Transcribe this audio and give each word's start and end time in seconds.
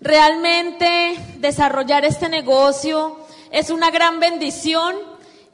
Realmente 0.00 1.18
desarrollar 1.38 2.04
este 2.04 2.28
negocio 2.28 3.16
es 3.50 3.70
una 3.70 3.90
gran 3.90 4.20
bendición 4.20 4.94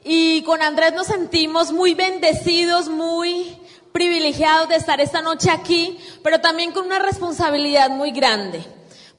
y 0.03 0.41
con 0.43 0.61
Andrés 0.61 0.93
nos 0.93 1.07
sentimos 1.07 1.71
muy 1.71 1.93
bendecidos, 1.93 2.89
muy 2.89 3.57
privilegiados 3.93 4.67
de 4.67 4.75
estar 4.75 4.99
esta 4.99 5.21
noche 5.21 5.49
aquí, 5.49 5.97
pero 6.23 6.41
también 6.41 6.73
con 6.73 6.85
una 6.85 6.99
responsabilidad 6.99 7.89
muy 7.89 8.11
grande, 8.11 8.65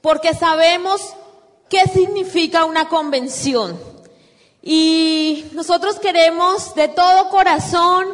porque 0.01 0.35
sabemos 0.35 1.01
qué 1.69 1.85
significa 1.87 2.65
una 2.65 2.87
convención. 2.87 3.79
Y 4.61 5.45
nosotros 5.53 5.99
queremos 5.99 6.75
de 6.75 6.87
todo 6.87 7.29
corazón 7.29 8.07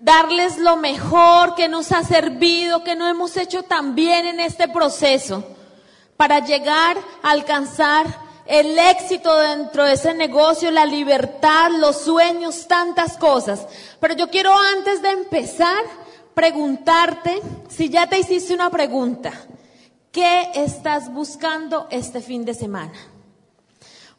darles 0.00 0.58
lo 0.58 0.76
mejor 0.76 1.56
que 1.56 1.68
nos 1.68 1.90
ha 1.90 2.04
servido, 2.04 2.84
que 2.84 2.94
no 2.94 3.08
hemos 3.08 3.36
hecho 3.36 3.64
tan 3.64 3.96
bien 3.96 4.26
en 4.26 4.38
este 4.38 4.68
proceso 4.68 5.44
para 6.16 6.40
llegar 6.40 6.96
a 7.22 7.30
alcanzar 7.30 8.06
el 8.46 8.78
éxito 8.78 9.34
dentro 9.36 9.84
de 9.84 9.94
ese 9.94 10.14
negocio, 10.14 10.70
la 10.70 10.84
libertad, 10.84 11.70
los 11.78 12.02
sueños, 12.02 12.66
tantas 12.68 13.16
cosas. 13.16 13.66
Pero 14.00 14.14
yo 14.14 14.28
quiero 14.28 14.54
antes 14.56 15.00
de 15.00 15.10
empezar 15.10 15.82
preguntarte 16.34 17.40
si 17.68 17.88
ya 17.88 18.08
te 18.08 18.18
hiciste 18.18 18.54
una 18.54 18.70
pregunta. 18.70 19.32
¿Qué 20.12 20.50
estás 20.54 21.12
buscando 21.12 21.88
este 21.90 22.20
fin 22.20 22.44
de 22.44 22.54
semana? 22.54 22.92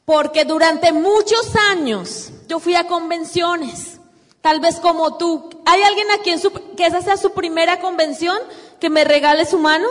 Porque 0.04 0.44
durante 0.46 0.92
muchos 0.92 1.56
años 1.72 2.32
yo 2.48 2.59
fui 2.59 2.76
a 2.76 2.88
convenciones, 2.88 4.00
tal 4.42 4.59
vez 4.59 4.80
como 4.80 5.18
tú. 5.18 5.50
¿Hay 5.66 5.82
alguien 5.84 6.08
aquí 6.12 6.32
en 6.32 6.40
su, 6.40 6.52
que 6.76 6.86
esa 6.86 7.02
sea 7.02 7.18
su 7.18 7.32
primera 7.32 7.80
convención 7.80 8.38
que 8.80 8.90
me 8.90 9.04
regale 9.04 9.46
su 9.46 9.58
mano? 9.58 9.88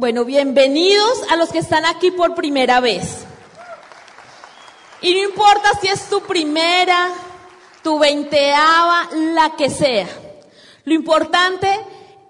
Bueno, 0.00 0.24
bienvenidos 0.24 1.20
a 1.28 1.36
los 1.36 1.50
que 1.50 1.58
están 1.58 1.84
aquí 1.84 2.10
por 2.10 2.34
primera 2.34 2.80
vez. 2.80 3.18
Y 5.02 5.12
no 5.12 5.28
importa 5.28 5.78
si 5.78 5.88
es 5.88 6.08
tu 6.08 6.22
primera, 6.22 7.10
tu 7.82 7.98
veinteava, 7.98 9.10
la 9.12 9.56
que 9.56 9.68
sea. 9.68 10.08
Lo 10.84 10.94
importante 10.94 11.68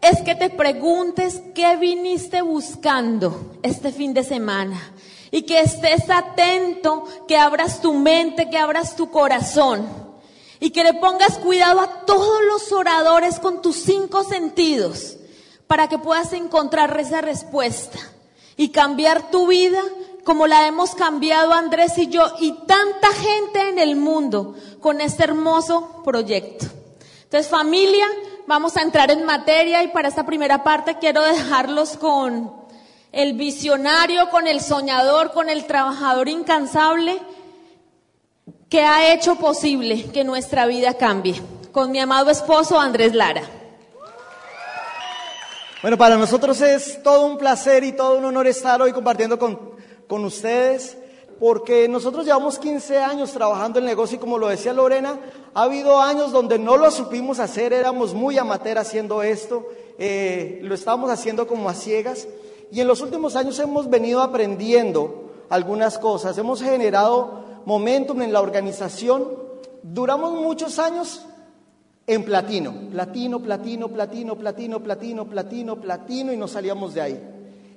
es 0.00 0.20
que 0.22 0.34
te 0.34 0.50
preguntes 0.50 1.42
qué 1.54 1.76
viniste 1.76 2.42
buscando 2.42 3.52
este 3.62 3.92
fin 3.92 4.14
de 4.14 4.24
semana. 4.24 4.92
Y 5.30 5.42
que 5.42 5.60
estés 5.60 6.10
atento, 6.10 7.04
que 7.28 7.36
abras 7.36 7.80
tu 7.80 7.92
mente, 7.92 8.50
que 8.50 8.58
abras 8.58 8.96
tu 8.96 9.12
corazón. 9.12 9.86
Y 10.58 10.70
que 10.70 10.82
le 10.82 10.94
pongas 10.94 11.38
cuidado 11.38 11.78
a 11.78 12.04
todos 12.04 12.40
los 12.48 12.72
oradores 12.72 13.38
con 13.38 13.62
tus 13.62 13.76
cinco 13.76 14.24
sentidos 14.24 15.18
para 15.70 15.88
que 15.88 15.98
puedas 15.98 16.32
encontrar 16.32 16.98
esa 16.98 17.20
respuesta 17.20 18.00
y 18.56 18.70
cambiar 18.70 19.30
tu 19.30 19.46
vida 19.46 19.80
como 20.24 20.48
la 20.48 20.66
hemos 20.66 20.96
cambiado 20.96 21.52
Andrés 21.52 21.96
y 21.96 22.08
yo 22.08 22.24
y 22.40 22.54
tanta 22.66 23.06
gente 23.12 23.68
en 23.68 23.78
el 23.78 23.94
mundo 23.94 24.56
con 24.80 25.00
este 25.00 25.22
hermoso 25.22 26.02
proyecto. 26.02 26.66
Entonces 27.22 27.48
familia, 27.48 28.04
vamos 28.48 28.76
a 28.76 28.82
entrar 28.82 29.12
en 29.12 29.24
materia 29.24 29.84
y 29.84 29.92
para 29.92 30.08
esta 30.08 30.26
primera 30.26 30.64
parte 30.64 30.98
quiero 30.98 31.22
dejarlos 31.22 31.90
con 31.96 32.52
el 33.12 33.34
visionario, 33.34 34.28
con 34.30 34.48
el 34.48 34.60
soñador, 34.60 35.30
con 35.30 35.48
el 35.48 35.66
trabajador 35.66 36.28
incansable 36.28 37.16
que 38.68 38.82
ha 38.82 39.12
hecho 39.12 39.36
posible 39.36 40.10
que 40.10 40.24
nuestra 40.24 40.66
vida 40.66 40.94
cambie. 40.94 41.40
Con 41.70 41.92
mi 41.92 42.00
amado 42.00 42.28
esposo 42.28 42.80
Andrés 42.80 43.14
Lara. 43.14 43.59
Bueno, 45.82 45.96
para 45.96 46.18
nosotros 46.18 46.60
es 46.60 47.02
todo 47.02 47.24
un 47.24 47.38
placer 47.38 47.84
y 47.84 47.92
todo 47.92 48.18
un 48.18 48.24
honor 48.26 48.46
estar 48.46 48.82
hoy 48.82 48.92
compartiendo 48.92 49.38
con, 49.38 49.58
con 50.06 50.22
ustedes, 50.26 50.98
porque 51.38 51.88
nosotros 51.88 52.26
llevamos 52.26 52.58
15 52.58 52.98
años 52.98 53.32
trabajando 53.32 53.78
el 53.78 53.86
negocio 53.86 54.16
y 54.16 54.20
como 54.20 54.36
lo 54.36 54.48
decía 54.48 54.74
Lorena, 54.74 55.18
ha 55.54 55.62
habido 55.62 55.98
años 55.98 56.32
donde 56.32 56.58
no 56.58 56.76
lo 56.76 56.90
supimos 56.90 57.38
hacer, 57.38 57.72
éramos 57.72 58.12
muy 58.12 58.36
amateur 58.36 58.76
haciendo 58.76 59.22
esto, 59.22 59.68
eh, 59.98 60.58
lo 60.62 60.74
estábamos 60.74 61.10
haciendo 61.10 61.46
como 61.46 61.70
a 61.70 61.74
ciegas 61.74 62.28
y 62.70 62.82
en 62.82 62.86
los 62.86 63.00
últimos 63.00 63.34
años 63.34 63.58
hemos 63.58 63.88
venido 63.88 64.20
aprendiendo 64.20 65.30
algunas 65.48 65.98
cosas, 65.98 66.36
hemos 66.36 66.60
generado 66.60 67.62
momentum 67.64 68.20
en 68.20 68.34
la 68.34 68.42
organización, 68.42 69.28
duramos 69.82 70.34
muchos 70.42 70.78
años 70.78 71.24
en 72.10 72.24
platino, 72.24 72.74
platino, 72.90 73.40
platino, 73.40 73.88
platino, 73.88 74.34
platino, 74.36 74.82
platino, 74.82 75.26
platino, 75.26 75.80
platino 75.80 76.32
y 76.32 76.36
nos 76.36 76.50
salíamos 76.50 76.92
de 76.92 77.00
ahí. 77.00 77.20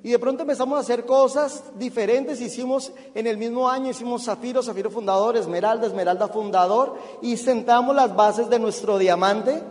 Y 0.02 0.10
de 0.10 0.18
pronto 0.18 0.42
empezamos 0.42 0.76
a 0.76 0.82
hacer 0.82 1.06
cosas 1.06 1.66
diferentes, 1.78 2.42
hicimos 2.42 2.92
en 3.14 3.28
el 3.28 3.38
mismo 3.38 3.70
año, 3.70 3.92
hicimos 3.92 4.24
zafiro, 4.24 4.64
zafiro 4.64 4.90
fundador, 4.90 5.38
esmeralda, 5.38 5.86
esmeralda 5.86 6.28
fundador 6.30 6.98
y 7.22 7.38
sentamos 7.38 7.96
las 7.96 8.16
bases 8.16 8.50
de 8.50 8.58
nuestro 8.58 8.98
diamante. 8.98 9.62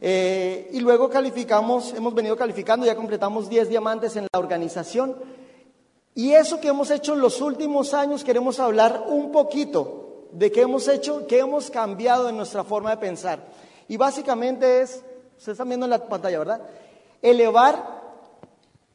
Eh, 0.00 0.70
y 0.72 0.78
luego 0.78 1.10
calificamos, 1.10 1.92
hemos 1.92 2.14
venido 2.14 2.36
calificando, 2.36 2.86
ya 2.86 2.94
completamos 2.94 3.48
10 3.48 3.68
diamantes 3.68 4.14
en 4.14 4.28
la 4.32 4.38
organización. 4.38 5.16
Y 6.14 6.30
eso 6.30 6.60
que 6.60 6.68
hemos 6.68 6.92
hecho 6.92 7.14
en 7.14 7.20
los 7.20 7.40
últimos 7.40 7.92
años, 7.92 8.22
queremos 8.22 8.60
hablar 8.60 9.06
un 9.08 9.32
poquito 9.32 10.28
de 10.30 10.52
qué 10.52 10.60
hemos 10.60 10.86
hecho, 10.86 11.26
qué 11.26 11.40
hemos 11.40 11.72
cambiado 11.72 12.28
en 12.28 12.36
nuestra 12.36 12.62
forma 12.62 12.90
de 12.90 12.98
pensar. 12.98 13.65
Y 13.88 13.96
básicamente 13.96 14.82
es, 14.82 15.02
ustedes 15.36 15.54
están 15.54 15.68
viendo 15.68 15.86
en 15.86 15.90
la 15.90 16.08
pantalla, 16.08 16.38
¿verdad? 16.38 16.60
Elevar 17.22 18.02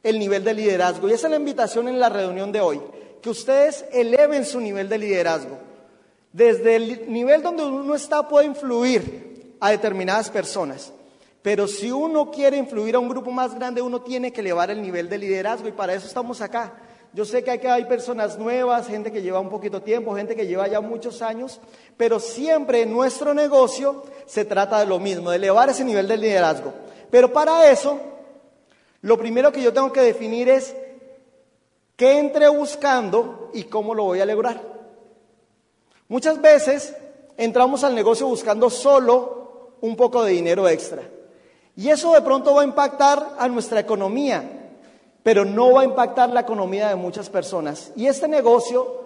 el 0.02 0.18
nivel 0.18 0.44
de 0.44 0.54
liderazgo. 0.54 1.08
Y 1.08 1.12
esa 1.12 1.26
es 1.26 1.30
la 1.30 1.36
invitación 1.36 1.88
en 1.88 2.00
la 2.00 2.08
reunión 2.08 2.52
de 2.52 2.60
hoy, 2.60 2.80
que 3.20 3.30
ustedes 3.30 3.84
eleven 3.92 4.44
su 4.44 4.60
nivel 4.60 4.88
de 4.88 4.98
liderazgo. 4.98 5.58
Desde 6.32 6.76
el 6.76 7.12
nivel 7.12 7.42
donde 7.42 7.64
uno 7.64 7.94
está 7.94 8.26
puede 8.28 8.46
influir 8.46 9.56
a 9.60 9.70
determinadas 9.70 10.30
personas. 10.30 10.92
Pero 11.42 11.66
si 11.66 11.90
uno 11.90 12.30
quiere 12.30 12.56
influir 12.56 12.94
a 12.94 13.00
un 13.00 13.08
grupo 13.08 13.30
más 13.30 13.54
grande, 13.54 13.82
uno 13.82 14.00
tiene 14.02 14.32
que 14.32 14.40
elevar 14.40 14.70
el 14.70 14.80
nivel 14.80 15.08
de 15.08 15.18
liderazgo 15.18 15.68
y 15.68 15.72
para 15.72 15.92
eso 15.92 16.06
estamos 16.06 16.40
acá. 16.40 16.72
Yo 17.14 17.24
sé 17.24 17.44
que 17.44 17.50
hay, 17.50 17.58
hay 17.58 17.84
personas 17.84 18.38
nuevas, 18.38 18.86
gente 18.86 19.12
que 19.12 19.20
lleva 19.20 19.38
un 19.38 19.50
poquito 19.50 19.82
tiempo, 19.82 20.14
gente 20.14 20.34
que 20.34 20.46
lleva 20.46 20.66
ya 20.66 20.80
muchos 20.80 21.20
años, 21.20 21.60
pero 21.96 22.18
siempre 22.18 22.82
en 22.82 22.92
nuestro 22.92 23.34
negocio 23.34 24.04
se 24.26 24.44
trata 24.46 24.78
de 24.78 24.86
lo 24.86 24.98
mismo, 24.98 25.30
de 25.30 25.36
elevar 25.36 25.68
ese 25.68 25.84
nivel 25.84 26.08
de 26.08 26.16
liderazgo. 26.16 26.72
Pero 27.10 27.32
para 27.32 27.70
eso, 27.70 28.00
lo 29.02 29.18
primero 29.18 29.52
que 29.52 29.62
yo 29.62 29.72
tengo 29.72 29.92
que 29.92 30.00
definir 30.00 30.48
es 30.48 30.74
qué 31.96 32.18
entré 32.18 32.48
buscando 32.48 33.50
y 33.52 33.64
cómo 33.64 33.94
lo 33.94 34.04
voy 34.04 34.20
a 34.20 34.26
lograr. 34.26 34.62
Muchas 36.08 36.40
veces 36.40 36.94
entramos 37.36 37.84
al 37.84 37.94
negocio 37.94 38.26
buscando 38.26 38.70
solo 38.70 39.76
un 39.82 39.96
poco 39.96 40.24
de 40.24 40.32
dinero 40.32 40.68
extra. 40.68 41.02
Y 41.76 41.88
eso 41.88 42.12
de 42.12 42.22
pronto 42.22 42.54
va 42.54 42.62
a 42.62 42.66
impactar 42.66 43.36
a 43.38 43.48
nuestra 43.48 43.80
economía, 43.80 44.61
pero 45.22 45.44
no 45.44 45.72
va 45.72 45.82
a 45.82 45.84
impactar 45.84 46.30
la 46.30 46.40
economía 46.40 46.88
de 46.88 46.96
muchas 46.96 47.30
personas. 47.30 47.92
Y 47.96 48.06
este 48.06 48.26
negocio 48.26 49.02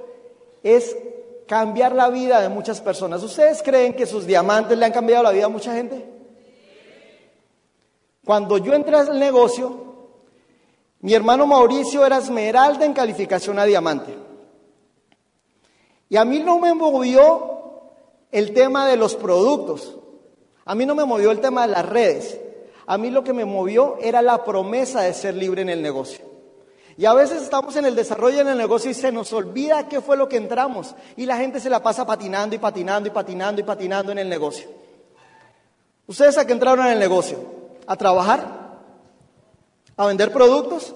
es 0.63 0.97
cambiar 1.47 1.95
la 1.95 2.09
vida 2.09 2.41
de 2.41 2.49
muchas 2.49 2.81
personas. 2.81 3.23
¿Ustedes 3.23 3.63
creen 3.63 3.95
que 3.95 4.07
sus 4.07 4.27
diamantes 4.27 4.77
le 4.77 4.87
han 4.87 4.93
cambiado 4.93 5.23
la 5.23 5.31
vida 5.31 5.47
a 5.47 5.51
mucha 5.51 5.75
gente? 5.75 6.05
Cuando 8.25 8.59
yo 8.59 8.75
entré 8.75 8.97
al 8.97 9.19
negocio, 9.19 9.85
mi 11.01 11.15
hermano 11.15 11.47
Mauricio 11.47 12.05
era 12.05 12.19
esmeralda 12.19 12.85
en 12.85 12.93
calificación 12.93 13.59
a 13.59 13.65
diamante. 13.65 14.17
Y 16.09 16.17
a 16.17 16.25
mí 16.25 16.41
no 16.41 16.59
me 16.59 16.75
movió 16.75 17.57
el 18.33 18.53
tema 18.53 18.89
de 18.89 18.97
los 18.97 19.15
productos. 19.15 19.97
A 20.65 20.75
mí 20.75 20.87
no 20.87 20.95
me 20.95 21.05
movió 21.05 21.31
el 21.31 21.41
tema 21.41 21.67
de 21.67 21.73
las 21.73 21.87
redes. 21.87 22.41
A 22.87 22.99
mí 22.99 23.11
lo 23.11 23.25
que 23.25 23.33
me 23.33 23.45
movió 23.45 23.97
era 24.01 24.23
la 24.23 24.45
promesa 24.45 25.03
de 25.03 25.13
ser 25.13 25.35
libre 25.35 25.63
en 25.63 25.69
el 25.69 25.83
negocio. 25.83 26.25
Y 26.97 27.05
a 27.05 27.13
veces 27.13 27.43
estamos 27.43 27.77
en 27.77 27.85
el 27.85 27.95
desarrollo 27.95 28.41
en 28.41 28.49
el 28.49 28.57
negocio 28.57 28.91
y 28.91 28.95
se 28.95 29.13
nos 29.13 29.33
olvida 29.33 29.89
qué 29.89 30.01
fue 30.01 30.17
lo 30.17 30.29
que 30.29 30.37
entramos. 30.37 30.95
Y 31.17 31.27
la 31.27 31.37
gente 31.37 31.61
se 31.61 31.69
la 31.69 31.83
pasa 31.83 32.07
patinando 32.07 32.55
y 32.57 32.59
patinando 32.59 33.09
y 33.09 33.13
patinando 33.13 33.61
y 33.61 33.65
patinando 33.65 34.13
en 34.13 34.19
el 34.19 34.29
negocio. 34.29 34.69
¿Ustedes 36.07 36.39
a 36.39 36.47
qué 36.47 36.53
entraron 36.53 36.87
en 36.87 36.93
el 36.93 36.99
negocio? 36.99 37.39
¿A 37.87 37.97
trabajar? 37.97 38.81
¿A 39.97 40.07
vender 40.07 40.33
productos? 40.33 40.95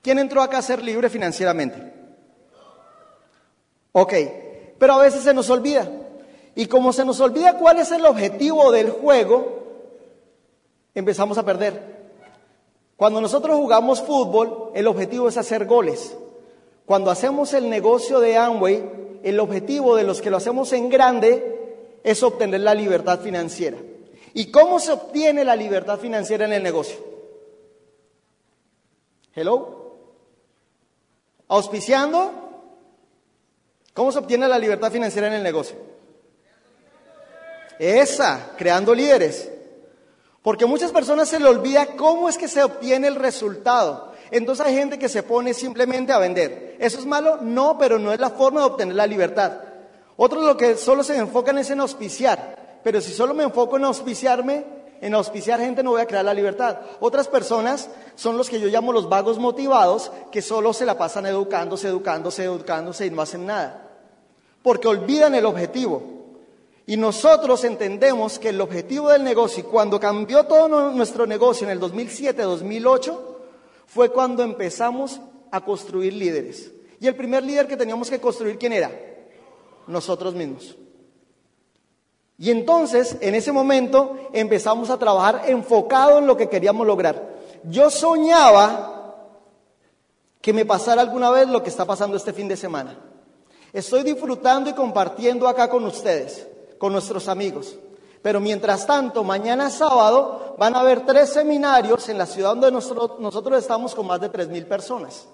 ¿Quién 0.00 0.18
entró 0.18 0.42
acá 0.42 0.58
a 0.58 0.62
ser 0.62 0.82
libre 0.82 1.08
financieramente? 1.10 1.92
Ok, 3.92 4.14
pero 4.78 4.94
a 4.94 4.98
veces 4.98 5.22
se 5.22 5.34
nos 5.34 5.48
olvida. 5.48 5.88
Y 6.56 6.66
como 6.66 6.92
se 6.92 7.04
nos 7.04 7.20
olvida 7.20 7.56
cuál 7.56 7.78
es 7.78 7.92
el 7.92 8.04
objetivo 8.04 8.72
del 8.72 8.90
juego, 8.90 9.61
empezamos 10.94 11.38
a 11.38 11.44
perder. 11.44 12.02
Cuando 12.96 13.20
nosotros 13.20 13.56
jugamos 13.56 14.02
fútbol, 14.02 14.70
el 14.74 14.86
objetivo 14.86 15.28
es 15.28 15.36
hacer 15.36 15.66
goles. 15.66 16.16
Cuando 16.86 17.10
hacemos 17.10 17.52
el 17.54 17.68
negocio 17.68 18.20
de 18.20 18.36
Amway, 18.36 19.20
el 19.22 19.40
objetivo 19.40 19.96
de 19.96 20.04
los 20.04 20.20
que 20.20 20.30
lo 20.30 20.36
hacemos 20.36 20.72
en 20.72 20.88
grande 20.88 21.98
es 22.04 22.22
obtener 22.22 22.60
la 22.60 22.74
libertad 22.74 23.20
financiera. 23.20 23.78
¿Y 24.34 24.50
cómo 24.50 24.78
se 24.78 24.92
obtiene 24.92 25.44
la 25.44 25.56
libertad 25.56 25.98
financiera 25.98 26.44
en 26.46 26.52
el 26.52 26.62
negocio? 26.62 26.96
Hello. 29.34 29.96
Auspiciando. 31.48 32.32
¿Cómo 33.94 34.10
se 34.10 34.18
obtiene 34.18 34.48
la 34.48 34.58
libertad 34.58 34.90
financiera 34.90 35.28
en 35.28 35.34
el 35.34 35.42
negocio? 35.42 35.76
Esa, 37.78 38.52
creando 38.56 38.94
líderes. 38.94 39.50
Porque 40.42 40.66
muchas 40.66 40.90
personas 40.90 41.28
se 41.28 41.38
le 41.38 41.48
olvida 41.48 41.86
cómo 41.96 42.28
es 42.28 42.36
que 42.36 42.48
se 42.48 42.62
obtiene 42.62 43.06
el 43.06 43.14
resultado. 43.14 44.12
Entonces 44.32 44.66
hay 44.66 44.74
gente 44.74 44.98
que 44.98 45.08
se 45.08 45.22
pone 45.22 45.54
simplemente 45.54 46.12
a 46.12 46.18
vender. 46.18 46.76
¿Eso 46.80 46.98
es 46.98 47.06
malo? 47.06 47.38
No, 47.40 47.78
pero 47.78 47.98
no 47.98 48.12
es 48.12 48.18
la 48.18 48.30
forma 48.30 48.60
de 48.60 48.66
obtener 48.66 48.96
la 48.96 49.06
libertad. 49.06 49.52
Otros 50.16 50.44
lo 50.44 50.56
que 50.56 50.76
solo 50.76 51.04
se 51.04 51.16
enfocan 51.16 51.58
es 51.58 51.70
en 51.70 51.80
auspiciar. 51.80 52.80
Pero 52.82 53.00
si 53.00 53.12
solo 53.12 53.34
me 53.34 53.44
enfoco 53.44 53.76
en 53.76 53.84
auspiciarme, 53.84 54.64
en 55.00 55.14
auspiciar 55.14 55.60
gente 55.60 55.82
no 55.82 55.90
voy 55.90 56.00
a 56.00 56.06
crear 56.06 56.24
la 56.24 56.34
libertad. 56.34 56.78
Otras 57.00 57.28
personas 57.28 57.88
son 58.14 58.36
los 58.36 58.48
que 58.48 58.58
yo 58.58 58.68
llamo 58.68 58.92
los 58.92 59.08
vagos 59.08 59.38
motivados, 59.38 60.10
que 60.30 60.42
solo 60.42 60.72
se 60.72 60.86
la 60.86 60.98
pasan 60.98 61.26
educándose, 61.26 61.88
educándose, 61.88 62.44
educándose 62.44 63.06
y 63.06 63.10
no 63.10 63.22
hacen 63.22 63.46
nada. 63.46 63.90
Porque 64.62 64.88
olvidan 64.88 65.34
el 65.34 65.44
objetivo. 65.44 66.21
Y 66.86 66.96
nosotros 66.96 67.62
entendemos 67.64 68.38
que 68.38 68.48
el 68.48 68.60
objetivo 68.60 69.08
del 69.08 69.22
negocio, 69.22 69.64
cuando 69.66 70.00
cambió 70.00 70.44
todo 70.44 70.90
nuestro 70.90 71.26
negocio 71.26 71.66
en 71.66 71.70
el 71.70 71.80
2007-2008, 71.80 73.18
fue 73.86 74.10
cuando 74.10 74.42
empezamos 74.42 75.20
a 75.50 75.60
construir 75.64 76.12
líderes. 76.12 76.72
Y 76.98 77.06
el 77.06 77.14
primer 77.14 77.44
líder 77.44 77.68
que 77.68 77.76
teníamos 77.76 78.10
que 78.10 78.20
construir, 78.20 78.58
¿quién 78.58 78.72
era? 78.72 78.90
Nosotros 79.86 80.34
mismos. 80.34 80.76
Y 82.38 82.50
entonces, 82.50 83.16
en 83.20 83.36
ese 83.36 83.52
momento, 83.52 84.16
empezamos 84.32 84.90
a 84.90 84.98
trabajar 84.98 85.42
enfocado 85.46 86.18
en 86.18 86.26
lo 86.26 86.36
que 86.36 86.48
queríamos 86.48 86.86
lograr. 86.86 87.30
Yo 87.64 87.90
soñaba 87.90 89.28
que 90.40 90.52
me 90.52 90.64
pasara 90.64 91.02
alguna 91.02 91.30
vez 91.30 91.46
lo 91.46 91.62
que 91.62 91.68
está 91.70 91.84
pasando 91.84 92.16
este 92.16 92.32
fin 92.32 92.48
de 92.48 92.56
semana. 92.56 92.98
Estoy 93.72 94.02
disfrutando 94.02 94.68
y 94.68 94.72
compartiendo 94.72 95.46
acá 95.46 95.70
con 95.70 95.84
ustedes 95.84 96.48
con 96.82 96.92
nuestros 96.92 97.28
amigos. 97.28 97.76
Pero 98.22 98.40
mientras 98.40 98.88
tanto, 98.88 99.22
mañana 99.22 99.70
sábado 99.70 100.56
van 100.58 100.74
a 100.74 100.80
haber 100.80 101.06
tres 101.06 101.28
seminarios 101.28 102.08
en 102.08 102.18
la 102.18 102.26
ciudad 102.26 102.56
donde 102.56 102.72
nosotros, 102.72 103.62
estamos 103.62 103.94
con 103.94 104.04
más 104.04 104.20
de 104.20 104.28
tres 104.30 104.48
mil 104.48 104.66
personas. 104.66 105.28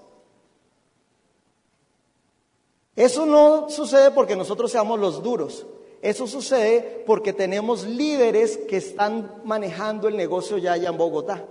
Eso 2.94 3.24
no 3.24 3.70
sucede 3.70 4.10
porque 4.10 4.36
nosotros 4.36 4.70
seamos 4.70 5.00
los 5.00 5.22
duros. 5.22 5.64
Eso 6.02 6.26
sucede 6.26 7.02
porque 7.06 7.32
tenemos 7.32 7.86
líderes 7.86 8.58
que 8.68 8.76
están 8.76 9.40
manejando 9.42 10.06
el 10.06 10.18
negocio 10.18 10.58
ya 10.58 10.72
allá 10.72 10.90
en 10.90 10.98
Bogotá. 10.98 11.46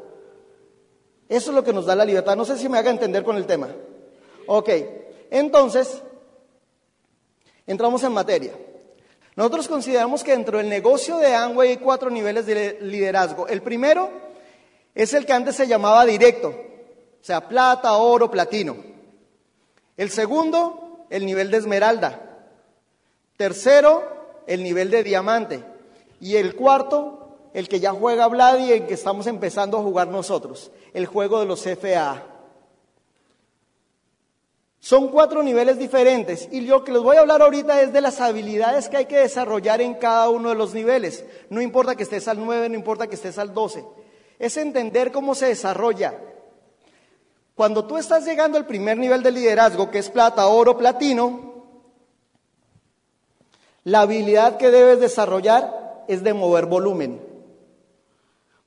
Eso 1.28 1.50
es 1.50 1.56
lo 1.56 1.64
que 1.64 1.74
nos 1.74 1.88
da 1.88 1.96
la 1.96 2.06
libertad. 2.06 2.36
No 2.36 2.46
sé 2.46 2.56
si 2.56 2.70
me 2.70 2.78
haga 2.78 2.92
entender 2.92 3.24
con 3.24 3.36
el 3.36 3.48
tema. 3.48 3.70
Ok, 4.46 4.70
entonces, 5.32 6.04
entramos 7.66 8.04
en 8.04 8.12
materia. 8.12 8.54
Nosotros 9.38 9.68
consideramos 9.68 10.24
que 10.24 10.31
dentro 10.31 10.57
del 10.57 10.68
negocio 10.68 11.18
de 11.18 11.36
Amway 11.36 11.69
hay 11.69 11.78
cuatro 11.78 12.10
niveles 12.10 12.48
de 12.48 12.80
liderazgo. 12.81 13.48
El 13.48 13.62
primero 13.62 14.10
es 14.95 15.13
el 15.13 15.28
que 15.28 15.34
antes 15.34 15.56
se 15.56 15.68
llamaba 15.68 16.04
directo, 16.06 16.48
o 16.48 17.24
sea, 17.24 17.48
plata, 17.48 17.94
oro, 17.98 18.31
platino. 18.31 18.75
El 19.95 20.10
segundo, 20.10 21.06
el 21.12 21.24
nivel 21.24 21.51
de 21.51 21.57
esmeralda. 21.57 22.19
Tercero, 23.38 24.04
el 24.48 24.63
nivel 24.63 24.89
de 24.89 25.04
diamante. 25.04 25.63
Y 26.19 26.38
el 26.38 26.56
cuarto, 26.56 27.38
el 27.54 27.69
que 27.69 27.80
ya 27.80 27.92
juega 27.92 28.28
Vlad 28.28 28.57
y 28.57 28.72
el 28.72 28.88
que 28.88 28.95
estamos 28.95 29.28
empezando 29.28 29.78
a 29.78 29.83
jugar 29.83 30.07
nosotros, 30.07 30.72
el 30.95 31.06
juego 31.06 31.40
de 31.40 31.45
los 31.45 31.62
FA. 31.62 32.24
Son 34.88 35.10
cuatro 35.10 35.44
niveles 35.44 35.78
diferentes 35.78 36.48
y 36.50 36.62
lo 36.62 36.86
que 36.86 36.94
les 36.94 37.01
voy 37.01 37.18
a 37.18 37.19
hablar 37.19 37.42
ahorita 37.42 37.81
es 37.81 37.92
de 37.92 38.00
las 38.00 38.22
habilidades 38.22 38.88
que 38.88 38.95
hay 38.95 39.06
que 39.06 39.18
desarrollar 39.18 39.81
en 39.81 39.95
cada 39.95 40.30
uno 40.30 40.48
de 40.48 40.56
los 40.56 40.74
niveles. 40.74 41.25
No 41.50 41.62
importa 41.62 41.98
que 41.98 42.04
estés 42.04 42.25
al 42.30 42.39
9, 42.39 42.69
no 42.69 42.75
importa 42.75 43.06
que 43.06 43.16
estés 43.16 43.38
al 43.38 43.54
12. 43.54 43.86
Es 44.39 44.56
entender 44.56 45.12
cómo 45.12 45.36
se 45.36 45.48
desarrolla. 45.48 46.18
Cuando 47.54 47.84
tú 47.84 47.98
estás 47.98 48.24
llegando 48.24 48.57
al 48.57 48.66
primer 48.66 48.98
nivel 48.98 49.22
de 49.24 49.31
liderazgo, 49.31 49.92
que 49.92 50.00
es 50.00 50.10
plata, 50.10 50.48
oro, 50.48 50.78
platino, 50.78 51.66
la 53.83 54.00
habilidad 54.00 54.56
que 54.56 54.72
debes 54.72 55.01
desarrollar 55.01 56.06
es 56.07 56.24
de 56.24 56.33
mover 56.33 56.66
volumen. 56.66 57.22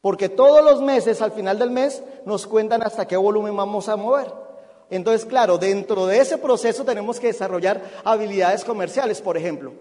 Porque 0.02 0.28
todos 0.28 0.62
los 0.62 0.82
meses, 0.82 1.22
al 1.22 1.32
final 1.32 1.58
del 1.58 1.70
mes, 1.70 2.02
nos 2.26 2.46
cuentan 2.46 2.82
hasta 2.82 3.08
qué 3.08 3.16
volumen 3.16 3.56
vamos 3.56 3.88
a 3.88 3.96
mover. 3.96 4.49
Entonces, 4.90 5.24
claro, 5.24 5.56
dentro 5.56 6.06
de 6.06 6.18
ese 6.18 6.36
proceso 6.36 6.84
tenemos 6.84 7.20
que 7.20 7.28
desarrollar 7.28 7.80
habilidades 8.04 8.64
comerciales, 8.64 9.20
por 9.20 9.36
ejemplo, 9.36 9.72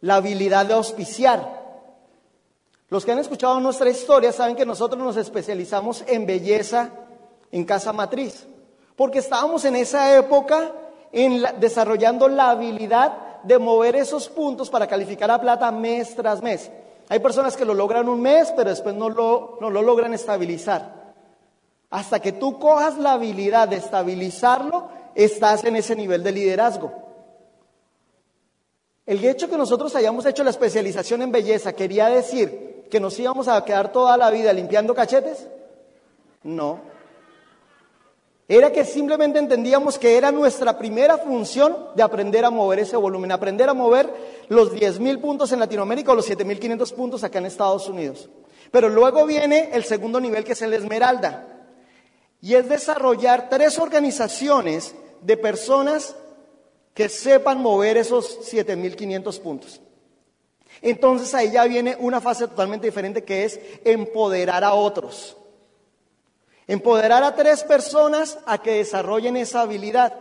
la 0.00 0.16
habilidad 0.16 0.66
de 0.66 0.74
auspiciar. 0.74 1.64
Los 2.88 3.04
que 3.04 3.10
han 3.10 3.18
escuchado 3.18 3.58
nuestra 3.58 3.90
historia 3.90 4.32
saben 4.32 4.54
que 4.54 4.64
nosotros 4.64 5.02
nos 5.02 5.16
especializamos 5.16 6.04
en 6.06 6.24
belleza 6.24 6.90
en 7.50 7.64
casa 7.64 7.92
matriz, 7.92 8.46
porque 8.94 9.18
estábamos 9.18 9.64
en 9.64 9.74
esa 9.76 10.16
época 10.16 10.72
desarrollando 11.58 12.28
la 12.28 12.50
habilidad 12.50 13.42
de 13.42 13.58
mover 13.58 13.96
esos 13.96 14.28
puntos 14.28 14.70
para 14.70 14.86
calificar 14.86 15.30
a 15.30 15.40
plata 15.40 15.72
mes 15.72 16.14
tras 16.14 16.42
mes. 16.42 16.70
Hay 17.08 17.18
personas 17.18 17.56
que 17.56 17.64
lo 17.64 17.74
logran 17.74 18.08
un 18.08 18.20
mes, 18.20 18.52
pero 18.56 18.70
después 18.70 18.94
no 18.94 19.08
no 19.08 19.70
lo 19.70 19.82
logran 19.82 20.14
estabilizar. 20.14 21.05
Hasta 21.96 22.20
que 22.20 22.32
tú 22.32 22.58
cojas 22.58 22.98
la 22.98 23.12
habilidad 23.12 23.68
de 23.68 23.76
estabilizarlo, 23.76 24.90
estás 25.14 25.64
en 25.64 25.76
ese 25.76 25.96
nivel 25.96 26.22
de 26.22 26.30
liderazgo. 26.30 26.92
El 29.06 29.24
hecho 29.24 29.48
que 29.48 29.56
nosotros 29.56 29.96
hayamos 29.96 30.26
hecho 30.26 30.44
la 30.44 30.50
especialización 30.50 31.22
en 31.22 31.32
belleza, 31.32 31.72
¿quería 31.72 32.10
decir 32.10 32.84
que 32.90 33.00
nos 33.00 33.18
íbamos 33.18 33.48
a 33.48 33.64
quedar 33.64 33.92
toda 33.92 34.14
la 34.18 34.30
vida 34.30 34.52
limpiando 34.52 34.94
cachetes? 34.94 35.48
No. 36.42 36.80
Era 38.46 38.70
que 38.70 38.84
simplemente 38.84 39.38
entendíamos 39.38 39.98
que 39.98 40.18
era 40.18 40.30
nuestra 40.30 40.76
primera 40.76 41.16
función 41.16 41.74
de 41.94 42.02
aprender 42.02 42.44
a 42.44 42.50
mover 42.50 42.80
ese 42.80 42.98
volumen, 42.98 43.32
aprender 43.32 43.70
a 43.70 43.74
mover 43.74 44.12
los 44.50 44.70
10.000 44.70 45.18
puntos 45.18 45.50
en 45.52 45.60
Latinoamérica 45.60 46.12
o 46.12 46.14
los 46.14 46.28
7.500 46.28 46.92
puntos 46.92 47.24
acá 47.24 47.38
en 47.38 47.46
Estados 47.46 47.88
Unidos. 47.88 48.28
Pero 48.70 48.90
luego 48.90 49.24
viene 49.24 49.70
el 49.72 49.84
segundo 49.84 50.20
nivel 50.20 50.44
que 50.44 50.52
es 50.52 50.60
el 50.60 50.74
esmeralda 50.74 51.54
y 52.46 52.54
es 52.54 52.68
desarrollar 52.68 53.48
tres 53.48 53.76
organizaciones 53.76 54.94
de 55.20 55.36
personas 55.36 56.14
que 56.94 57.08
sepan 57.08 57.60
mover 57.60 57.96
esos 57.96 58.38
7.500 58.52 59.40
puntos. 59.40 59.80
Entonces 60.80 61.34
ahí 61.34 61.50
ya 61.50 61.64
viene 61.64 61.96
una 61.98 62.20
fase 62.20 62.46
totalmente 62.46 62.86
diferente 62.86 63.24
que 63.24 63.42
es 63.42 63.58
empoderar 63.84 64.62
a 64.62 64.74
otros. 64.74 65.36
Empoderar 66.68 67.24
a 67.24 67.34
tres 67.34 67.64
personas 67.64 68.38
a 68.46 68.62
que 68.62 68.74
desarrollen 68.74 69.36
esa 69.36 69.62
habilidad. 69.62 70.14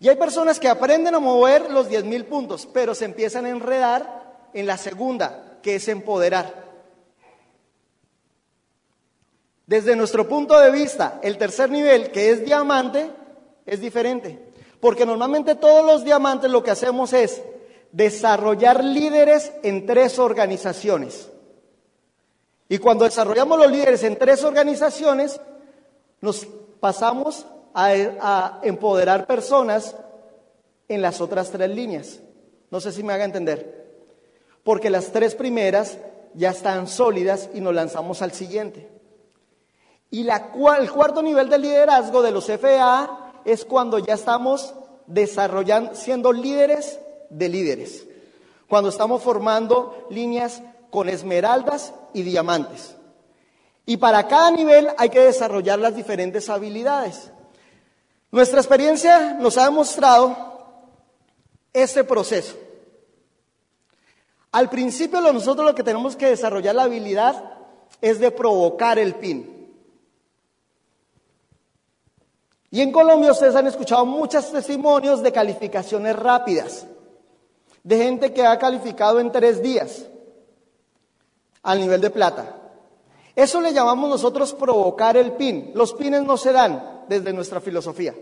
Y 0.00 0.08
hay 0.08 0.16
personas 0.16 0.58
que 0.58 0.68
aprenden 0.68 1.14
a 1.14 1.20
mover 1.20 1.70
los 1.70 1.88
10.000 1.88 2.24
puntos, 2.24 2.66
pero 2.66 2.92
se 2.92 3.04
empiezan 3.04 3.46
a 3.46 3.50
enredar 3.50 4.48
en 4.52 4.66
la 4.66 4.76
segunda, 4.76 5.58
que 5.62 5.76
es 5.76 5.86
empoderar. 5.86 6.65
Desde 9.66 9.96
nuestro 9.96 10.28
punto 10.28 10.58
de 10.58 10.70
vista, 10.70 11.18
el 11.22 11.38
tercer 11.38 11.70
nivel, 11.70 12.12
que 12.12 12.30
es 12.30 12.44
diamante, 12.44 13.10
es 13.64 13.80
diferente. 13.80 14.52
Porque 14.80 15.04
normalmente 15.04 15.56
todos 15.56 15.84
los 15.84 16.04
diamantes 16.04 16.50
lo 16.50 16.62
que 16.62 16.70
hacemos 16.70 17.12
es 17.12 17.42
desarrollar 17.90 18.84
líderes 18.84 19.52
en 19.62 19.86
tres 19.86 20.18
organizaciones. 20.18 21.30
Y 22.68 22.78
cuando 22.78 23.04
desarrollamos 23.04 23.58
los 23.58 23.70
líderes 23.70 24.02
en 24.04 24.16
tres 24.16 24.44
organizaciones, 24.44 25.40
nos 26.20 26.46
pasamos 26.78 27.46
a, 27.74 28.60
empoderar 28.62 29.26
personas 29.26 29.96
en 30.88 31.02
las 31.02 31.20
otras 31.20 31.50
tres 31.50 31.70
líneas. 31.70 32.20
No 32.70 32.80
sé 32.80 32.92
si 32.92 33.02
me 33.02 33.12
haga 33.12 33.24
entender. 33.24 33.86
Porque 34.62 34.90
las 34.90 35.12
tres 35.12 35.34
primeras 35.34 35.98
ya 36.34 36.50
están 36.50 36.86
sólidas 36.86 37.48
y 37.54 37.60
nos 37.60 37.74
lanzamos 37.74 38.22
al 38.22 38.32
siguiente. 38.32 38.95
Y 40.10 40.22
la, 40.22 40.52
el 40.78 40.90
cuarto 40.90 41.22
nivel 41.22 41.48
de 41.48 41.58
liderazgo 41.58 42.22
de 42.22 42.30
los 42.30 42.46
FA 42.46 43.32
es 43.44 43.64
cuando 43.64 43.98
ya 43.98 44.14
estamos 44.14 44.74
desarrollando, 45.06 45.94
siendo 45.94 46.32
líderes 46.32 46.98
de 47.30 47.48
líderes. 47.48 48.06
Cuando 48.68 48.90
estamos 48.90 49.22
formando 49.22 50.06
líneas 50.10 50.62
con 50.90 51.08
esmeraldas 51.08 51.92
y 52.14 52.22
diamantes. 52.22 52.96
Y 53.84 53.98
para 53.98 54.26
cada 54.26 54.50
nivel 54.50 54.88
hay 54.98 55.10
que 55.10 55.20
desarrollar 55.20 55.78
las 55.78 55.94
diferentes 55.94 56.48
habilidades. 56.48 57.30
Nuestra 58.32 58.58
experiencia 58.58 59.34
nos 59.34 59.56
ha 59.56 59.64
demostrado 59.66 60.36
este 61.72 62.02
proceso. 62.02 62.56
Al 64.50 64.68
principio 64.68 65.20
nosotros 65.20 65.66
lo 65.66 65.74
que 65.74 65.84
tenemos 65.84 66.16
que 66.16 66.26
desarrollar 66.26 66.74
la 66.74 66.84
habilidad 66.84 67.52
es 68.00 68.18
de 68.18 68.30
provocar 68.30 68.98
el 68.98 69.14
pin. 69.14 69.55
Y 72.70 72.80
en 72.80 72.92
Colombia 72.92 73.32
ustedes 73.32 73.54
han 73.54 73.66
escuchado 73.66 74.04
muchos 74.04 74.50
testimonios 74.50 75.22
de 75.22 75.32
calificaciones 75.32 76.16
rápidas, 76.16 76.86
de 77.82 77.98
gente 77.98 78.32
que 78.32 78.44
ha 78.44 78.58
calificado 78.58 79.20
en 79.20 79.30
tres 79.30 79.62
días 79.62 80.06
al 81.62 81.80
nivel 81.80 82.00
de 82.00 82.10
plata. 82.10 82.54
Eso 83.34 83.60
le 83.60 83.72
llamamos 83.72 84.08
nosotros 84.08 84.54
provocar 84.54 85.16
el 85.16 85.32
pin. 85.32 85.72
Los 85.74 85.92
pines 85.92 86.22
no 86.22 86.36
se 86.36 86.52
dan 86.52 87.04
desde 87.08 87.32
nuestra 87.32 87.60
filosofía. 87.60 88.14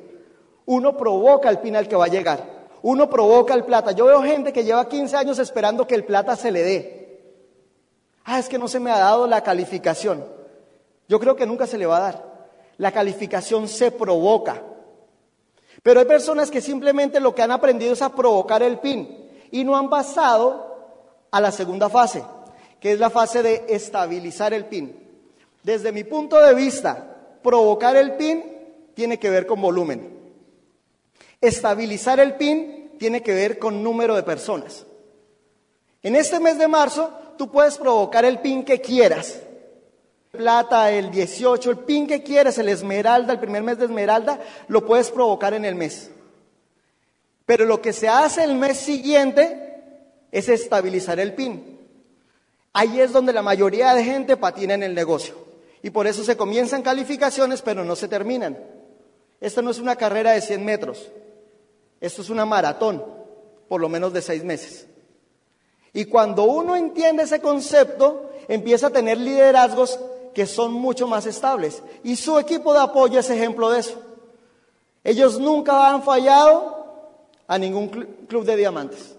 Uno 0.67 0.97
provoca 0.97 1.49
el 1.49 1.61
pin 1.61 1.77
al 1.77 1.89
que 1.89 1.97
va 1.97 2.07
a 2.07 2.09
llegar. 2.09 2.45
Uno 2.83 3.09
provoca 3.09 3.55
el 3.55 3.65
plata. 3.65 3.93
Yo 3.93 4.07
veo 4.07 4.23
gente 4.23 4.53
que 4.53 4.65
lleva 4.65 4.89
15 4.89 5.17
años 5.17 5.39
esperando 5.39 5.87
que 5.87 5.95
el 5.95 6.05
plata 6.05 6.37
se 6.37 6.51
le 6.51 6.63
dé. 6.63 7.23
Ah, 8.25 8.39
es 8.39 8.49
que 8.49 8.59
no 8.59 8.69
se 8.69 8.81
me 8.81 8.91
ha 8.91 8.99
dado 8.99 9.27
la 9.27 9.43
calificación. 9.43 10.25
Yo 11.09 11.21
creo 11.21 11.37
que 11.37 11.47
nunca 11.47 11.67
se 11.67 11.79
le 11.79 11.87
va 11.87 11.99
a 11.99 12.01
dar. 12.01 12.34
La 12.79 12.93
calificación 12.93 13.69
se 13.69 13.91
provoca. 13.91 14.63
Pero 15.83 16.01
hay 16.01 16.07
personas 16.07 16.51
que 16.51 16.61
simplemente 16.61 17.21
lo 17.21 17.35
que 17.35 17.43
han 17.43 17.51
aprendido 17.51 17.93
es 17.93 18.03
a 18.03 18.15
provocar 18.15 18.63
el 18.63 18.79
pin 18.79 19.29
y 19.51 19.65
no 19.65 19.77
han 19.77 19.91
pasado 19.91 20.75
a 21.31 21.41
la 21.41 21.53
segunda 21.53 21.89
fase, 21.89 22.25
que 22.81 22.93
es 22.93 22.99
la 22.99 23.11
fase 23.11 23.43
de 23.43 23.65
estabilizar 23.69 24.55
el 24.55 24.67
pin. 24.67 24.97
Desde 25.63 25.93
mi 25.93 26.05
punto 26.05 26.41
de 26.41 26.55
vista, 26.55 27.17
provocar 27.43 27.97
el 27.97 28.15
pin 28.17 28.43
tiene 28.95 29.19
que 29.19 29.31
ver 29.31 29.47
con 29.47 29.61
volumen. 29.61 30.19
Estabilizar 31.41 32.21
el 32.21 32.35
pin 32.37 32.93
tiene 32.99 33.23
que 33.23 33.35
ver 33.35 33.59
con 33.59 33.83
número 33.83 34.17
de 34.17 34.23
personas. 34.23 34.87
En 36.03 36.17
este 36.17 36.41
mes 36.41 36.59
de 36.59 36.69
marzo, 36.69 37.13
tú 37.37 37.51
puedes 37.51 37.77
provocar 37.77 38.25
el 38.25 38.41
pin 38.41 38.65
que 38.65 38.81
quieras 38.81 39.41
plata, 40.37 40.91
el 40.91 41.11
18, 41.11 41.71
el 41.71 41.79
pin 41.79 42.07
que 42.07 42.23
quieras, 42.23 42.59
el 42.59 42.69
esmeralda, 42.69 43.33
el 43.33 43.41
primer 43.41 43.63
mes 43.63 43.79
de 43.79 43.87
esmeralda, 43.87 44.41
lo 44.69 44.85
puedes 44.85 45.11
provocar 45.11 45.55
en 45.55 45.65
el 45.65 45.75
mes. 45.75 46.11
Pero 47.47 47.65
lo 47.65 47.81
que 47.81 47.93
se 47.93 48.09
hace 48.09 48.45
el 48.45 48.55
mes 48.55 48.79
siguiente 48.79 49.83
es 50.33 50.49
estabilizar 50.49 51.21
el 51.21 51.35
pin. 51.35 51.79
Ahí 52.73 53.01
es 53.01 53.13
donde 53.13 53.33
la 53.33 53.43
mayoría 53.43 53.95
de 53.95 54.05
gente 54.05 54.37
patina 54.37 54.75
en 54.75 54.83
el 54.83 54.95
negocio. 54.95 55.35
Y 55.83 55.91
por 55.91 56.07
eso 56.07 56.25
se 56.25 56.37
comienzan 56.37 56.83
calificaciones, 56.83 57.63
pero 57.63 57.85
no 57.85 57.95
se 57.95 58.09
terminan. 58.09 58.59
Esta 59.41 59.63
no 59.63 59.71
es 59.71 59.79
una 59.79 59.97
carrera 59.97 60.33
de 60.33 60.41
100 60.41 60.65
metros. 60.65 61.11
Esto 62.01 62.23
es 62.23 62.31
una 62.31 62.47
maratón, 62.47 63.05
por 63.69 63.81
lo 63.81 63.89
menos 63.89 64.13
de 64.13 64.23
seis 64.23 64.43
meses. 64.43 64.87
Y 65.93 66.07
cuando 66.07 66.45
uno 66.45 66.75
entiende 66.75 67.23
ese 67.23 67.41
concepto, 67.41 68.31
empieza 68.49 68.89
a 68.89 68.91
tener 68.91 69.19
liderazgos 69.19 70.01
que 70.35 70.47
son 70.47 70.73
mucho 70.73 71.07
más 71.07 71.27
estables. 71.27 71.83
Y 72.03 72.17
su 72.17 72.39
equipo 72.39 72.73
de 72.73 72.81
apoyo 72.81 73.21
es 73.21 73.31
ejemplo 73.31 73.71
de 73.71 73.81
eso. 73.81 74.01
Ellos 75.03 75.39
nunca 75.39 75.91
han 75.91 76.03
fallado 76.03 76.75
a 77.47 77.59
ningún 77.59 77.89
club 77.89 78.45
de 78.45 78.57
diamantes. 78.57 79.15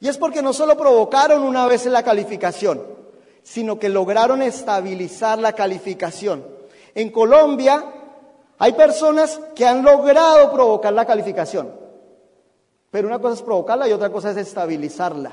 Y 0.00 0.08
es 0.08 0.18
porque 0.18 0.42
no 0.42 0.52
solo 0.52 0.76
provocaron 0.76 1.42
una 1.42 1.66
vez 1.66 1.86
la 1.86 2.02
calificación, 2.02 2.82
sino 3.42 3.78
que 3.78 3.88
lograron 3.88 4.42
estabilizar 4.42 5.38
la 5.38 5.52
calificación. 5.52 6.44
En 6.94 7.10
Colombia 7.10 7.84
hay 8.58 8.72
personas 8.72 9.38
que 9.54 9.66
han 9.66 9.82
logrado 9.82 10.50
provocar 10.52 10.92
la 10.92 11.04
calificación, 11.04 11.72
pero 12.90 13.06
una 13.06 13.18
cosa 13.18 13.34
es 13.34 13.42
provocarla 13.42 13.88
y 13.88 13.92
otra 13.92 14.10
cosa 14.10 14.30
es 14.30 14.36
estabilizarla. 14.38 15.32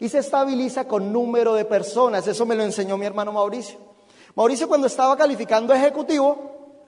Y 0.00 0.08
se 0.08 0.18
estabiliza 0.18 0.86
con 0.86 1.12
número 1.12 1.54
de 1.54 1.64
personas, 1.64 2.26
eso 2.26 2.46
me 2.46 2.54
lo 2.54 2.62
enseñó 2.62 2.96
mi 2.96 3.06
hermano 3.06 3.32
Mauricio. 3.32 3.87
Mauricio 4.38 4.68
cuando 4.68 4.86
estaba 4.86 5.16
calificando 5.16 5.74
ejecutivo, 5.74 6.84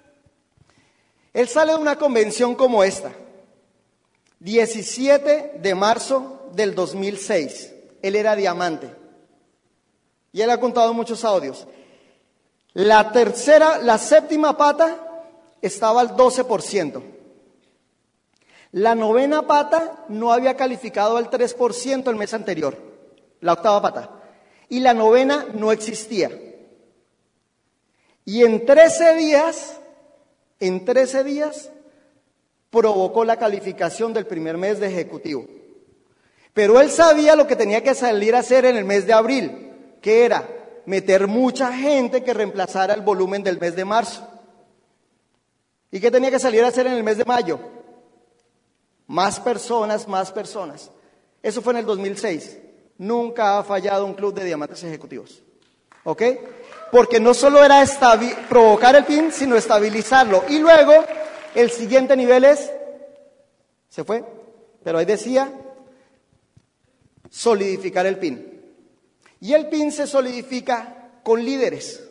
él 1.32 1.48
sale 1.48 1.72
de 1.72 1.78
una 1.78 1.98
convención 1.98 2.54
como 2.54 2.84
esta, 2.84 3.10
17 4.38 5.54
de 5.60 5.74
marzo 5.74 6.48
del 6.52 6.76
2006. 6.76 7.74
Él 8.02 8.14
era 8.14 8.36
diamante. 8.36 8.94
Y 10.30 10.42
él 10.42 10.50
ha 10.50 10.60
contado 10.60 10.94
muchos 10.94 11.24
audios. 11.24 11.66
La 12.72 13.10
tercera, 13.10 13.78
la 13.78 13.98
séptima 13.98 14.56
pata 14.56 15.24
estaba 15.60 16.02
al 16.02 16.10
12%. 16.10 17.02
La 18.70 18.94
novena 18.94 19.44
pata 19.48 20.04
no 20.08 20.32
había 20.32 20.56
calificado 20.56 21.16
al 21.16 21.28
3% 21.28 22.08
el 22.10 22.14
mes 22.14 22.32
anterior, 22.32 22.78
la 23.40 23.54
octava 23.54 23.82
pata. 23.82 24.10
Y 24.68 24.78
la 24.78 24.94
novena 24.94 25.48
no 25.52 25.72
existía. 25.72 26.30
Y 28.24 28.44
en 28.44 28.64
13 28.64 29.16
días, 29.16 29.80
en 30.58 30.84
13 30.84 31.24
días, 31.24 31.70
provocó 32.70 33.24
la 33.24 33.36
calificación 33.36 34.12
del 34.12 34.26
primer 34.26 34.56
mes 34.56 34.78
de 34.78 34.86
ejecutivo. 34.86 35.46
Pero 36.52 36.80
él 36.80 36.90
sabía 36.90 37.36
lo 37.36 37.46
que 37.46 37.56
tenía 37.56 37.82
que 37.82 37.94
salir 37.94 38.34
a 38.34 38.40
hacer 38.40 38.64
en 38.64 38.76
el 38.76 38.84
mes 38.84 39.06
de 39.06 39.12
abril, 39.12 39.96
que 40.00 40.24
era 40.24 40.48
meter 40.86 41.26
mucha 41.26 41.72
gente 41.72 42.24
que 42.24 42.34
reemplazara 42.34 42.94
el 42.94 43.02
volumen 43.02 43.42
del 43.42 43.58
mes 43.58 43.76
de 43.76 43.84
marzo. 43.84 44.26
¿Y 45.90 46.00
qué 46.00 46.10
tenía 46.10 46.30
que 46.30 46.38
salir 46.38 46.64
a 46.64 46.68
hacer 46.68 46.86
en 46.86 46.94
el 46.94 47.02
mes 47.02 47.16
de 47.16 47.24
mayo? 47.24 47.58
Más 49.06 49.40
personas, 49.40 50.06
más 50.06 50.30
personas. 50.30 50.90
Eso 51.42 51.62
fue 51.62 51.72
en 51.72 51.80
el 51.80 51.86
2006. 51.86 52.58
Nunca 52.98 53.58
ha 53.58 53.64
fallado 53.64 54.04
un 54.04 54.14
club 54.14 54.34
de 54.34 54.44
diamantes 54.44 54.84
ejecutivos. 54.84 55.42
¿Ok? 56.04 56.22
Porque 56.90 57.20
no 57.20 57.34
solo 57.34 57.64
era 57.64 57.84
provocar 58.48 58.96
el 58.96 59.04
pin, 59.04 59.32
sino 59.32 59.56
estabilizarlo. 59.56 60.44
Y 60.48 60.58
luego 60.58 60.92
el 61.54 61.70
siguiente 61.70 62.16
nivel 62.16 62.44
es, 62.44 62.70
se 63.88 64.04
fue, 64.04 64.24
pero 64.82 64.98
ahí 64.98 65.04
decía, 65.04 65.52
solidificar 67.28 68.06
el 68.06 68.18
pin. 68.18 68.62
Y 69.40 69.54
el 69.54 69.68
pin 69.68 69.92
se 69.92 70.06
solidifica 70.06 71.10
con 71.22 71.44
líderes. 71.44 72.02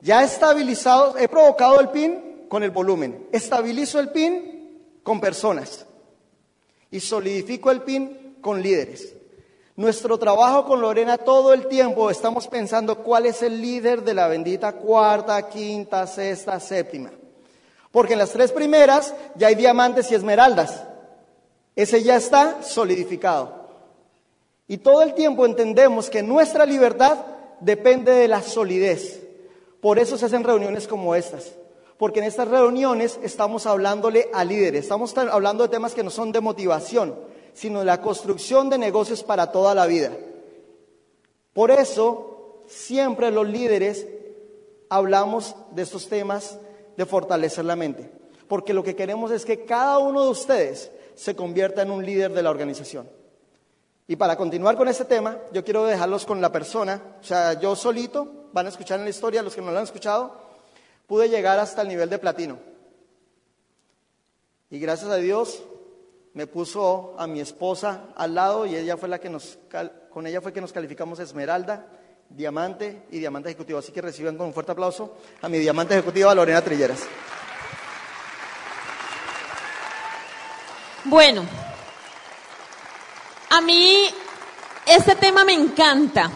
Ya 0.00 0.22
he 0.22 0.26
estabilizado, 0.26 1.18
he 1.18 1.28
provocado 1.28 1.80
el 1.80 1.88
pin 1.88 2.46
con 2.48 2.62
el 2.62 2.70
volumen, 2.70 3.26
estabilizo 3.32 3.98
el 3.98 4.10
pin 4.10 5.00
con 5.02 5.20
personas 5.20 5.86
y 6.90 7.00
solidifico 7.00 7.70
el 7.70 7.82
pin 7.82 8.36
con 8.40 8.62
líderes. 8.62 9.14
Nuestro 9.76 10.16
trabajo 10.18 10.64
con 10.64 10.80
Lorena 10.80 11.18
todo 11.18 11.52
el 11.52 11.68
tiempo 11.68 12.08
estamos 12.10 12.48
pensando 12.48 12.96
cuál 12.98 13.26
es 13.26 13.42
el 13.42 13.60
líder 13.60 14.02
de 14.02 14.14
la 14.14 14.26
bendita 14.26 14.72
cuarta, 14.72 15.50
quinta, 15.50 16.06
sexta, 16.06 16.58
séptima. 16.58 17.10
Porque 17.92 18.14
en 18.14 18.20
las 18.20 18.30
tres 18.30 18.52
primeras 18.52 19.14
ya 19.34 19.48
hay 19.48 19.54
diamantes 19.54 20.10
y 20.10 20.14
esmeraldas. 20.14 20.82
Ese 21.74 22.02
ya 22.02 22.16
está 22.16 22.62
solidificado. 22.62 23.66
Y 24.66 24.78
todo 24.78 25.02
el 25.02 25.12
tiempo 25.12 25.44
entendemos 25.44 26.08
que 26.08 26.22
nuestra 26.22 26.64
libertad 26.64 27.18
depende 27.60 28.12
de 28.12 28.28
la 28.28 28.40
solidez. 28.40 29.22
Por 29.82 29.98
eso 29.98 30.16
se 30.16 30.24
hacen 30.24 30.42
reuniones 30.42 30.88
como 30.88 31.14
estas. 31.14 31.52
Porque 31.98 32.20
en 32.20 32.26
estas 32.26 32.48
reuniones 32.48 33.20
estamos 33.22 33.66
hablándole 33.66 34.28
a 34.32 34.42
líderes, 34.42 34.84
estamos 34.84 35.16
hablando 35.16 35.64
de 35.64 35.70
temas 35.70 35.94
que 35.94 36.02
no 36.02 36.10
son 36.10 36.32
de 36.32 36.40
motivación, 36.40 37.14
sino 37.56 37.82
la 37.82 38.02
construcción 38.02 38.68
de 38.68 38.76
negocios 38.76 39.22
para 39.22 39.50
toda 39.50 39.74
la 39.74 39.86
vida. 39.86 40.12
Por 41.54 41.70
eso, 41.70 42.62
siempre 42.68 43.30
los 43.30 43.48
líderes 43.48 44.06
hablamos 44.90 45.56
de 45.70 45.82
estos 45.82 46.06
temas 46.06 46.58
de 46.98 47.06
fortalecer 47.06 47.64
la 47.64 47.74
mente, 47.74 48.10
porque 48.46 48.74
lo 48.74 48.84
que 48.84 48.94
queremos 48.94 49.30
es 49.30 49.46
que 49.46 49.64
cada 49.64 49.98
uno 49.98 50.22
de 50.24 50.30
ustedes 50.30 50.90
se 51.14 51.34
convierta 51.34 51.80
en 51.80 51.90
un 51.90 52.04
líder 52.04 52.34
de 52.34 52.42
la 52.42 52.50
organización. 52.50 53.08
Y 54.06 54.16
para 54.16 54.36
continuar 54.36 54.76
con 54.76 54.88
este 54.88 55.06
tema, 55.06 55.38
yo 55.50 55.64
quiero 55.64 55.86
dejarlos 55.86 56.26
con 56.26 56.42
la 56.42 56.52
persona, 56.52 57.16
o 57.20 57.24
sea, 57.24 57.54
yo 57.54 57.74
solito, 57.74 58.50
van 58.52 58.66
a 58.66 58.68
escuchar 58.68 58.98
en 58.98 59.04
la 59.04 59.10
historia, 59.10 59.42
los 59.42 59.54
que 59.54 59.62
no 59.62 59.70
lo 59.70 59.78
han 59.78 59.84
escuchado, 59.84 60.36
pude 61.06 61.30
llegar 61.30 61.58
hasta 61.58 61.80
el 61.80 61.88
nivel 61.88 62.10
de 62.10 62.18
platino. 62.18 62.58
Y 64.68 64.78
gracias 64.78 65.10
a 65.10 65.16
Dios, 65.16 65.62
me 66.36 66.46
puso 66.46 67.14
a 67.18 67.26
mi 67.26 67.40
esposa 67.40 68.08
al 68.14 68.34
lado 68.34 68.66
y 68.66 68.76
ella 68.76 68.98
fue 68.98 69.08
la 69.08 69.18
que 69.18 69.30
nos, 69.30 69.58
con 70.10 70.26
ella 70.26 70.42
fue 70.42 70.52
que 70.52 70.60
nos 70.60 70.70
calificamos 70.70 71.18
Esmeralda 71.18 71.86
diamante 72.28 73.06
y 73.10 73.18
diamante 73.20 73.48
ejecutivo. 73.48 73.78
Así 73.78 73.90
que 73.90 74.02
reciban 74.02 74.36
con 74.36 74.48
un 74.48 74.52
fuerte 74.52 74.72
aplauso 74.72 75.16
a 75.40 75.48
mi 75.48 75.58
diamante 75.58 75.94
ejecutiva 75.94 76.34
Lorena 76.34 76.60
Trilleras. 76.60 77.04
Bueno, 81.04 81.42
a 83.48 83.60
mí 83.62 84.04
este 84.84 85.16
tema 85.16 85.42
me 85.42 85.54
encanta 85.54 86.30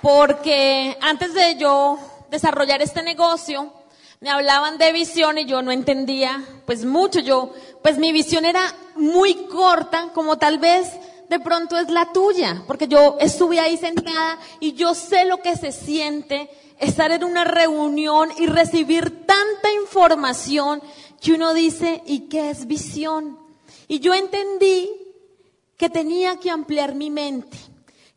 porque 0.00 0.96
antes 1.02 1.34
de 1.34 1.56
yo 1.58 1.98
desarrollar 2.30 2.80
este 2.80 3.02
negocio, 3.02 3.74
me 4.20 4.30
hablaban 4.30 4.78
de 4.78 4.90
visión 4.92 5.36
y 5.36 5.44
yo 5.44 5.60
no 5.60 5.70
entendía 5.70 6.42
pues 6.64 6.86
mucho. 6.86 7.20
Yo, 7.20 7.52
pues 7.82 7.98
mi 7.98 8.10
visión 8.10 8.46
era 8.46 8.74
muy 8.98 9.46
corta, 9.46 10.10
como 10.12 10.38
tal 10.38 10.58
vez 10.58 10.88
de 11.28 11.40
pronto 11.40 11.78
es 11.78 11.88
la 11.90 12.12
tuya, 12.12 12.62
porque 12.66 12.88
yo 12.88 13.16
estuve 13.20 13.60
ahí 13.60 13.76
sentada 13.76 14.38
y 14.60 14.72
yo 14.72 14.94
sé 14.94 15.24
lo 15.24 15.38
que 15.38 15.56
se 15.56 15.72
siente 15.72 16.50
estar 16.78 17.10
en 17.10 17.24
una 17.24 17.44
reunión 17.44 18.30
y 18.38 18.46
recibir 18.46 19.26
tanta 19.26 19.72
información 19.82 20.80
que 21.20 21.32
uno 21.32 21.52
dice, 21.54 22.02
¿y 22.06 22.28
qué 22.28 22.50
es 22.50 22.66
visión? 22.66 23.38
Y 23.88 24.00
yo 24.00 24.14
entendí 24.14 24.90
que 25.76 25.90
tenía 25.90 26.36
que 26.36 26.50
ampliar 26.50 26.94
mi 26.94 27.10
mente, 27.10 27.56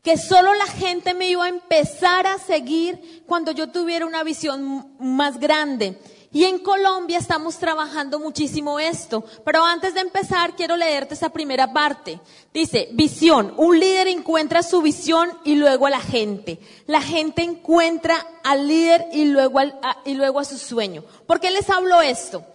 que 0.03 0.17
solo 0.17 0.53
la 0.53 0.67
gente 0.67 1.13
me 1.13 1.29
iba 1.29 1.45
a 1.45 1.50
empezar 1.50 2.27
a 2.27 2.38
seguir 2.39 3.23
cuando 3.25 3.51
yo 3.51 3.69
tuviera 3.69 4.05
una 4.05 4.23
visión 4.23 4.95
más 5.00 5.39
grande. 5.39 5.97
Y 6.33 6.45
en 6.45 6.59
Colombia 6.59 7.17
estamos 7.17 7.57
trabajando 7.57 8.17
muchísimo 8.17 8.79
esto. 8.79 9.25
Pero 9.43 9.65
antes 9.65 9.93
de 9.93 10.00
empezar, 10.00 10.55
quiero 10.55 10.77
leerte 10.77 11.13
esa 11.13 11.29
primera 11.29 11.73
parte. 11.73 12.21
Dice, 12.53 12.88
visión. 12.93 13.53
Un 13.57 13.77
líder 13.77 14.07
encuentra 14.07 14.63
su 14.63 14.81
visión 14.81 15.29
y 15.43 15.55
luego 15.55 15.88
a 15.88 15.89
la 15.89 16.00
gente. 16.00 16.59
La 16.88 17.01
gente 17.01 17.41
encuentra 17.43 18.25
al 18.43 18.65
líder 18.65 19.07
y 19.11 19.25
luego, 19.25 19.59
a, 19.59 19.97
y 20.05 20.13
luego 20.13 20.39
a 20.39 20.45
su 20.45 20.57
sueño. 20.57 21.03
¿Por 21.27 21.41
qué 21.41 21.51
les 21.51 21.69
hablo 21.69 22.01
esto? 22.01 22.45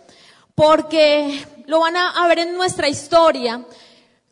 Porque 0.54 1.46
lo 1.66 1.80
van 1.80 1.96
a 1.96 2.26
ver 2.28 2.38
en 2.38 2.56
nuestra 2.56 2.88
historia. 2.88 3.62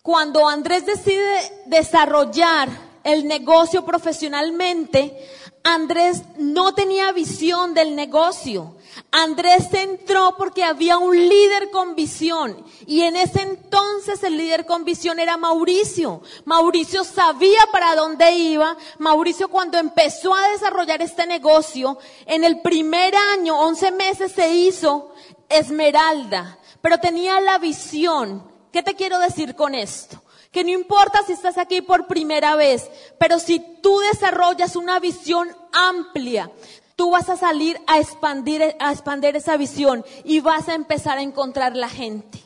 Cuando 0.01 0.49
Andrés 0.49 0.87
decide 0.87 1.65
desarrollar 1.67 2.71
el 3.05 3.29
negocio 3.29 3.85
profesionalmente, 3.85 5.29
Andrés 5.63 6.23
no 6.39 6.75
tenía 6.75 7.13
visión 7.13 7.75
del 7.75 7.95
negocio. 7.95 8.77
Andrés 9.17 9.73
entró 9.73 10.35
porque 10.37 10.65
había 10.65 10.99
un 10.99 11.17
líder 11.17 11.71
con 11.71 11.95
visión 11.95 12.65
y 12.85 13.03
en 13.03 13.15
ese 13.15 13.43
entonces 13.43 14.21
el 14.25 14.37
líder 14.37 14.67
con 14.67 14.85
visión 14.85 15.21
era 15.21 15.37
Mauricio. 15.37 16.21
Mauricio 16.45 17.05
sabía 17.05 17.61
para 17.71 17.95
dónde 17.95 18.33
iba. 18.33 18.77
Mauricio 18.99 19.47
cuando 19.47 19.79
empezó 19.79 20.35
a 20.35 20.49
desarrollar 20.49 21.01
este 21.01 21.29
negocio, 21.29 21.97
en 22.27 22.43
el 22.43 22.61
primer 22.61 23.15
año, 23.15 23.57
11 23.61 23.93
meses 23.93 24.33
se 24.33 24.53
hizo 24.53 25.15
Esmeralda, 25.49 26.59
pero 26.81 26.99
tenía 26.99 27.41
la 27.41 27.59
visión. 27.59 28.43
¿Qué 28.73 28.83
te 28.83 28.97
quiero 28.97 29.21
decir 29.21 29.55
con 29.55 29.77
esto? 29.77 30.21
que 30.51 30.63
no 30.63 30.71
importa 30.71 31.21
si 31.27 31.33
estás 31.33 31.59
aquí 31.59 31.83
por 31.83 32.07
primera 32.07 32.55
vez, 32.55 32.89
pero 33.19 33.41
si 33.41 33.59
tú 33.59 33.99
desarrollas 33.99 34.77
una 34.77 35.01
visión 35.01 35.49
amplia, 35.73 36.49
tú 36.97 37.11
vas 37.11 37.29
a 37.29 37.37
salir 37.37 37.81
a 37.87 37.99
expandir, 37.99 38.77
a 38.79 38.93
expandir 38.93 39.37
esa 39.37 39.57
visión 39.57 40.05
y 40.25 40.41
vas 40.41 40.69
a 40.69 40.75
empezar 40.75 41.19
a 41.19 41.23
encontrar 41.23 41.77
la 41.77 41.89
gente. 41.89 42.43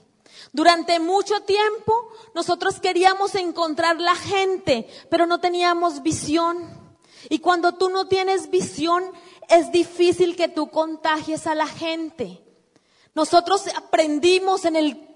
Durante 0.52 0.98
mucho 0.98 1.40
tiempo 1.42 1.94
nosotros 2.34 2.80
queríamos 2.80 3.34
encontrar 3.34 4.00
la 4.00 4.14
gente, 4.14 4.88
pero 5.10 5.26
no 5.26 5.40
teníamos 5.40 6.02
visión. 6.02 6.78
Y 7.28 7.40
cuando 7.40 7.72
tú 7.74 7.90
no 7.90 8.06
tienes 8.06 8.50
visión, 8.50 9.04
es 9.48 9.72
difícil 9.72 10.36
que 10.36 10.48
tú 10.48 10.70
contagies 10.70 11.46
a 11.46 11.54
la 11.54 11.66
gente. 11.66 12.42
Nosotros 13.14 13.64
aprendimos 13.76 14.64
en 14.64 14.76
el 14.76 15.08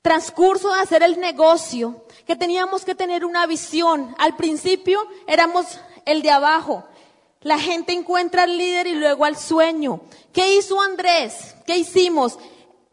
transcurso 0.00 0.72
de 0.72 0.80
hacer 0.80 1.02
el 1.02 1.18
negocio 1.20 2.04
que 2.26 2.36
teníamos 2.36 2.84
que 2.84 2.94
tener 2.94 3.24
una 3.24 3.46
visión. 3.46 4.14
Al 4.18 4.36
principio 4.36 5.00
éramos 5.26 5.66
el 6.04 6.22
de 6.22 6.30
abajo. 6.30 6.84
La 7.42 7.58
gente 7.58 7.92
encuentra 7.92 8.44
al 8.44 8.56
líder 8.56 8.86
y 8.86 8.94
luego 8.94 9.24
al 9.24 9.36
sueño. 9.36 10.00
¿Qué 10.32 10.56
hizo 10.56 10.80
Andrés? 10.80 11.54
¿Qué 11.66 11.76
hicimos? 11.76 12.38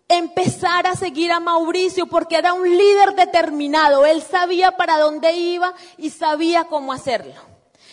Empezar 0.07 0.87
a 0.87 0.95
seguir 0.95 1.31
a 1.31 1.39
Mauricio 1.39 2.07
porque 2.07 2.35
era 2.35 2.53
un 2.53 2.67
líder 2.67 3.15
determinado. 3.15 4.05
Él 4.05 4.23
sabía 4.23 4.71
para 4.71 4.97
dónde 4.97 5.33
iba 5.33 5.73
y 5.97 6.09
sabía 6.09 6.63
cómo 6.63 6.93
hacerlo. 6.93 7.49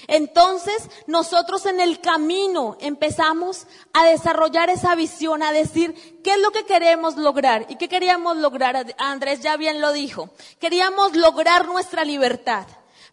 Entonces 0.09 0.89
nosotros 1.07 1.67
en 1.67 1.81
el 1.81 2.01
camino 2.01 2.77
empezamos 2.81 3.67
a 3.93 4.05
desarrollar 4.05 4.71
esa 4.71 4.95
visión, 4.95 5.43
a 5.43 5.53
decir 5.53 6.21
qué 6.23 6.33
es 6.35 6.39
lo 6.39 6.53
que 6.53 6.65
queremos 6.65 7.17
lograr 7.17 7.67
y 7.69 7.77
qué 7.77 7.89
queríamos 7.89 8.37
lograr. 8.37 8.95
Andrés 8.99 9.41
ya 9.41 9.57
bien 9.57 9.81
lo 9.81 9.93
dijo. 9.93 10.31
Queríamos 10.61 11.17
lograr 11.17 11.67
nuestra 11.67 12.05
libertad. 12.05 12.67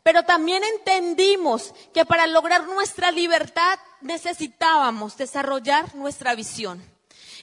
Pero 0.04 0.24
también 0.24 0.64
entendimos 0.64 1.74
que 1.94 2.06
para 2.06 2.28
lograr 2.28 2.68
nuestra 2.68 3.12
libertad 3.12 3.80
necesitábamos 4.02 5.18
desarrollar 5.18 5.96
nuestra 5.96 6.36
visión. 6.36 6.84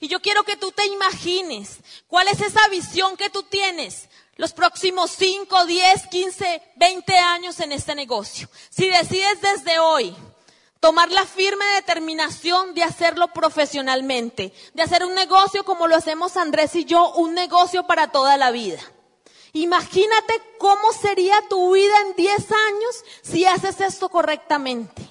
Y 0.00 0.08
yo 0.08 0.20
quiero 0.20 0.44
que 0.44 0.56
tú 0.56 0.70
te 0.72 0.86
imagines 0.86 1.78
cuál 2.06 2.28
es 2.28 2.40
esa 2.40 2.66
visión 2.68 3.16
que 3.16 3.30
tú 3.30 3.42
tienes 3.42 4.08
los 4.36 4.52
próximos 4.52 5.10
5, 5.10 5.66
10, 5.66 6.06
15, 6.06 6.62
20 6.76 7.18
años 7.18 7.60
en 7.60 7.72
este 7.72 7.94
negocio. 7.94 8.48
Si 8.70 8.88
decides 8.88 9.40
desde 9.42 9.78
hoy 9.78 10.16
tomar 10.80 11.10
la 11.10 11.26
firme 11.26 11.64
determinación 11.74 12.74
de 12.74 12.82
hacerlo 12.82 13.28
profesionalmente, 13.34 14.54
de 14.72 14.82
hacer 14.82 15.04
un 15.04 15.14
negocio 15.14 15.64
como 15.64 15.86
lo 15.86 15.96
hacemos 15.96 16.38
Andrés 16.38 16.74
y 16.74 16.86
yo, 16.86 17.12
un 17.12 17.34
negocio 17.34 17.86
para 17.86 18.10
toda 18.10 18.38
la 18.38 18.50
vida. 18.50 18.80
Imagínate 19.52 20.40
cómo 20.58 20.92
sería 20.92 21.40
tu 21.48 21.72
vida 21.72 21.94
en 22.06 22.16
10 22.16 22.34
años 22.52 23.04
si 23.22 23.44
haces 23.44 23.80
esto 23.80 24.08
correctamente. 24.08 25.10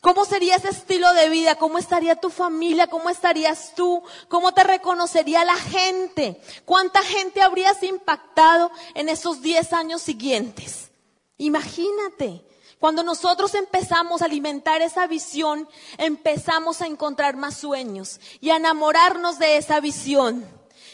¿Cómo 0.00 0.24
sería 0.24 0.56
ese 0.56 0.68
estilo 0.68 1.12
de 1.14 1.28
vida? 1.28 1.56
¿Cómo 1.56 1.78
estaría 1.78 2.14
tu 2.16 2.30
familia? 2.30 2.86
¿Cómo 2.86 3.08
estarías 3.08 3.74
tú? 3.74 4.02
¿Cómo 4.28 4.52
te 4.52 4.62
reconocería 4.62 5.44
la 5.44 5.56
gente? 5.56 6.40
¿Cuánta 6.64 7.02
gente 7.02 7.42
habrías 7.42 7.82
impactado 7.82 8.70
en 8.94 9.08
esos 9.08 9.42
10 9.42 9.72
años 9.72 10.02
siguientes? 10.02 10.92
Imagínate. 11.38 12.44
Cuando 12.78 13.02
nosotros 13.02 13.54
empezamos 13.54 14.22
a 14.22 14.26
alimentar 14.26 14.82
esa 14.82 15.06
visión, 15.06 15.68
empezamos 15.98 16.82
a 16.82 16.86
encontrar 16.86 17.34
más 17.36 17.56
sueños 17.56 18.20
y 18.40 18.50
a 18.50 18.56
enamorarnos 18.56 19.38
de 19.38 19.56
esa 19.56 19.80
visión. 19.80 20.46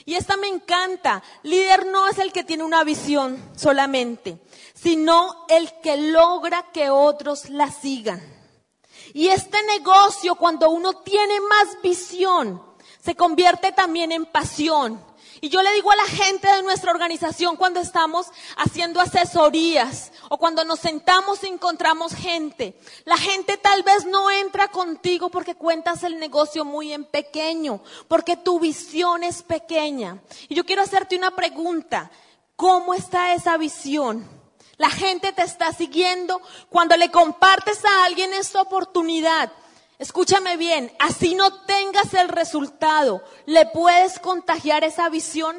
Y 0.04 0.14
esta 0.14 0.36
me 0.36 0.48
encanta. 0.48 1.22
Líder 1.42 1.86
no 1.86 2.08
es 2.08 2.18
el 2.18 2.32
que 2.32 2.44
tiene 2.44 2.64
una 2.64 2.84
visión 2.84 3.42
solamente, 3.56 4.38
sino 4.74 5.46
el 5.48 5.72
que 5.80 5.96
logra 5.96 6.70
que 6.72 6.90
otros 6.90 7.48
la 7.48 7.70
sigan. 7.70 8.20
Y 9.14 9.28
este 9.28 9.58
negocio, 9.64 10.34
cuando 10.36 10.70
uno 10.70 10.94
tiene 11.02 11.40
más 11.40 11.80
visión, 11.82 12.62
se 13.02 13.14
convierte 13.14 13.72
también 13.72 14.12
en 14.12 14.26
pasión. 14.26 15.04
Y 15.44 15.48
yo 15.48 15.60
le 15.60 15.72
digo 15.72 15.90
a 15.90 15.96
la 15.96 16.04
gente 16.04 16.46
de 16.46 16.62
nuestra 16.62 16.92
organización 16.92 17.56
cuando 17.56 17.80
estamos 17.80 18.28
haciendo 18.56 19.00
asesorías 19.00 20.12
o 20.28 20.38
cuando 20.38 20.64
nos 20.64 20.78
sentamos 20.78 21.42
y 21.42 21.48
encontramos 21.48 22.14
gente, 22.14 22.78
la 23.04 23.16
gente 23.16 23.56
tal 23.56 23.82
vez 23.82 24.06
no 24.06 24.30
entra 24.30 24.68
contigo 24.68 25.30
porque 25.30 25.56
cuentas 25.56 26.04
el 26.04 26.20
negocio 26.20 26.64
muy 26.64 26.92
en 26.92 27.04
pequeño, 27.04 27.82
porque 28.06 28.36
tu 28.36 28.60
visión 28.60 29.24
es 29.24 29.42
pequeña. 29.42 30.22
Y 30.48 30.54
yo 30.54 30.64
quiero 30.64 30.82
hacerte 30.82 31.16
una 31.16 31.32
pregunta, 31.32 32.12
¿cómo 32.54 32.94
está 32.94 33.34
esa 33.34 33.56
visión? 33.56 34.24
La 34.76 34.90
gente 34.90 35.32
te 35.32 35.42
está 35.42 35.72
siguiendo. 35.72 36.40
Cuando 36.68 36.96
le 36.96 37.10
compartes 37.10 37.84
a 37.84 38.04
alguien 38.04 38.32
esta 38.32 38.60
oportunidad, 38.60 39.50
escúchame 40.02 40.56
bien, 40.56 40.92
así 40.98 41.34
no 41.34 41.62
tengas 41.62 42.12
el 42.14 42.28
resultado, 42.28 43.22
le 43.46 43.66
puedes 43.66 44.18
contagiar 44.18 44.82
esa 44.82 45.08
visión. 45.08 45.56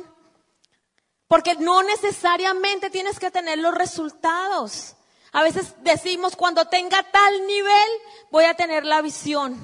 Porque 1.28 1.56
no 1.56 1.82
necesariamente 1.82 2.90
tienes 2.90 3.20
que 3.20 3.32
tener 3.32 3.58
los 3.58 3.74
resultados. 3.74 4.96
A 5.32 5.42
veces 5.42 5.74
decimos, 5.80 6.36
cuando 6.36 6.66
tenga 6.66 7.02
tal 7.04 7.48
nivel, 7.48 7.90
voy 8.30 8.44
a 8.44 8.54
tener 8.54 8.86
la 8.86 9.02
visión. 9.02 9.58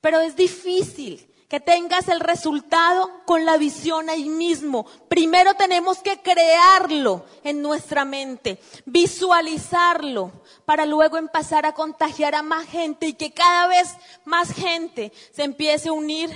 Pero 0.00 0.20
es 0.20 0.36
difícil 0.36 1.33
que 1.48 1.60
tengas 1.60 2.08
el 2.08 2.20
resultado 2.20 3.10
con 3.26 3.44
la 3.44 3.56
visión 3.56 4.08
ahí 4.08 4.28
mismo. 4.28 4.86
Primero 5.08 5.54
tenemos 5.54 5.98
que 5.98 6.20
crearlo 6.20 7.24
en 7.42 7.62
nuestra 7.62 8.04
mente, 8.04 8.60
visualizarlo, 8.86 10.32
para 10.64 10.86
luego 10.86 11.16
empezar 11.16 11.66
a 11.66 11.74
contagiar 11.74 12.34
a 12.34 12.42
más 12.42 12.66
gente 12.66 13.06
y 13.06 13.14
que 13.14 13.32
cada 13.32 13.66
vez 13.68 13.94
más 14.24 14.52
gente 14.52 15.12
se 15.32 15.44
empiece 15.44 15.88
a 15.88 15.92
unir 15.92 16.30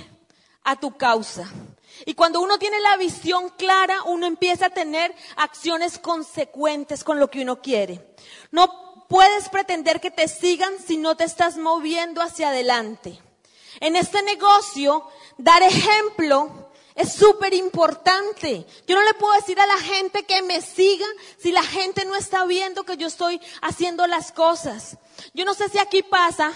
a 0.63 0.75
tu 0.75 0.95
causa. 0.97 1.49
Y 2.05 2.13
cuando 2.13 2.39
uno 2.39 2.57
tiene 2.59 2.79
la 2.79 2.97
visión 2.97 3.49
clara, 3.57 4.03
uno 4.03 4.25
empieza 4.25 4.67
a 4.67 4.69
tener 4.69 5.13
acciones 5.35 5.99
consecuentes 5.99 7.03
con 7.03 7.19
lo 7.19 7.29
que 7.29 7.41
uno 7.41 7.61
quiere. 7.61 8.15
No 8.51 9.05
puedes 9.09 9.49
pretender 9.49 9.99
que 9.99 10.11
te 10.11 10.27
sigan 10.27 10.73
si 10.85 10.97
no 10.97 11.17
te 11.17 11.23
estás 11.23 11.57
moviendo 11.57 12.21
hacia 12.21 12.49
adelante. 12.49 13.19
En 13.79 13.95
este 13.95 14.21
negocio, 14.23 15.07
dar 15.37 15.63
ejemplo 15.63 16.69
es 16.99 17.13
súper 17.13 17.53
importante. 17.53 18.65
Yo 18.85 18.95
no 18.97 19.05
le 19.05 19.13
puedo 19.13 19.33
decir 19.33 19.57
a 19.59 19.65
la 19.65 19.77
gente 19.77 20.23
que 20.23 20.41
me 20.41 20.61
siga 20.61 21.05
si 21.37 21.53
la 21.53 21.63
gente 21.63 22.03
no 22.03 22.15
está 22.15 22.45
viendo 22.45 22.83
que 22.83 22.97
yo 22.97 23.07
estoy 23.07 23.39
haciendo 23.61 24.05
las 24.05 24.33
cosas. 24.33 24.97
Yo 25.33 25.45
no 25.45 25.53
sé 25.53 25.69
si 25.69 25.77
aquí 25.77 26.03
pasa, 26.03 26.51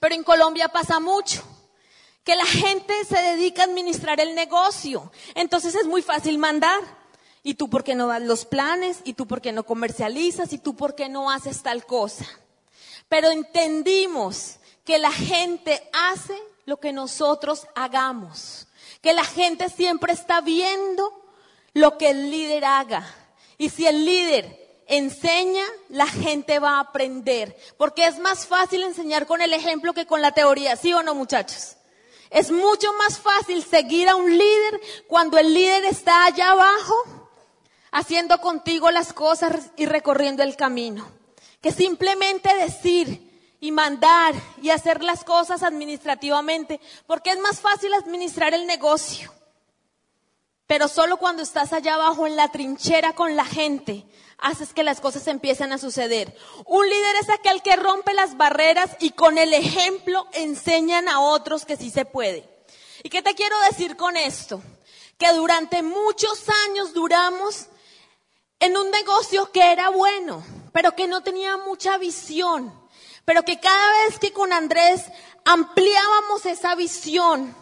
pero 0.00 0.14
en 0.14 0.24
Colombia 0.24 0.68
pasa 0.68 1.00
mucho. 1.00 1.42
Que 2.24 2.34
la 2.34 2.46
gente 2.46 2.94
se 3.04 3.18
dedica 3.18 3.62
a 3.62 3.66
administrar 3.66 4.20
el 4.20 4.34
negocio. 4.34 5.12
Entonces 5.34 5.74
es 5.74 5.86
muy 5.86 6.00
fácil 6.00 6.38
mandar. 6.38 6.80
¿Y 7.42 7.54
tú 7.54 7.68
por 7.68 7.84
qué 7.84 7.94
no 7.94 8.06
das 8.06 8.22
los 8.22 8.46
planes? 8.46 9.00
¿Y 9.04 9.12
tú 9.12 9.26
por 9.26 9.42
qué 9.42 9.52
no 9.52 9.64
comercializas? 9.64 10.52
¿Y 10.54 10.58
tú 10.58 10.76
por 10.76 10.94
qué 10.94 11.10
no 11.10 11.30
haces 11.30 11.62
tal 11.62 11.84
cosa? 11.84 12.26
Pero 13.08 13.30
entendimos 13.30 14.57
que 14.88 14.98
la 14.98 15.12
gente 15.12 15.86
hace 15.92 16.42
lo 16.64 16.80
que 16.80 16.94
nosotros 16.94 17.66
hagamos. 17.74 18.68
Que 19.02 19.12
la 19.12 19.22
gente 19.22 19.68
siempre 19.68 20.14
está 20.14 20.40
viendo 20.40 21.12
lo 21.74 21.98
que 21.98 22.08
el 22.08 22.30
líder 22.30 22.64
haga. 22.64 23.06
Y 23.58 23.68
si 23.68 23.86
el 23.86 24.06
líder 24.06 24.82
enseña, 24.86 25.66
la 25.90 26.06
gente 26.06 26.58
va 26.58 26.76
a 26.76 26.80
aprender. 26.80 27.54
Porque 27.76 28.06
es 28.06 28.18
más 28.18 28.46
fácil 28.46 28.82
enseñar 28.82 29.26
con 29.26 29.42
el 29.42 29.52
ejemplo 29.52 29.92
que 29.92 30.06
con 30.06 30.22
la 30.22 30.32
teoría. 30.32 30.74
¿Sí 30.74 30.90
o 30.94 31.02
no, 31.02 31.14
muchachos? 31.14 31.76
Es 32.30 32.50
mucho 32.50 32.90
más 32.94 33.18
fácil 33.18 33.62
seguir 33.62 34.08
a 34.08 34.16
un 34.16 34.30
líder 34.38 34.80
cuando 35.06 35.36
el 35.36 35.52
líder 35.52 35.84
está 35.84 36.24
allá 36.24 36.52
abajo 36.52 36.94
haciendo 37.90 38.40
contigo 38.40 38.90
las 38.90 39.12
cosas 39.12 39.70
y 39.76 39.84
recorriendo 39.84 40.42
el 40.42 40.56
camino. 40.56 41.06
Que 41.60 41.72
simplemente 41.72 42.54
decir 42.54 43.27
y 43.60 43.72
mandar 43.72 44.34
y 44.62 44.70
hacer 44.70 45.02
las 45.02 45.24
cosas 45.24 45.62
administrativamente, 45.62 46.80
porque 47.06 47.30
es 47.30 47.38
más 47.38 47.60
fácil 47.60 47.92
administrar 47.94 48.54
el 48.54 48.66
negocio. 48.66 49.32
Pero 50.66 50.86
solo 50.86 51.16
cuando 51.16 51.42
estás 51.42 51.72
allá 51.72 51.94
abajo 51.94 52.26
en 52.26 52.36
la 52.36 52.52
trinchera 52.52 53.14
con 53.14 53.36
la 53.36 53.44
gente, 53.46 54.04
haces 54.36 54.74
que 54.74 54.82
las 54.82 55.00
cosas 55.00 55.26
empiecen 55.26 55.72
a 55.72 55.78
suceder. 55.78 56.36
Un 56.66 56.88
líder 56.88 57.16
es 57.22 57.30
aquel 57.30 57.62
que 57.62 57.74
rompe 57.76 58.12
las 58.12 58.36
barreras 58.36 58.90
y 59.00 59.10
con 59.10 59.38
el 59.38 59.54
ejemplo 59.54 60.26
enseñan 60.32 61.08
a 61.08 61.20
otros 61.20 61.64
que 61.64 61.76
sí 61.76 61.90
se 61.90 62.04
puede. 62.04 62.48
¿Y 63.02 63.08
qué 63.08 63.22
te 63.22 63.34
quiero 63.34 63.56
decir 63.70 63.96
con 63.96 64.16
esto? 64.16 64.62
Que 65.16 65.32
durante 65.32 65.82
muchos 65.82 66.44
años 66.66 66.92
duramos 66.92 67.66
en 68.60 68.76
un 68.76 68.90
negocio 68.90 69.50
que 69.52 69.72
era 69.72 69.88
bueno, 69.88 70.44
pero 70.72 70.94
que 70.94 71.08
no 71.08 71.22
tenía 71.22 71.56
mucha 71.56 71.96
visión, 71.96 72.77
pero 73.28 73.42
que 73.42 73.60
cada 73.60 73.90
vez 74.04 74.18
que 74.18 74.32
con 74.32 74.54
Andrés 74.54 75.04
ampliábamos 75.44 76.46
esa 76.46 76.74
visión, 76.74 77.54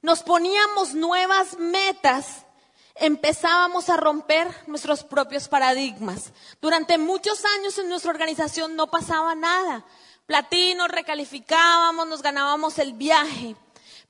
nos 0.00 0.22
poníamos 0.22 0.94
nuevas 0.94 1.58
metas, 1.58 2.46
empezábamos 2.94 3.88
a 3.88 3.96
romper 3.96 4.46
nuestros 4.68 5.02
propios 5.02 5.48
paradigmas. 5.48 6.32
Durante 6.60 6.98
muchos 6.98 7.44
años 7.44 7.76
en 7.78 7.88
nuestra 7.88 8.12
organización 8.12 8.76
no 8.76 8.92
pasaba 8.92 9.34
nada. 9.34 9.84
Platino, 10.26 10.86
recalificábamos, 10.86 12.06
nos 12.06 12.22
ganábamos 12.22 12.78
el 12.78 12.92
viaje, 12.92 13.56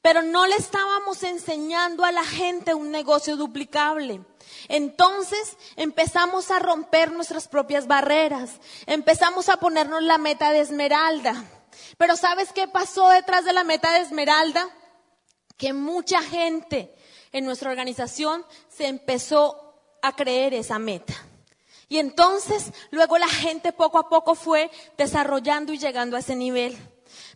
pero 0.02 0.22
no 0.22 0.46
le 0.46 0.56
estábamos 0.56 1.22
enseñando 1.22 2.04
a 2.04 2.10
la 2.10 2.24
gente 2.24 2.74
un 2.74 2.90
negocio 2.90 3.36
duplicable. 3.36 4.20
Entonces 4.68 5.56
empezamos 5.76 6.50
a 6.50 6.58
romper 6.58 7.12
nuestras 7.12 7.46
propias 7.46 7.86
barreras, 7.86 8.60
empezamos 8.86 9.48
a 9.48 9.58
ponernos 9.58 10.02
la 10.02 10.18
meta 10.18 10.50
de 10.50 10.60
esmeralda. 10.60 11.44
Pero 11.96 12.16
¿sabes 12.16 12.52
qué 12.52 12.66
pasó 12.66 13.08
detrás 13.08 13.44
de 13.44 13.52
la 13.52 13.64
meta 13.64 13.92
de 13.92 14.00
esmeralda? 14.00 14.68
Que 15.56 15.72
mucha 15.72 16.20
gente 16.20 16.94
en 17.30 17.44
nuestra 17.44 17.70
organización 17.70 18.44
se 18.68 18.86
empezó 18.86 19.78
a 20.02 20.16
creer 20.16 20.52
esa 20.52 20.80
meta. 20.80 21.14
Y 21.88 21.98
entonces 21.98 22.72
luego 22.90 23.18
la 23.18 23.28
gente 23.28 23.72
poco 23.72 23.98
a 23.98 24.08
poco 24.08 24.34
fue 24.34 24.70
desarrollando 24.96 25.72
y 25.72 25.78
llegando 25.78 26.16
a 26.16 26.20
ese 26.20 26.34
nivel. 26.34 26.76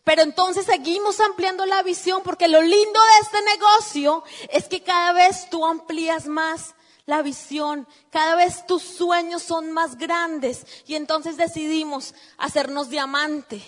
Pero 0.06 0.22
entonces 0.22 0.66
seguimos 0.66 1.18
ampliando 1.18 1.66
la 1.66 1.82
visión 1.82 2.22
porque 2.22 2.46
lo 2.46 2.62
lindo 2.62 3.00
de 3.00 3.20
este 3.22 3.42
negocio 3.42 4.22
es 4.50 4.68
que 4.68 4.80
cada 4.80 5.12
vez 5.12 5.50
tú 5.50 5.66
amplías 5.66 6.28
más 6.28 6.76
la 7.06 7.22
visión, 7.22 7.88
cada 8.10 8.36
vez 8.36 8.64
tus 8.68 8.84
sueños 8.84 9.42
son 9.42 9.72
más 9.72 9.98
grandes 9.98 10.64
y 10.86 10.94
entonces 10.94 11.36
decidimos 11.36 12.14
hacernos 12.38 12.88
diamante. 12.88 13.60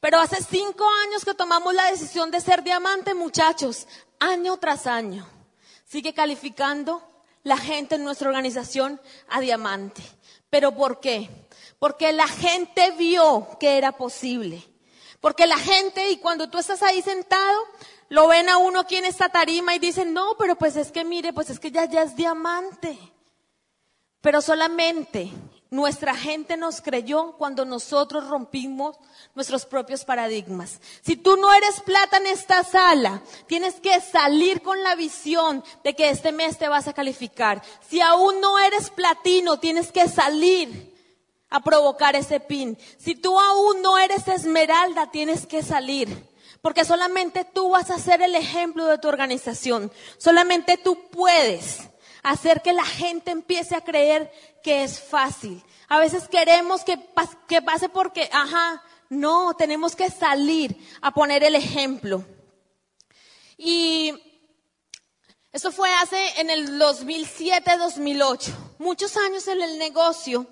Pero 0.00 0.20
hace 0.20 0.44
cinco 0.44 0.84
años 1.06 1.24
que 1.24 1.32
tomamos 1.32 1.72
la 1.72 1.90
decisión 1.90 2.30
de 2.30 2.42
ser 2.42 2.62
diamante, 2.62 3.14
muchachos, 3.14 3.88
año 4.20 4.58
tras 4.58 4.86
año. 4.86 5.26
Sigue 5.86 6.12
calificando 6.12 7.02
la 7.42 7.56
gente 7.56 7.94
en 7.94 8.04
nuestra 8.04 8.28
organización 8.28 9.00
a 9.28 9.40
diamante. 9.40 10.02
¿Pero 10.50 10.74
por 10.76 11.00
qué? 11.00 11.30
Porque 11.78 12.12
la 12.12 12.28
gente 12.28 12.90
vio 12.98 13.56
que 13.58 13.78
era 13.78 13.92
posible. 13.92 14.73
Porque 15.24 15.46
la 15.46 15.56
gente, 15.56 16.10
y 16.10 16.18
cuando 16.18 16.50
tú 16.50 16.58
estás 16.58 16.82
ahí 16.82 17.00
sentado, 17.00 17.62
lo 18.10 18.28
ven 18.28 18.50
a 18.50 18.58
uno 18.58 18.80
aquí 18.80 18.96
en 18.96 19.06
esta 19.06 19.30
tarima 19.30 19.74
y 19.74 19.78
dicen, 19.78 20.12
no, 20.12 20.36
pero 20.38 20.54
pues 20.54 20.76
es 20.76 20.92
que 20.92 21.02
mire, 21.02 21.32
pues 21.32 21.48
es 21.48 21.58
que 21.58 21.70
ya, 21.70 21.86
ya 21.86 22.02
es 22.02 22.14
diamante. 22.14 22.98
Pero 24.20 24.42
solamente 24.42 25.30
nuestra 25.70 26.14
gente 26.14 26.58
nos 26.58 26.82
creyó 26.82 27.38
cuando 27.38 27.64
nosotros 27.64 28.28
rompimos 28.28 28.98
nuestros 29.34 29.64
propios 29.64 30.04
paradigmas. 30.04 30.78
Si 31.00 31.16
tú 31.16 31.38
no 31.38 31.54
eres 31.54 31.80
plata 31.80 32.18
en 32.18 32.26
esta 32.26 32.62
sala, 32.62 33.22
tienes 33.46 33.76
que 33.76 33.98
salir 34.02 34.60
con 34.60 34.82
la 34.82 34.94
visión 34.94 35.64
de 35.82 35.96
que 35.96 36.10
este 36.10 36.32
mes 36.32 36.58
te 36.58 36.68
vas 36.68 36.86
a 36.86 36.92
calificar. 36.92 37.62
Si 37.88 38.02
aún 38.02 38.42
no 38.42 38.58
eres 38.58 38.90
platino, 38.90 39.58
tienes 39.58 39.90
que 39.90 40.06
salir 40.06 40.93
a 41.54 41.60
provocar 41.60 42.16
ese 42.16 42.40
pin. 42.40 42.76
Si 42.98 43.14
tú 43.14 43.38
aún 43.38 43.80
no 43.80 43.96
eres 43.96 44.26
esmeralda, 44.26 45.12
tienes 45.12 45.46
que 45.46 45.62
salir 45.62 46.34
porque 46.64 46.84
solamente 46.84 47.44
tú 47.44 47.68
vas 47.68 47.90
a 47.90 47.98
ser 47.98 48.22
el 48.22 48.34
ejemplo 48.34 48.86
de 48.86 48.96
tu 48.96 49.06
organización. 49.06 49.92
Solamente 50.16 50.78
tú 50.78 51.10
puedes 51.10 51.80
hacer 52.22 52.62
que 52.62 52.72
la 52.72 52.86
gente 52.86 53.30
empiece 53.30 53.76
a 53.76 53.82
creer 53.82 54.32
que 54.62 54.82
es 54.82 54.98
fácil. 54.98 55.62
A 55.88 55.98
veces 55.98 56.26
queremos 56.26 56.82
que, 56.82 56.96
pase 57.60 57.90
porque, 57.90 58.30
ajá, 58.32 58.82
no, 59.10 59.54
tenemos 59.54 59.94
que 59.94 60.10
salir 60.10 60.74
a 61.02 61.12
poner 61.12 61.44
el 61.44 61.54
ejemplo. 61.54 62.24
Y 63.58 64.14
eso 65.52 65.70
fue 65.70 65.92
hace 65.92 66.40
en 66.40 66.48
el 66.48 66.80
2007-2008, 66.80 68.54
muchos 68.78 69.18
años 69.18 69.46
en 69.48 69.62
el 69.62 69.78
negocio 69.78 70.46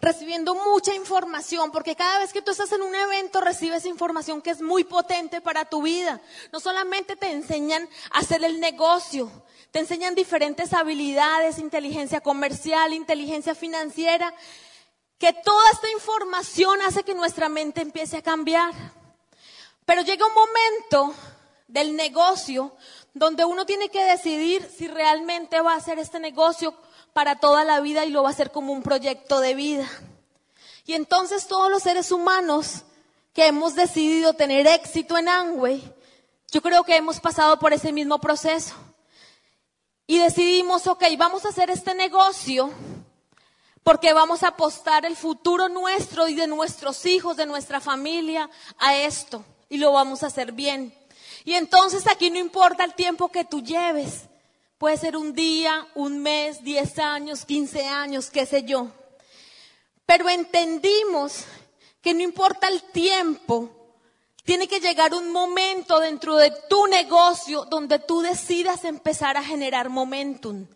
recibiendo 0.00 0.54
mucha 0.54 0.94
información, 0.94 1.70
porque 1.70 1.96
cada 1.96 2.18
vez 2.20 2.32
que 2.32 2.42
tú 2.42 2.50
estás 2.50 2.72
en 2.72 2.82
un 2.82 2.94
evento 2.94 3.40
recibes 3.40 3.84
información 3.84 4.40
que 4.40 4.50
es 4.50 4.62
muy 4.62 4.84
potente 4.84 5.40
para 5.40 5.64
tu 5.64 5.82
vida. 5.82 6.20
No 6.52 6.60
solamente 6.60 7.16
te 7.16 7.30
enseñan 7.30 7.88
a 8.12 8.20
hacer 8.20 8.42
el 8.44 8.60
negocio, 8.60 9.30
te 9.70 9.78
enseñan 9.78 10.14
diferentes 10.14 10.72
habilidades, 10.72 11.58
inteligencia 11.58 12.20
comercial, 12.20 12.92
inteligencia 12.92 13.54
financiera, 13.54 14.34
que 15.18 15.32
toda 15.32 15.70
esta 15.72 15.90
información 15.90 16.80
hace 16.82 17.02
que 17.02 17.14
nuestra 17.14 17.48
mente 17.48 17.82
empiece 17.82 18.16
a 18.16 18.22
cambiar. 18.22 18.72
Pero 19.84 20.02
llega 20.02 20.26
un 20.26 20.34
momento 20.34 21.14
del 21.68 21.94
negocio 21.94 22.74
donde 23.12 23.44
uno 23.44 23.66
tiene 23.66 23.90
que 23.90 24.02
decidir 24.04 24.68
si 24.76 24.88
realmente 24.88 25.60
va 25.60 25.74
a 25.74 25.76
hacer 25.76 25.98
este 25.98 26.20
negocio 26.20 26.74
para 27.12 27.40
toda 27.40 27.64
la 27.64 27.80
vida 27.80 28.04
y 28.04 28.10
lo 28.10 28.22
va 28.22 28.28
a 28.28 28.32
hacer 28.32 28.50
como 28.50 28.72
un 28.72 28.82
proyecto 28.82 29.40
de 29.40 29.54
vida. 29.54 29.88
Y 30.86 30.94
entonces 30.94 31.46
todos 31.46 31.70
los 31.70 31.82
seres 31.82 32.10
humanos 32.12 32.82
que 33.32 33.46
hemos 33.46 33.74
decidido 33.74 34.34
tener 34.34 34.66
éxito 34.66 35.16
en 35.16 35.28
Angway, 35.28 35.92
yo 36.50 36.62
creo 36.62 36.84
que 36.84 36.96
hemos 36.96 37.20
pasado 37.20 37.58
por 37.58 37.72
ese 37.72 37.92
mismo 37.92 38.20
proceso. 38.20 38.74
Y 40.06 40.18
decidimos, 40.18 40.86
ok, 40.86 41.04
vamos 41.16 41.44
a 41.44 41.50
hacer 41.50 41.70
este 41.70 41.94
negocio 41.94 42.72
porque 43.82 44.12
vamos 44.12 44.42
a 44.42 44.48
apostar 44.48 45.04
el 45.04 45.16
futuro 45.16 45.68
nuestro 45.68 46.28
y 46.28 46.34
de 46.34 46.46
nuestros 46.46 47.06
hijos, 47.06 47.36
de 47.36 47.46
nuestra 47.46 47.80
familia 47.80 48.50
a 48.78 48.96
esto. 48.96 49.44
Y 49.68 49.78
lo 49.78 49.92
vamos 49.92 50.22
a 50.22 50.26
hacer 50.26 50.52
bien. 50.52 50.92
Y 51.44 51.54
entonces 51.54 52.06
aquí 52.06 52.30
no 52.30 52.38
importa 52.38 52.84
el 52.84 52.94
tiempo 52.94 53.30
que 53.30 53.44
tú 53.44 53.62
lleves. 53.62 54.24
Puede 54.80 54.96
ser 54.96 55.14
un 55.18 55.34
día, 55.34 55.86
un 55.94 56.22
mes, 56.22 56.64
diez 56.64 56.98
años, 56.98 57.44
quince 57.44 57.84
años, 57.84 58.30
qué 58.30 58.46
sé 58.46 58.62
yo. 58.62 58.88
Pero 60.06 60.26
entendimos 60.30 61.44
que 62.00 62.14
no 62.14 62.22
importa 62.22 62.68
el 62.68 62.82
tiempo, 62.84 63.68
tiene 64.42 64.66
que 64.66 64.80
llegar 64.80 65.12
un 65.12 65.30
momento 65.32 66.00
dentro 66.00 66.36
de 66.36 66.50
tu 66.70 66.86
negocio 66.86 67.66
donde 67.66 67.98
tú 67.98 68.22
decidas 68.22 68.84
empezar 68.86 69.36
a 69.36 69.44
generar 69.44 69.90
momentum. 69.90 70.66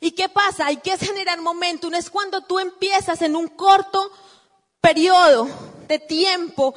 ¿Y 0.00 0.10
qué 0.10 0.28
pasa? 0.28 0.66
Hay 0.66 0.76
que 0.76 0.98
generar 0.98 1.40
momentum. 1.40 1.94
Es 1.94 2.10
cuando 2.10 2.42
tú 2.42 2.58
empiezas 2.58 3.22
en 3.22 3.36
un 3.36 3.48
corto 3.48 4.12
periodo 4.82 5.48
de 5.88 5.98
tiempo 5.98 6.74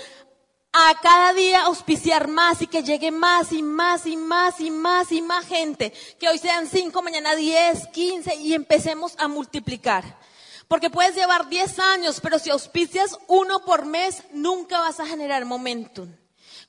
a 0.80 0.94
cada 1.02 1.34
día 1.34 1.64
auspiciar 1.64 2.28
más 2.28 2.62
y 2.62 2.68
que 2.68 2.84
llegue 2.84 3.10
más 3.10 3.52
y 3.52 3.64
más 3.64 4.06
y 4.06 4.16
más 4.16 4.60
y 4.60 4.70
más 4.70 5.12
y 5.12 5.24
más 5.24 5.46
gente. 5.48 5.92
Que 6.20 6.30
hoy 6.30 6.38
sean 6.38 6.68
cinco, 6.68 7.02
mañana 7.02 7.36
diez, 7.36 7.88
quince 7.88 8.36
y 8.36 8.54
empecemos 8.54 9.16
a 9.18 9.28
multiplicar. 9.28 10.20
Porque 10.68 10.92
puedes 10.92 11.16
llevar 11.16 11.50
diez 11.50 11.80
años, 11.80 12.20
pero 12.22 12.38
si 12.38 12.52
auspicias 12.52 13.18
uno 13.28 13.66
por 13.66 13.86
mes, 13.86 14.22
nunca 14.34 14.80
vas 14.80 15.00
a 15.00 15.08
generar 15.08 15.46
momentum. 15.46 16.14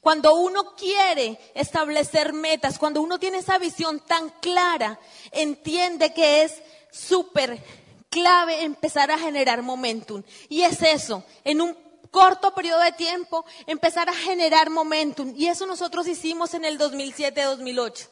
Cuando 0.00 0.36
uno 0.36 0.74
quiere 0.74 1.38
establecer 1.54 2.32
metas, 2.32 2.78
cuando 2.78 3.02
uno 3.02 3.18
tiene 3.18 3.38
esa 3.38 3.58
visión 3.58 4.00
tan 4.00 4.30
clara, 4.40 4.98
entiende 5.32 6.14
que 6.14 6.44
es 6.44 6.62
súper 6.90 7.62
clave 8.08 8.62
empezar 8.62 9.10
a 9.10 9.18
generar 9.18 9.60
momentum. 9.60 10.22
Y 10.48 10.62
es 10.62 10.80
eso, 10.80 11.24
en 11.44 11.60
un 11.60 11.87
corto 12.10 12.54
periodo 12.54 12.80
de 12.80 12.92
tiempo, 12.92 13.44
empezar 13.66 14.08
a 14.08 14.14
generar 14.14 14.70
momentum. 14.70 15.34
Y 15.36 15.48
eso 15.48 15.66
nosotros 15.66 16.06
hicimos 16.06 16.54
en 16.54 16.64
el 16.64 16.78
2007-2008. 16.78 18.08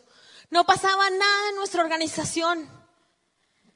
No 0.51 0.65
pasaba 0.65 1.11
nada 1.11 1.49
en 1.51 1.57
nuestra 1.57 1.83
organización. 1.83 2.69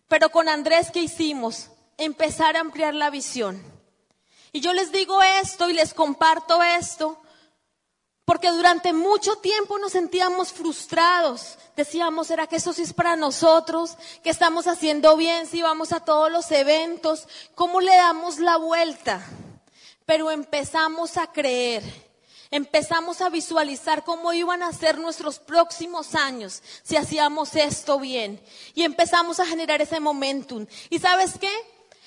Pero 0.09 0.31
con 0.31 0.49
Andrés, 0.49 0.91
¿qué 0.93 1.01
hicimos? 1.01 1.71
Empezar 1.97 2.57
a 2.57 2.61
ampliar 2.61 2.95
la 2.95 3.11
visión. 3.11 3.63
Y 4.53 4.61
yo 4.61 4.73
les 4.73 4.91
digo 4.91 5.23
esto 5.23 5.69
y 5.69 5.73
les 5.73 5.95
comparto 5.95 6.63
esto 6.63 7.21
porque 8.31 8.53
durante 8.53 8.93
mucho 8.93 9.35
tiempo 9.39 9.77
nos 9.81 9.91
sentíamos 9.91 10.53
frustrados. 10.53 11.59
Decíamos, 11.75 12.29
¿será 12.29 12.47
que 12.47 12.55
eso 12.55 12.73
sí 12.73 12.83
es 12.83 12.93
para 12.93 13.17
nosotros? 13.17 13.97
¿Que 14.23 14.31
estamos 14.31 14.69
haciendo 14.69 15.17
bien 15.17 15.49
si 15.49 15.63
vamos 15.63 15.93
a 15.93 16.05
todos 16.05 16.31
los 16.31 16.49
eventos? 16.53 17.27
¿Cómo 17.57 17.81
le 17.81 17.91
damos 17.91 18.39
la 18.39 18.57
vuelta? 18.57 19.27
Pero 20.07 20.31
empezamos 20.31 21.17
a 21.17 21.31
creer. 21.33 21.83
Empezamos 22.53 23.21
a 23.21 23.29
visualizar 23.29 24.03
cómo 24.03 24.33
iban 24.33 24.65
a 24.65 24.73
ser 24.73 24.99
nuestros 24.99 25.39
próximos 25.39 26.17
años 26.17 26.63
si 26.83 26.97
hacíamos 26.97 27.55
esto 27.55 28.01
bien. 28.01 28.41
Y 28.75 28.83
empezamos 28.83 29.39
a 29.39 29.47
generar 29.47 29.81
ese 29.81 30.01
momentum. 30.01 30.67
¿Y 30.89 30.99
sabes 30.99 31.39
qué? 31.39 31.51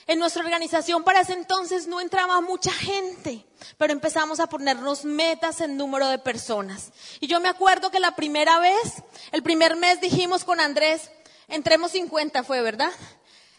En 0.05 0.19
nuestra 0.19 0.43
organización 0.43 1.05
para 1.05 1.21
ese 1.21 1.31
entonces 1.31 1.87
no 1.87 2.01
entraba 2.01 2.41
mucha 2.41 2.73
gente, 2.73 3.45
pero 3.77 3.93
empezamos 3.93 4.41
a 4.41 4.47
ponernos 4.47 5.05
metas 5.05 5.61
en 5.61 5.77
número 5.77 6.09
de 6.09 6.19
personas. 6.19 6.91
Y 7.21 7.27
yo 7.27 7.39
me 7.39 7.47
acuerdo 7.47 7.89
que 7.89 8.01
la 8.01 8.13
primera 8.13 8.59
vez, 8.59 9.01
el 9.31 9.43
primer 9.43 9.77
mes 9.77 10.01
dijimos 10.01 10.43
con 10.43 10.59
Andrés, 10.59 11.09
entremos 11.47 11.91
50 11.91 12.43
fue, 12.43 12.61
¿verdad? 12.61 12.91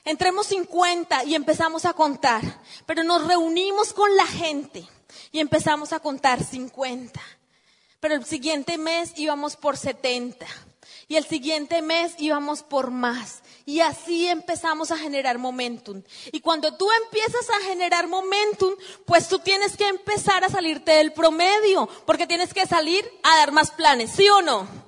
Entremos 0.04 0.48
50 0.48 1.24
y 1.24 1.34
empezamos 1.34 1.86
a 1.86 1.94
contar, 1.94 2.42
pero 2.84 3.02
nos 3.02 3.26
reunimos 3.26 3.94
con 3.94 4.14
la 4.16 4.26
gente 4.26 4.86
y 5.32 5.40
empezamos 5.40 5.92
a 5.92 6.00
contar 6.00 6.44
50. 6.44 7.20
Pero 8.00 8.14
el 8.14 8.24
siguiente 8.26 8.76
mes 8.76 9.12
íbamos 9.16 9.56
por 9.56 9.78
70 9.78 10.46
y 11.08 11.16
el 11.16 11.24
siguiente 11.24 11.80
mes 11.80 12.14
íbamos 12.18 12.62
por 12.62 12.90
más. 12.90 13.42
Y 13.64 13.80
así 13.80 14.26
empezamos 14.26 14.90
a 14.90 14.98
generar 14.98 15.38
momentum. 15.38 16.02
Y 16.32 16.40
cuando 16.40 16.76
tú 16.76 16.86
empiezas 17.04 17.48
a 17.48 17.64
generar 17.64 18.06
momentum, 18.06 18.74
pues 19.06 19.28
tú 19.28 19.38
tienes 19.38 19.74
que 19.76 19.88
empezar 19.88 20.44
a 20.44 20.50
salirte 20.50 20.92
del 20.92 21.14
promedio, 21.14 21.88
porque 22.04 22.26
tienes 22.26 22.52
que 22.52 22.66
salir 22.66 23.10
a 23.22 23.38
dar 23.38 23.52
más 23.52 23.70
planes, 23.70 24.10
¿sí 24.10 24.28
o 24.28 24.42
no? 24.42 24.83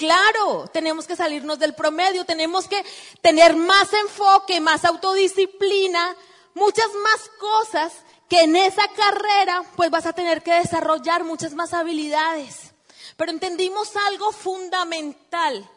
Claro, 0.00 0.66
tenemos 0.72 1.06
que 1.06 1.14
salirnos 1.14 1.58
del 1.58 1.74
promedio, 1.74 2.24
tenemos 2.24 2.66
que 2.66 2.82
tener 3.20 3.54
más 3.54 3.92
enfoque, 3.92 4.58
más 4.58 4.86
autodisciplina, 4.86 6.16
muchas 6.54 6.86
más 7.02 7.28
cosas 7.38 7.92
que 8.26 8.44
en 8.44 8.56
esa 8.56 8.88
carrera 8.96 9.62
pues 9.76 9.90
vas 9.90 10.06
a 10.06 10.14
tener 10.14 10.42
que 10.42 10.54
desarrollar 10.54 11.22
muchas 11.24 11.52
más 11.52 11.74
habilidades. 11.74 12.72
Pero 13.18 13.30
entendimos 13.30 13.94
algo 14.08 14.32
fundamental 14.32 15.70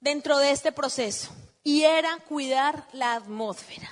dentro 0.00 0.38
de 0.38 0.50
este 0.50 0.72
proceso 0.72 1.30
y 1.62 1.84
era 1.84 2.16
cuidar 2.28 2.88
la 2.90 3.14
atmósfera. 3.14 3.88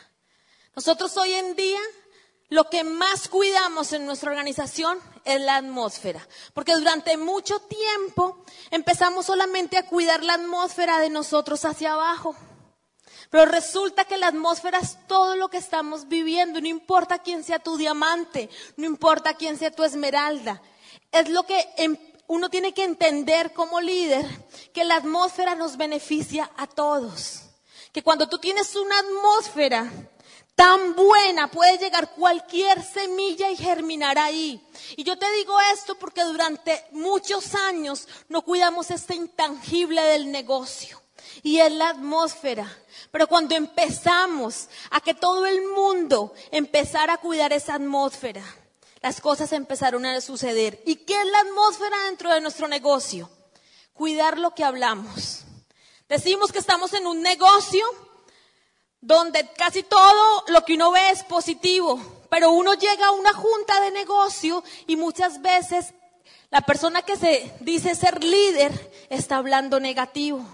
Nosotros 0.74 1.16
hoy 1.18 1.34
en 1.34 1.54
día 1.54 1.80
lo 2.48 2.68
que 2.68 2.82
más 2.82 3.28
cuidamos 3.28 3.92
en 3.92 4.06
nuestra 4.06 4.32
organización 4.32 4.98
es 5.26 5.40
la 5.40 5.56
atmósfera, 5.56 6.26
porque 6.54 6.74
durante 6.74 7.16
mucho 7.16 7.58
tiempo 7.60 8.44
empezamos 8.70 9.26
solamente 9.26 9.76
a 9.76 9.86
cuidar 9.86 10.22
la 10.22 10.34
atmósfera 10.34 11.00
de 11.00 11.10
nosotros 11.10 11.64
hacia 11.64 11.92
abajo. 11.92 12.34
Pero 13.30 13.46
resulta 13.46 14.04
que 14.04 14.18
la 14.18 14.28
atmósfera 14.28 14.78
es 14.78 14.98
todo 15.08 15.36
lo 15.36 15.48
que 15.48 15.56
estamos 15.58 16.08
viviendo, 16.08 16.60
no 16.60 16.68
importa 16.68 17.18
quién 17.18 17.42
sea 17.42 17.58
tu 17.58 17.76
diamante, 17.76 18.48
no 18.76 18.86
importa 18.86 19.34
quién 19.34 19.58
sea 19.58 19.70
tu 19.70 19.82
esmeralda. 19.82 20.62
Es 21.10 21.28
lo 21.28 21.42
que 21.42 21.68
em, 21.76 21.96
uno 22.28 22.48
tiene 22.48 22.72
que 22.72 22.84
entender 22.84 23.52
como 23.52 23.80
líder 23.80 24.24
que 24.72 24.84
la 24.84 24.96
atmósfera 24.96 25.54
nos 25.54 25.76
beneficia 25.76 26.50
a 26.56 26.66
todos. 26.66 27.42
Que 27.92 28.02
cuando 28.02 28.28
tú 28.28 28.38
tienes 28.38 28.76
una 28.76 28.98
atmósfera 28.98 29.90
tan 30.56 30.96
buena, 30.96 31.48
puede 31.50 31.78
llegar 31.78 32.12
cualquier 32.12 32.82
semilla 32.82 33.50
y 33.50 33.56
germinar 33.56 34.18
ahí. 34.18 34.66
Y 34.96 35.04
yo 35.04 35.18
te 35.18 35.30
digo 35.32 35.56
esto 35.72 35.96
porque 35.96 36.24
durante 36.24 36.84
muchos 36.92 37.54
años 37.54 38.08
no 38.28 38.42
cuidamos 38.42 38.90
este 38.90 39.14
intangible 39.14 40.02
del 40.02 40.32
negocio. 40.32 41.00
Y 41.42 41.58
es 41.58 41.70
la 41.70 41.90
atmósfera. 41.90 42.66
Pero 43.12 43.28
cuando 43.28 43.54
empezamos 43.54 44.68
a 44.90 45.00
que 45.00 45.12
todo 45.14 45.44
el 45.44 45.62
mundo 45.68 46.32
empezara 46.50 47.14
a 47.14 47.18
cuidar 47.18 47.52
esa 47.52 47.74
atmósfera, 47.74 48.42
las 49.02 49.20
cosas 49.20 49.52
empezaron 49.52 50.06
a 50.06 50.20
suceder. 50.22 50.82
¿Y 50.86 50.96
qué 50.96 51.20
es 51.20 51.26
la 51.26 51.40
atmósfera 51.40 51.96
dentro 52.06 52.32
de 52.32 52.40
nuestro 52.40 52.66
negocio? 52.66 53.30
Cuidar 53.92 54.38
lo 54.38 54.54
que 54.54 54.64
hablamos. 54.64 55.42
Decimos 56.08 56.50
que 56.50 56.60
estamos 56.60 56.94
en 56.94 57.06
un 57.06 57.20
negocio 57.20 57.84
donde 59.00 59.48
casi 59.52 59.82
todo 59.82 60.44
lo 60.48 60.64
que 60.64 60.74
uno 60.74 60.90
ve 60.90 61.10
es 61.10 61.22
positivo, 61.24 62.00
pero 62.30 62.50
uno 62.50 62.74
llega 62.74 63.06
a 63.06 63.12
una 63.12 63.32
junta 63.32 63.80
de 63.80 63.90
negocio 63.90 64.62
y 64.86 64.96
muchas 64.96 65.40
veces 65.42 65.94
la 66.50 66.60
persona 66.62 67.02
que 67.02 67.16
se 67.16 67.52
dice 67.60 67.94
ser 67.94 68.22
líder 68.22 68.72
está 69.10 69.36
hablando 69.36 69.80
negativo. 69.80 70.44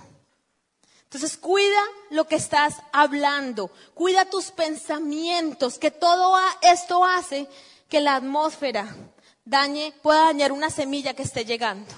Entonces 1.05 1.37
cuida 1.37 1.83
lo 2.11 2.27
que 2.27 2.37
estás 2.37 2.77
hablando, 2.91 3.71
cuida 3.93 4.25
tus 4.25 4.51
pensamientos, 4.51 5.79
que 5.79 5.91
todo 5.91 6.35
esto 6.63 7.05
hace 7.05 7.47
que 7.89 8.01
la 8.01 8.17
atmósfera 8.17 8.97
dañe, 9.45 9.93
pueda 10.03 10.25
dañar 10.25 10.53
una 10.53 10.71
semilla 10.71 11.15
que 11.15 11.23
esté 11.23 11.45
llegando. 11.45 11.93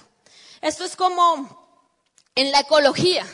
Esto 0.60 0.84
es 0.84 0.96
como 0.96 1.78
en 2.34 2.50
la 2.50 2.60
ecología. 2.60 3.24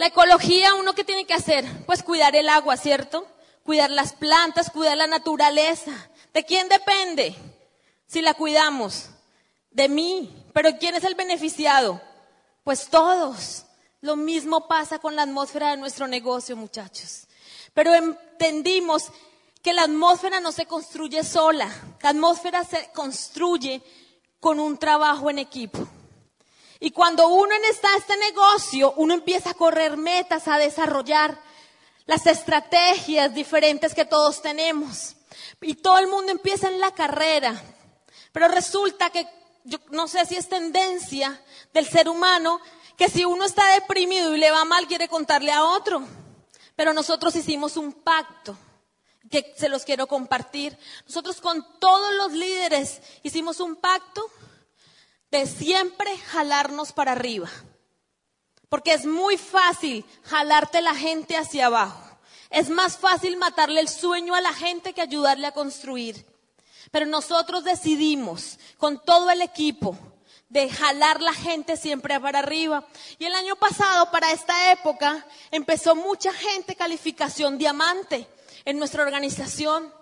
La 0.00 0.06
ecología, 0.06 0.76
uno 0.76 0.94
que 0.94 1.04
tiene 1.04 1.26
que 1.26 1.34
hacer, 1.34 1.62
pues 1.84 2.02
cuidar 2.02 2.34
el 2.34 2.48
agua, 2.48 2.78
¿cierto? 2.78 3.26
Cuidar 3.64 3.90
las 3.90 4.14
plantas, 4.14 4.70
cuidar 4.70 4.96
la 4.96 5.06
naturaleza. 5.06 5.92
¿De 6.32 6.42
quién 6.42 6.70
depende? 6.70 7.34
Si 8.06 8.22
la 8.22 8.32
cuidamos. 8.32 9.10
De 9.70 9.90
mí. 9.90 10.46
Pero 10.54 10.70
¿quién 10.78 10.94
es 10.94 11.04
el 11.04 11.16
beneficiado? 11.16 12.00
Pues 12.64 12.88
todos. 12.88 13.66
Lo 14.00 14.16
mismo 14.16 14.66
pasa 14.66 15.00
con 15.00 15.16
la 15.16 15.24
atmósfera 15.24 15.72
de 15.72 15.76
nuestro 15.76 16.08
negocio, 16.08 16.56
muchachos. 16.56 17.26
Pero 17.74 17.92
entendimos 17.92 19.08
que 19.62 19.74
la 19.74 19.82
atmósfera 19.82 20.40
no 20.40 20.50
se 20.50 20.64
construye 20.64 21.22
sola, 21.24 21.70
la 22.00 22.08
atmósfera 22.08 22.64
se 22.64 22.88
construye 22.94 23.82
con 24.40 24.60
un 24.60 24.78
trabajo 24.78 25.28
en 25.28 25.40
equipo. 25.40 25.86
Y 26.80 26.92
cuando 26.92 27.28
uno 27.28 27.54
está 27.70 27.88
en 27.90 27.98
este 27.98 28.16
negocio, 28.16 28.94
uno 28.96 29.12
empieza 29.12 29.50
a 29.50 29.54
correr 29.54 29.98
metas, 29.98 30.48
a 30.48 30.56
desarrollar 30.56 31.38
las 32.06 32.26
estrategias 32.26 33.34
diferentes 33.34 33.94
que 33.94 34.06
todos 34.06 34.40
tenemos. 34.40 35.14
Y 35.60 35.74
todo 35.74 35.98
el 35.98 36.08
mundo 36.08 36.32
empieza 36.32 36.68
en 36.68 36.80
la 36.80 36.92
carrera. 36.92 37.54
Pero 38.32 38.48
resulta 38.48 39.10
que, 39.10 39.26
yo 39.64 39.78
no 39.90 40.08
sé 40.08 40.24
si 40.24 40.36
es 40.36 40.48
tendencia 40.48 41.42
del 41.74 41.86
ser 41.86 42.08
humano, 42.08 42.60
que 42.96 43.10
si 43.10 43.26
uno 43.26 43.44
está 43.44 43.66
deprimido 43.74 44.34
y 44.34 44.38
le 44.38 44.50
va 44.50 44.64
mal, 44.64 44.86
quiere 44.86 45.06
contarle 45.06 45.52
a 45.52 45.64
otro. 45.64 46.02
Pero 46.76 46.94
nosotros 46.94 47.36
hicimos 47.36 47.76
un 47.76 47.92
pacto 47.92 48.56
que 49.30 49.54
se 49.58 49.68
los 49.68 49.84
quiero 49.84 50.06
compartir. 50.06 50.78
Nosotros 51.06 51.42
con 51.42 51.78
todos 51.78 52.14
los 52.14 52.32
líderes 52.32 53.02
hicimos 53.22 53.60
un 53.60 53.76
pacto 53.76 54.30
de 55.30 55.46
siempre 55.46 56.16
jalarnos 56.18 56.92
para 56.92 57.12
arriba. 57.12 57.48
Porque 58.68 58.92
es 58.92 59.04
muy 59.04 59.36
fácil 59.36 60.04
jalarte 60.24 60.80
la 60.80 60.94
gente 60.94 61.36
hacia 61.36 61.66
abajo. 61.66 62.18
Es 62.50 62.68
más 62.68 62.96
fácil 62.96 63.36
matarle 63.36 63.80
el 63.80 63.88
sueño 63.88 64.34
a 64.34 64.40
la 64.40 64.52
gente 64.52 64.92
que 64.92 65.00
ayudarle 65.00 65.46
a 65.46 65.52
construir. 65.52 66.26
Pero 66.90 67.06
nosotros 67.06 67.64
decidimos 67.64 68.58
con 68.78 69.04
todo 69.04 69.30
el 69.30 69.42
equipo 69.42 69.96
de 70.48 70.68
jalar 70.68 71.22
la 71.22 71.32
gente 71.32 71.76
siempre 71.76 72.18
para 72.18 72.40
arriba. 72.40 72.84
Y 73.18 73.24
el 73.24 73.34
año 73.34 73.54
pasado, 73.56 74.10
para 74.10 74.32
esta 74.32 74.72
época, 74.72 75.24
empezó 75.52 75.94
mucha 75.94 76.32
gente 76.32 76.74
calificación 76.74 77.56
diamante 77.56 78.26
en 78.64 78.78
nuestra 78.78 79.04
organización. 79.04 79.92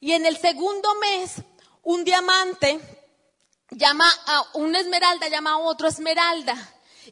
Y 0.00 0.12
en 0.12 0.26
el 0.26 0.36
segundo 0.36 0.94
mes, 0.96 1.42
un 1.82 2.04
diamante 2.04 2.80
llama 3.70 4.08
a 4.26 4.44
una 4.54 4.80
esmeralda, 4.80 5.28
llama 5.28 5.52
a 5.52 5.58
otro 5.58 5.88
esmeralda 5.88 6.56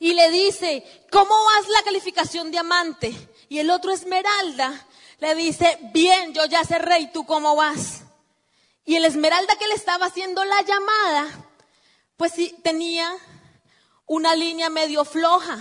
y 0.00 0.14
le 0.14 0.30
dice, 0.30 0.84
¿cómo 1.10 1.34
vas 1.44 1.68
la 1.68 1.82
calificación 1.82 2.50
diamante? 2.50 3.14
Y 3.48 3.58
el 3.58 3.70
otro 3.70 3.92
esmeralda 3.92 4.86
le 5.18 5.34
dice, 5.34 5.78
bien, 5.92 6.34
yo 6.34 6.44
ya 6.46 6.64
sé 6.64 6.78
rey, 6.78 7.10
¿tú 7.12 7.24
cómo 7.24 7.54
vas? 7.54 8.02
Y 8.84 8.96
el 8.96 9.04
esmeralda 9.04 9.56
que 9.56 9.68
le 9.68 9.74
estaba 9.74 10.06
haciendo 10.06 10.44
la 10.44 10.62
llamada, 10.62 11.28
pues 12.16 12.32
sí, 12.32 12.54
tenía 12.62 13.08
una 14.06 14.34
línea 14.34 14.70
medio 14.70 15.04
floja. 15.04 15.58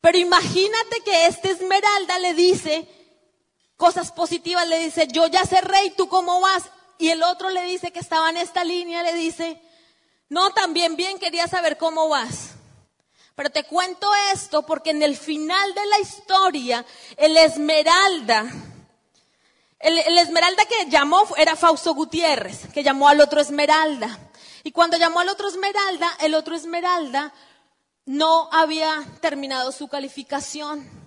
Pero 0.00 0.18
imagínate 0.18 1.00
que 1.04 1.26
este 1.26 1.50
esmeralda 1.50 2.18
le 2.18 2.34
dice 2.34 2.88
cosas 3.76 4.12
positivas, 4.12 4.68
le 4.68 4.78
dice, 4.78 5.08
yo 5.08 5.26
ya 5.26 5.44
sé 5.44 5.60
rey, 5.60 5.90
¿tú 5.96 6.08
cómo 6.08 6.40
vas? 6.40 6.64
Y 6.98 7.08
el 7.10 7.22
otro 7.22 7.50
le 7.50 7.62
dice 7.62 7.92
que 7.92 7.98
estaba 7.98 8.30
en 8.30 8.36
esta 8.36 8.64
línea, 8.64 9.02
le 9.02 9.14
dice, 9.14 9.60
no, 10.28 10.50
también 10.50 10.96
bien 10.96 11.18
quería 11.18 11.46
saber 11.48 11.76
cómo 11.76 12.08
vas. 12.08 12.50
Pero 13.34 13.50
te 13.50 13.64
cuento 13.64 14.08
esto 14.32 14.64
porque 14.64 14.90
en 14.90 15.02
el 15.02 15.16
final 15.16 15.74
de 15.74 15.86
la 15.86 15.98
historia, 15.98 16.84
el 17.16 17.36
Esmeralda, 17.36 18.46
el, 19.80 20.18
Esmeralda 20.18 20.64
que 20.66 20.88
llamó 20.88 21.24
era 21.36 21.56
Fausto 21.56 21.94
Gutiérrez, 21.94 22.72
que 22.72 22.82
llamó 22.82 23.08
al 23.08 23.20
otro 23.20 23.40
Esmeralda. 23.40 24.18
Y 24.62 24.72
cuando 24.72 24.96
llamó 24.96 25.20
al 25.20 25.28
otro 25.28 25.48
Esmeralda, 25.48 26.10
el 26.20 26.34
otro 26.34 26.54
Esmeralda 26.54 27.34
no 28.06 28.48
había 28.50 29.04
terminado 29.20 29.72
su 29.72 29.88
calificación. 29.88 31.03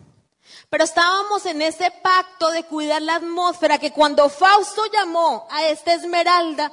Pero 0.69 0.83
estábamos 0.83 1.45
en 1.45 1.61
ese 1.61 1.91
pacto 1.91 2.49
de 2.51 2.63
cuidar 2.63 3.01
la 3.01 3.15
atmósfera 3.15 3.77
que 3.77 3.91
cuando 3.91 4.29
Fausto 4.29 4.83
llamó 4.91 5.47
a 5.49 5.65
esta 5.65 5.93
Esmeralda, 5.93 6.71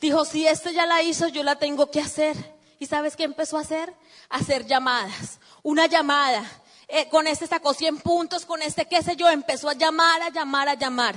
dijo, 0.00 0.24
si 0.24 0.46
esto 0.46 0.70
ya 0.70 0.86
la 0.86 1.02
hizo, 1.02 1.28
yo 1.28 1.42
la 1.42 1.56
tengo 1.56 1.90
que 1.90 2.00
hacer. 2.00 2.36
¿Y 2.80 2.86
sabes 2.86 3.16
qué 3.16 3.24
empezó 3.24 3.58
a 3.58 3.62
hacer? 3.62 3.94
hacer 4.28 4.66
llamadas. 4.66 5.38
Una 5.62 5.86
llamada. 5.86 6.44
Eh, 6.86 7.08
con 7.08 7.26
este 7.26 7.46
sacó 7.46 7.74
100 7.74 7.98
puntos, 8.00 8.46
con 8.46 8.62
este 8.62 8.86
qué 8.86 9.02
sé 9.02 9.14
yo, 9.16 9.28
empezó 9.28 9.68
a 9.68 9.74
llamar, 9.74 10.22
a 10.22 10.30
llamar, 10.30 10.68
a 10.68 10.74
llamar. 10.74 11.16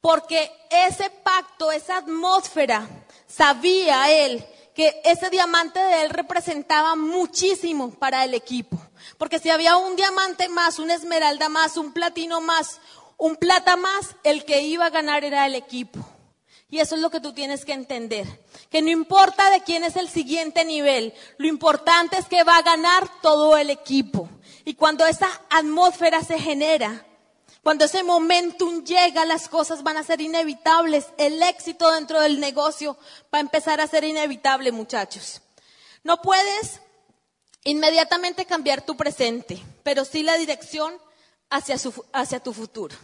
Porque 0.00 0.50
ese 0.70 1.10
pacto, 1.10 1.72
esa 1.72 1.98
atmósfera, 1.98 2.88
sabía 3.26 4.10
él 4.10 4.44
que 4.80 5.02
ese 5.04 5.28
diamante 5.28 5.78
de 5.78 6.04
él 6.04 6.08
representaba 6.08 6.96
muchísimo 6.96 7.90
para 7.90 8.24
el 8.24 8.32
equipo. 8.32 8.80
Porque 9.18 9.38
si 9.38 9.50
había 9.50 9.76
un 9.76 9.94
diamante 9.94 10.48
más, 10.48 10.78
una 10.78 10.94
esmeralda 10.94 11.50
más, 11.50 11.76
un 11.76 11.92
platino 11.92 12.40
más, 12.40 12.80
un 13.18 13.36
plata 13.36 13.76
más, 13.76 14.16
el 14.24 14.46
que 14.46 14.62
iba 14.62 14.86
a 14.86 14.88
ganar 14.88 15.22
era 15.22 15.44
el 15.44 15.54
equipo. 15.54 16.00
Y 16.70 16.78
eso 16.78 16.94
es 16.94 17.02
lo 17.02 17.10
que 17.10 17.20
tú 17.20 17.34
tienes 17.34 17.66
que 17.66 17.74
entender. 17.74 18.26
Que 18.70 18.80
no 18.80 18.88
importa 18.88 19.50
de 19.50 19.60
quién 19.60 19.84
es 19.84 19.96
el 19.96 20.08
siguiente 20.08 20.64
nivel, 20.64 21.12
lo 21.36 21.46
importante 21.46 22.16
es 22.16 22.24
que 22.24 22.42
va 22.42 22.56
a 22.56 22.62
ganar 22.62 23.06
todo 23.20 23.58
el 23.58 23.68
equipo. 23.68 24.30
Y 24.64 24.76
cuando 24.76 25.04
esa 25.04 25.28
atmósfera 25.50 26.24
se 26.24 26.38
genera, 26.38 27.04
cuando 27.62 27.84
ese 27.84 28.02
momentum 28.02 28.84
llega, 28.84 29.24
las 29.26 29.48
cosas 29.48 29.82
van 29.82 29.98
a 29.98 30.02
ser 30.02 30.20
inevitables. 30.20 31.06
El 31.18 31.42
éxito 31.42 31.90
dentro 31.90 32.20
del 32.20 32.40
negocio 32.40 32.96
va 33.32 33.38
a 33.38 33.42
empezar 33.42 33.80
a 33.80 33.86
ser 33.86 34.04
inevitable, 34.04 34.72
muchachos. 34.72 35.42
No 36.02 36.22
puedes 36.22 36.80
inmediatamente 37.64 38.46
cambiar 38.46 38.80
tu 38.80 38.96
presente, 38.96 39.62
pero 39.82 40.06
sí 40.06 40.22
la 40.22 40.38
dirección 40.38 40.94
hacia, 41.50 41.76
hacia 42.12 42.40
tu 42.40 42.54
futuro. 42.54 42.96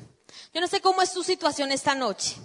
Yo 0.55 0.61
no 0.62 0.69
sé 0.69 0.81
cómo 0.81 1.03
es 1.03 1.12
tu 1.12 1.23
situación 1.23 1.71
esta 1.71 1.95
noche. 1.95 2.37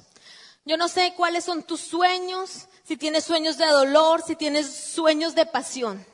Yo 0.65 0.75
no 0.75 0.89
sé 0.89 1.13
cuáles 1.15 1.45
son 1.45 1.63
tus 1.63 1.79
sueños, 1.79 2.67
si 2.83 2.97
tienes 2.97 3.23
sueños 3.23 3.57
de 3.57 3.65
dolor, 3.67 4.21
si 4.21 4.35
tienes 4.35 4.67
sueños 4.67 5.33
de 5.33 5.45
pasión. 5.45 6.05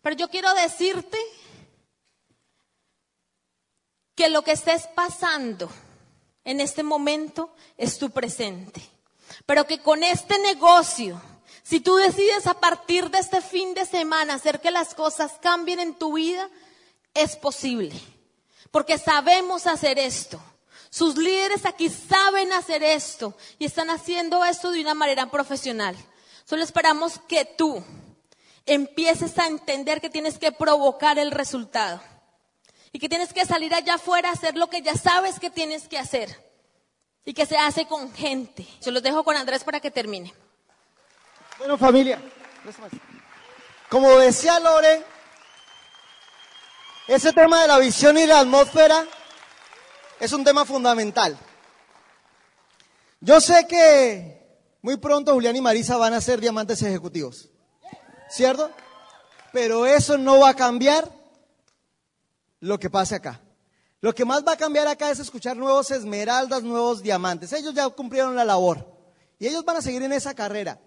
Pero 0.00 0.16
yo 0.16 0.30
quiero 0.30 0.54
decirte 0.54 1.18
que 4.14 4.28
lo 4.28 4.42
que 4.42 4.52
estés 4.52 4.86
pasando 4.94 5.68
en 6.44 6.60
este 6.60 6.82
momento 6.82 7.54
es 7.76 7.98
tu 7.98 8.10
presente. 8.10 8.82
Pero 9.46 9.66
que 9.66 9.80
con 9.80 10.02
este 10.02 10.38
negocio, 10.38 11.20
si 11.62 11.80
tú 11.80 11.96
decides 11.96 12.46
a 12.46 12.54
partir 12.54 13.10
de 13.10 13.18
este 13.18 13.40
fin 13.40 13.74
de 13.74 13.86
semana 13.86 14.34
hacer 14.34 14.60
que 14.60 14.70
las 14.70 14.94
cosas 14.94 15.32
cambien 15.40 15.80
en 15.80 15.94
tu 15.94 16.14
vida, 16.14 16.48
es 17.14 17.36
posible. 17.36 17.98
Porque 18.70 18.98
sabemos 18.98 19.66
hacer 19.66 19.98
esto. 19.98 20.40
Sus 20.90 21.16
líderes 21.16 21.66
aquí 21.66 21.88
saben 21.88 22.52
hacer 22.52 22.82
esto 22.84 23.36
y 23.58 23.64
están 23.64 23.90
haciendo 23.90 24.44
esto 24.44 24.70
de 24.70 24.80
una 24.80 24.94
manera 24.94 25.30
profesional. 25.30 25.96
Solo 26.44 26.62
esperamos 26.62 27.18
que 27.26 27.44
tú 27.44 27.82
empieces 28.66 29.36
a 29.38 29.46
entender 29.46 30.00
que 30.00 30.10
tienes 30.10 30.38
que 30.38 30.52
provocar 30.52 31.18
el 31.18 31.32
resultado 31.32 32.00
y 32.94 33.00
que 33.00 33.08
tienes 33.08 33.32
que 33.32 33.44
salir 33.44 33.74
allá 33.74 33.94
afuera 33.94 34.28
a 34.28 34.32
hacer 34.34 34.56
lo 34.56 34.70
que 34.70 34.80
ya 34.80 34.94
sabes 34.94 35.40
que 35.40 35.50
tienes 35.50 35.88
que 35.88 35.98
hacer 35.98 36.38
y 37.24 37.34
que 37.34 37.44
se 37.44 37.56
hace 37.56 37.88
con 37.88 38.14
gente. 38.14 38.64
Yo 38.80 38.92
los 38.92 39.02
dejo 39.02 39.24
con 39.24 39.36
Andrés 39.36 39.64
para 39.64 39.80
que 39.80 39.90
termine. 39.90 40.32
Bueno, 41.58 41.76
familia, 41.76 42.22
como 43.88 44.16
decía 44.18 44.60
Lore, 44.60 45.02
ese 47.08 47.32
tema 47.32 47.62
de 47.62 47.68
la 47.68 47.78
visión 47.78 48.16
y 48.16 48.26
la 48.26 48.38
atmósfera 48.38 49.04
es 50.20 50.32
un 50.32 50.44
tema 50.44 50.64
fundamental. 50.64 51.36
Yo 53.18 53.40
sé 53.40 53.66
que 53.66 54.70
muy 54.82 54.98
pronto 54.98 55.34
Julián 55.34 55.56
y 55.56 55.60
Marisa 55.60 55.96
van 55.96 56.14
a 56.14 56.20
ser 56.20 56.40
diamantes 56.40 56.80
ejecutivos, 56.82 57.48
¿cierto? 58.30 58.70
Pero 59.52 59.84
eso 59.84 60.16
no 60.16 60.38
va 60.38 60.50
a 60.50 60.54
cambiar 60.54 61.23
lo 62.64 62.78
que 62.78 62.90
pase 62.90 63.14
acá. 63.14 63.40
Lo 64.00 64.14
que 64.14 64.24
más 64.24 64.44
va 64.46 64.52
a 64.52 64.56
cambiar 64.56 64.86
acá 64.86 65.10
es 65.10 65.18
escuchar 65.18 65.56
nuevos 65.56 65.90
esmeraldas, 65.90 66.62
nuevos 66.62 67.02
diamantes. 67.02 67.52
Ellos 67.52 67.74
ya 67.74 67.88
cumplieron 67.88 68.34
la 68.36 68.44
labor 68.44 68.86
y 69.38 69.46
ellos 69.46 69.64
van 69.64 69.76
a 69.76 69.82
seguir 69.82 70.02
en 70.02 70.12
esa 70.12 70.34
carrera. 70.34 70.78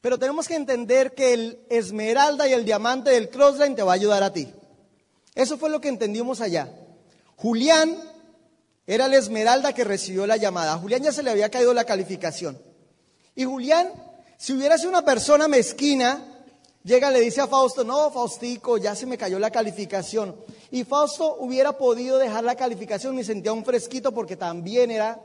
Pero 0.00 0.18
tenemos 0.18 0.46
que 0.46 0.54
entender 0.54 1.14
que 1.14 1.32
el 1.32 1.66
esmeralda 1.70 2.48
y 2.48 2.52
el 2.52 2.64
diamante 2.64 3.10
del 3.10 3.30
crossline 3.30 3.74
te 3.74 3.82
va 3.82 3.92
a 3.92 3.94
ayudar 3.94 4.22
a 4.22 4.32
ti. 4.32 4.52
Eso 5.34 5.58
fue 5.58 5.70
lo 5.70 5.80
que 5.80 5.88
entendimos 5.88 6.40
allá. 6.40 6.70
Julián 7.36 7.96
era 8.86 9.08
la 9.08 9.16
Esmeralda 9.16 9.74
que 9.74 9.84
recibió 9.84 10.26
la 10.26 10.36
llamada. 10.36 10.74
A 10.74 10.78
Julián 10.78 11.02
ya 11.02 11.12
se 11.12 11.22
le 11.22 11.30
había 11.30 11.50
caído 11.50 11.74
la 11.74 11.84
calificación. 11.84 12.58
Y 13.34 13.44
Julián, 13.44 13.92
si 14.38 14.54
hubiera 14.54 14.78
sido 14.78 14.90
una 14.90 15.04
persona 15.04 15.48
mezquina, 15.48 16.22
llega 16.84 17.10
y 17.10 17.14
le 17.14 17.20
dice 17.20 17.40
a 17.40 17.48
Fausto, 17.48 17.84
no, 17.84 18.10
Faustico, 18.10 18.78
ya 18.78 18.94
se 18.94 19.04
me 19.04 19.18
cayó 19.18 19.38
la 19.38 19.50
calificación. 19.50 20.36
Y 20.70 20.84
Fausto 20.84 21.36
hubiera 21.38 21.76
podido 21.78 22.18
dejar 22.18 22.44
la 22.44 22.56
calificación 22.56 23.18
y 23.18 23.24
sentía 23.24 23.52
un 23.52 23.64
fresquito 23.64 24.12
porque 24.12 24.36
también 24.36 24.90
era 24.90 25.20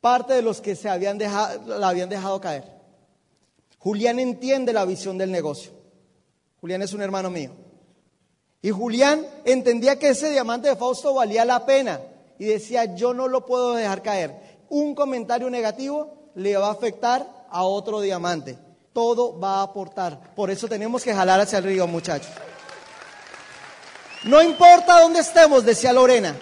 parte 0.00 0.34
de 0.34 0.42
los 0.42 0.60
que 0.60 0.76
se 0.76 0.88
habían 0.88 1.18
dejado, 1.18 1.78
la 1.78 1.88
habían 1.88 2.08
dejado 2.08 2.40
caer. 2.40 2.64
Julián 3.78 4.18
entiende 4.18 4.72
la 4.72 4.84
visión 4.84 5.16
del 5.16 5.30
negocio. 5.30 5.72
Julián 6.60 6.82
es 6.82 6.92
un 6.92 7.02
hermano 7.02 7.30
mío. 7.30 7.52
Y 8.62 8.70
Julián 8.70 9.26
entendía 9.44 9.98
que 9.98 10.08
ese 10.08 10.30
diamante 10.30 10.68
de 10.68 10.76
Fausto 10.76 11.14
valía 11.14 11.44
la 11.44 11.64
pena 11.64 12.00
y 12.38 12.44
decía, 12.44 12.96
yo 12.96 13.14
no 13.14 13.28
lo 13.28 13.46
puedo 13.46 13.74
dejar 13.74 14.02
caer. 14.02 14.34
Un 14.68 14.94
comentario 14.94 15.48
negativo 15.48 16.30
le 16.34 16.56
va 16.56 16.68
a 16.68 16.72
afectar 16.72 17.46
a 17.48 17.62
otro 17.62 18.00
diamante. 18.00 18.58
Todo 18.92 19.38
va 19.38 19.60
a 19.60 19.62
aportar. 19.62 20.34
Por 20.34 20.50
eso 20.50 20.66
tenemos 20.68 21.04
que 21.04 21.14
jalar 21.14 21.40
hacia 21.40 21.58
el 21.58 21.64
río, 21.64 21.86
muchachos. 21.86 22.32
No 24.26 24.42
importa 24.42 25.00
dónde 25.00 25.20
estemos, 25.20 25.64
decía 25.64 25.92
Lorena. 25.92 26.36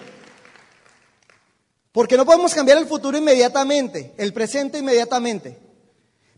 Porque 1.91 2.17
no 2.17 2.25
podemos 2.25 2.53
cambiar 2.53 2.79
el 2.79 2.87
futuro 2.87 3.17
inmediatamente, 3.17 4.13
el 4.17 4.33
presente 4.33 4.79
inmediatamente. 4.79 5.57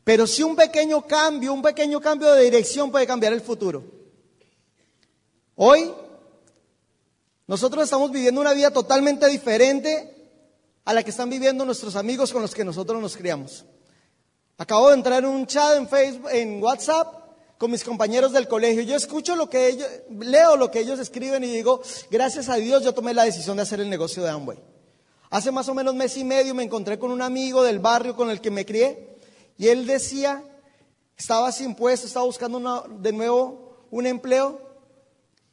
Pero 0.03 0.27
si 0.27 0.43
un 0.43 0.55
pequeño 0.55 1.07
cambio, 1.07 1.53
un 1.53 1.61
pequeño 1.61 2.01
cambio 2.01 2.31
de 2.33 2.43
dirección 2.43 2.91
puede 2.91 3.07
cambiar 3.07 3.31
el 3.33 3.41
futuro. 3.41 3.83
Hoy 5.55 5.91
nosotros 7.47 7.85
estamos 7.85 8.11
viviendo 8.11 8.41
una 8.41 8.53
vida 8.53 8.69
totalmente 8.71 9.25
diferente 9.27 10.33
a 10.83 10.93
la 10.93 11.01
que 11.01 11.11
están 11.11 11.29
viviendo 11.29 11.65
nuestros 11.65 11.95
amigos 11.95 12.33
con 12.33 12.41
los 12.41 12.53
que 12.53 12.65
nosotros 12.65 13.01
nos 13.01 13.15
criamos. 13.15 13.65
Acabo 14.57 14.89
de 14.89 14.95
entrar 14.95 15.23
en 15.23 15.29
un 15.29 15.47
chat 15.47 15.77
en 15.77 15.87
Facebook, 15.87 16.29
en 16.29 16.61
WhatsApp 16.61 17.26
con 17.57 17.71
mis 17.71 17.83
compañeros 17.83 18.31
del 18.33 18.47
colegio. 18.47 18.83
Yo 18.83 18.95
escucho 18.95 19.35
lo 19.35 19.49
que 19.49 19.67
ellos, 19.67 19.87
leo 20.19 20.55
lo 20.55 20.69
que 20.69 20.79
ellos 20.79 20.99
escriben 20.99 21.43
y 21.43 21.47
digo, 21.47 21.81
gracias 22.11 22.49
a 22.49 22.55
Dios 22.55 22.83
yo 22.83 22.93
tomé 22.93 23.13
la 23.13 23.23
decisión 23.23 23.57
de 23.57 23.63
hacer 23.63 23.79
el 23.79 23.89
negocio 23.89 24.23
de 24.23 24.29
Amway. 24.29 24.59
Hace 25.29 25.51
más 25.51 25.67
o 25.67 25.73
menos 25.73 25.93
mes 25.95 26.15
y 26.17 26.23
medio 26.23 26.55
me 26.55 26.63
encontré 26.63 26.97
con 26.97 27.11
un 27.11 27.21
amigo 27.21 27.63
del 27.63 27.79
barrio 27.79 28.15
con 28.15 28.29
el 28.29 28.39
que 28.39 28.51
me 28.51 28.65
crié 28.65 29.17
y 29.57 29.67
él 29.67 29.85
decía, 29.85 30.43
estaba 31.17 31.51
sin 31.51 31.75
puesto, 31.75 32.07
estaba 32.07 32.25
buscando 32.25 32.87
de 32.99 33.11
nuevo 33.11 33.87
un 33.91 34.05
empleo 34.05 34.61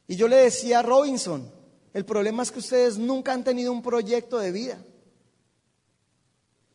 y 0.07 0.15
yo 0.15 0.27
le 0.27 0.37
decía, 0.37 0.81
Robinson, 0.81 1.51
el 1.93 2.05
problema 2.05 2.43
es 2.43 2.51
que 2.51 2.59
ustedes 2.59 2.97
nunca 2.97 3.33
han 3.33 3.43
tenido 3.43 3.71
un 3.71 3.81
proyecto 3.81 4.37
de 4.37 4.51
vida. 4.51 4.77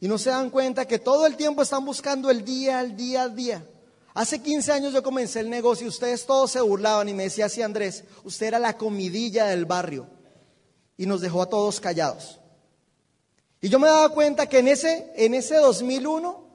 Y 0.00 0.08
no 0.08 0.16
se 0.16 0.30
dan 0.30 0.48
cuenta 0.48 0.88
que 0.88 0.98
todo 0.98 1.26
el 1.26 1.36
tiempo 1.36 1.60
están 1.60 1.84
buscando 1.84 2.30
el 2.30 2.42
día, 2.44 2.78
al 2.78 2.96
día, 2.96 3.24
al 3.24 3.36
día. 3.36 3.62
Hace 4.14 4.42
15 4.42 4.72
años 4.72 4.92
yo 4.92 5.02
comencé 5.02 5.40
el 5.40 5.50
negocio 5.50 5.86
y 5.86 5.88
ustedes 5.88 6.26
todos 6.26 6.50
se 6.50 6.60
burlaban 6.60 7.08
y 7.08 7.14
me 7.14 7.24
decía 7.24 7.46
así 7.46 7.62
Andrés, 7.62 8.04
usted 8.24 8.46
era 8.46 8.58
la 8.58 8.76
comidilla 8.76 9.46
del 9.46 9.66
barrio 9.66 10.08
y 10.96 11.06
nos 11.06 11.20
dejó 11.20 11.42
a 11.42 11.48
todos 11.48 11.80
callados. 11.80 12.40
Y 13.60 13.68
yo 13.68 13.78
me 13.78 13.88
daba 13.88 14.08
cuenta 14.08 14.48
que 14.48 14.58
en 14.58 14.68
ese, 14.68 15.12
en 15.16 15.34
ese 15.34 15.56
2001 15.56 16.50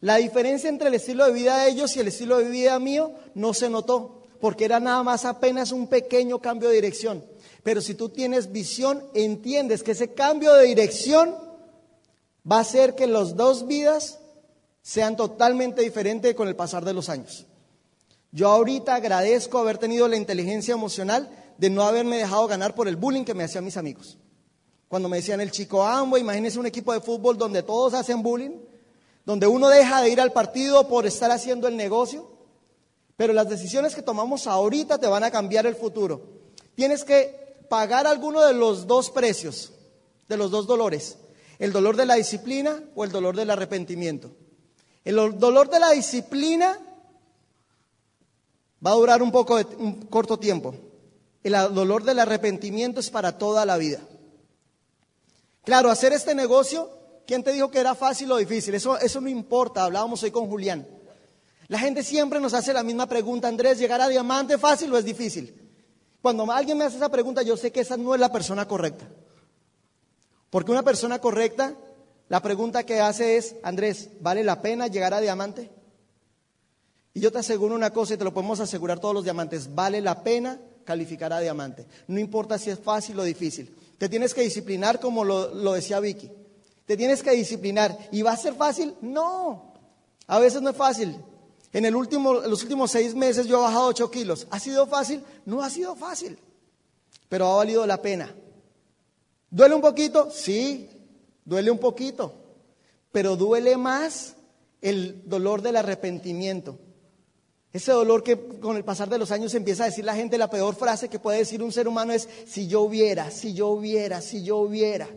la 0.00 0.16
diferencia 0.16 0.68
entre 0.68 0.88
el 0.88 0.94
estilo 0.94 1.24
de 1.24 1.32
vida 1.32 1.58
de 1.58 1.70
ellos 1.70 1.96
y 1.96 2.00
el 2.00 2.08
estilo 2.08 2.38
de 2.38 2.48
vida 2.50 2.78
mío 2.78 3.12
no 3.34 3.54
se 3.54 3.70
notó, 3.70 4.22
porque 4.40 4.64
era 4.64 4.80
nada 4.80 5.02
más 5.02 5.24
apenas 5.24 5.72
un 5.72 5.86
pequeño 5.88 6.40
cambio 6.40 6.68
de 6.68 6.74
dirección. 6.74 7.24
Pero 7.62 7.80
si 7.80 7.94
tú 7.94 8.10
tienes 8.10 8.52
visión, 8.52 9.02
entiendes 9.14 9.82
que 9.82 9.92
ese 9.92 10.12
cambio 10.12 10.52
de 10.52 10.66
dirección 10.66 11.34
va 12.50 12.58
a 12.58 12.60
hacer 12.60 12.94
que 12.94 13.06
las 13.06 13.36
dos 13.36 13.66
vidas 13.66 14.18
sean 14.84 15.16
totalmente 15.16 15.80
diferentes 15.80 16.34
con 16.34 16.46
el 16.46 16.54
pasar 16.54 16.84
de 16.84 16.92
los 16.92 17.08
años. 17.08 17.46
Yo 18.32 18.48
ahorita 18.48 18.94
agradezco 18.94 19.58
haber 19.58 19.78
tenido 19.78 20.06
la 20.08 20.16
inteligencia 20.16 20.74
emocional 20.74 21.30
de 21.56 21.70
no 21.70 21.84
haberme 21.84 22.18
dejado 22.18 22.46
ganar 22.46 22.74
por 22.74 22.86
el 22.86 22.96
bullying 22.96 23.24
que 23.24 23.32
me 23.32 23.44
hacían 23.44 23.64
mis 23.64 23.78
amigos. 23.78 24.18
Cuando 24.86 25.08
me 25.08 25.16
decían 25.16 25.40
el 25.40 25.50
chico 25.50 25.82
Ambo, 25.82 26.18
imagínese 26.18 26.58
un 26.58 26.66
equipo 26.66 26.92
de 26.92 27.00
fútbol 27.00 27.38
donde 27.38 27.62
todos 27.62 27.94
hacen 27.94 28.22
bullying, 28.22 28.58
donde 29.24 29.46
uno 29.46 29.70
deja 29.70 30.02
de 30.02 30.10
ir 30.10 30.20
al 30.20 30.32
partido 30.32 30.86
por 30.86 31.06
estar 31.06 31.30
haciendo 31.30 31.66
el 31.66 31.78
negocio, 31.78 32.30
pero 33.16 33.32
las 33.32 33.48
decisiones 33.48 33.94
que 33.94 34.02
tomamos 34.02 34.46
ahorita 34.46 34.98
te 34.98 35.06
van 35.06 35.24
a 35.24 35.30
cambiar 35.30 35.64
el 35.64 35.76
futuro. 35.76 36.20
Tienes 36.74 37.04
que 37.04 37.56
pagar 37.70 38.06
alguno 38.06 38.42
de 38.42 38.52
los 38.52 38.86
dos 38.86 39.10
precios, 39.10 39.72
de 40.28 40.36
los 40.36 40.50
dos 40.50 40.66
dolores, 40.66 41.16
el 41.58 41.72
dolor 41.72 41.96
de 41.96 42.04
la 42.04 42.16
disciplina 42.16 42.84
o 42.94 43.04
el 43.04 43.12
dolor 43.12 43.34
del 43.34 43.48
arrepentimiento. 43.48 44.43
El 45.04 45.38
dolor 45.38 45.70
de 45.70 45.80
la 45.80 45.90
disciplina 45.90 46.78
va 48.84 48.90
a 48.90 48.94
durar 48.94 49.22
un 49.22 49.30
poco 49.30 49.56
de 49.56 49.76
un 49.76 50.06
corto 50.06 50.38
tiempo. 50.38 50.74
El 51.42 51.52
dolor 51.74 52.04
del 52.04 52.18
arrepentimiento 52.18 53.00
es 53.00 53.10
para 53.10 53.36
toda 53.36 53.66
la 53.66 53.76
vida. 53.76 54.00
Claro, 55.64 55.90
hacer 55.90 56.12
este 56.12 56.34
negocio 56.34 56.90
¿Quién 57.26 57.42
te 57.42 57.52
dijo 57.52 57.70
que 57.70 57.78
era 57.78 57.94
fácil 57.94 58.30
o 58.32 58.36
difícil? 58.36 58.74
Eso, 58.74 58.98
eso 58.98 59.20
no 59.20 59.28
importa, 59.28 59.84
hablábamos 59.84 60.22
hoy 60.22 60.30
con 60.30 60.46
Julián. 60.46 60.86
La 61.68 61.78
gente 61.78 62.02
siempre 62.02 62.38
nos 62.40 62.52
hace 62.52 62.72
la 62.74 62.82
misma 62.82 63.06
pregunta, 63.06 63.48
Andrés, 63.48 63.78
¿llegar 63.78 64.00
a 64.00 64.08
diamante 64.08 64.58
fácil 64.58 64.92
o 64.92 64.98
es 64.98 65.04
difícil? 65.04 65.72
Cuando 66.20 66.50
alguien 66.52 66.76
me 66.76 66.84
hace 66.84 66.96
esa 66.96 67.08
pregunta, 67.08 67.42
yo 67.42 67.56
sé 67.56 67.72
que 67.72 67.80
esa 67.80 67.96
no 67.96 68.14
es 68.14 68.20
la 68.20 68.30
persona 68.30 68.68
correcta. 68.68 69.08
Porque 70.50 70.70
una 70.70 70.82
persona 70.82 71.18
correcta, 71.18 71.74
la 72.28 72.40
pregunta 72.40 72.84
que 72.84 73.00
hace 73.00 73.36
es, 73.36 73.56
Andrés, 73.62 74.10
¿vale 74.20 74.44
la 74.44 74.62
pena 74.62 74.86
llegar 74.86 75.14
a 75.14 75.20
diamante? 75.20 75.70
Y 77.12 77.20
yo 77.20 77.30
te 77.30 77.38
aseguro 77.38 77.74
una 77.74 77.90
cosa 77.90 78.14
y 78.14 78.16
te 78.16 78.24
lo 78.24 78.34
podemos 78.34 78.60
asegurar 78.60 78.98
todos 78.98 79.14
los 79.14 79.24
diamantes, 79.24 79.74
vale 79.74 80.00
la 80.00 80.22
pena 80.22 80.60
calificar 80.84 81.32
a 81.32 81.40
diamante. 81.40 81.86
No 82.08 82.18
importa 82.18 82.58
si 82.58 82.70
es 82.70 82.78
fácil 82.78 83.18
o 83.18 83.24
difícil. 83.24 83.74
Te 83.98 84.08
tienes 84.08 84.34
que 84.34 84.42
disciplinar 84.42 85.00
como 85.00 85.24
lo, 85.24 85.54
lo 85.54 85.72
decía 85.72 86.00
Vicky. 86.00 86.30
Te 86.86 86.96
tienes 86.96 87.22
que 87.22 87.30
disciplinar. 87.30 87.96
¿Y 88.12 88.22
va 88.22 88.32
a 88.32 88.36
ser 88.36 88.54
fácil? 88.54 88.94
No. 89.00 89.72
A 90.26 90.38
veces 90.38 90.60
no 90.60 90.70
es 90.70 90.76
fácil. 90.76 91.16
En 91.72 91.84
el 91.84 91.96
último, 91.96 92.34
los 92.34 92.62
últimos 92.62 92.90
seis 92.90 93.14
meses 93.14 93.46
yo 93.46 93.58
he 93.58 93.62
bajado 93.62 93.86
8 93.86 94.10
kilos. 94.10 94.46
¿Ha 94.50 94.60
sido 94.60 94.86
fácil? 94.86 95.22
No 95.44 95.62
ha 95.62 95.70
sido 95.70 95.96
fácil. 95.96 96.38
Pero 97.28 97.46
ha 97.48 97.56
valido 97.56 97.86
la 97.86 98.00
pena. 98.00 98.34
¿Duele 99.50 99.74
un 99.74 99.80
poquito? 99.80 100.30
Sí, 100.30 100.88
duele 101.44 101.70
un 101.70 101.78
poquito. 101.78 102.34
Pero 103.12 103.36
duele 103.36 103.76
más 103.76 104.36
el 104.80 105.22
dolor 105.28 105.62
del 105.62 105.76
arrepentimiento. 105.76 106.78
Ese 107.72 107.90
dolor 107.90 108.22
que 108.22 108.38
con 108.60 108.76
el 108.76 108.84
pasar 108.84 109.08
de 109.08 109.18
los 109.18 109.32
años 109.32 109.54
empieza 109.54 109.82
a 109.82 109.86
decir 109.86 110.04
la 110.04 110.14
gente, 110.14 110.38
la 110.38 110.50
peor 110.50 110.76
frase 110.76 111.08
que 111.08 111.18
puede 111.18 111.38
decir 111.38 111.62
un 111.62 111.72
ser 111.72 111.88
humano 111.88 112.12
es, 112.12 112.28
si 112.46 112.68
yo 112.68 112.82
hubiera, 112.82 113.30
si 113.30 113.52
yo 113.52 113.68
hubiera, 113.68 114.20
si 114.20 114.44
yo 114.44 114.58
hubiera. 114.58 115.08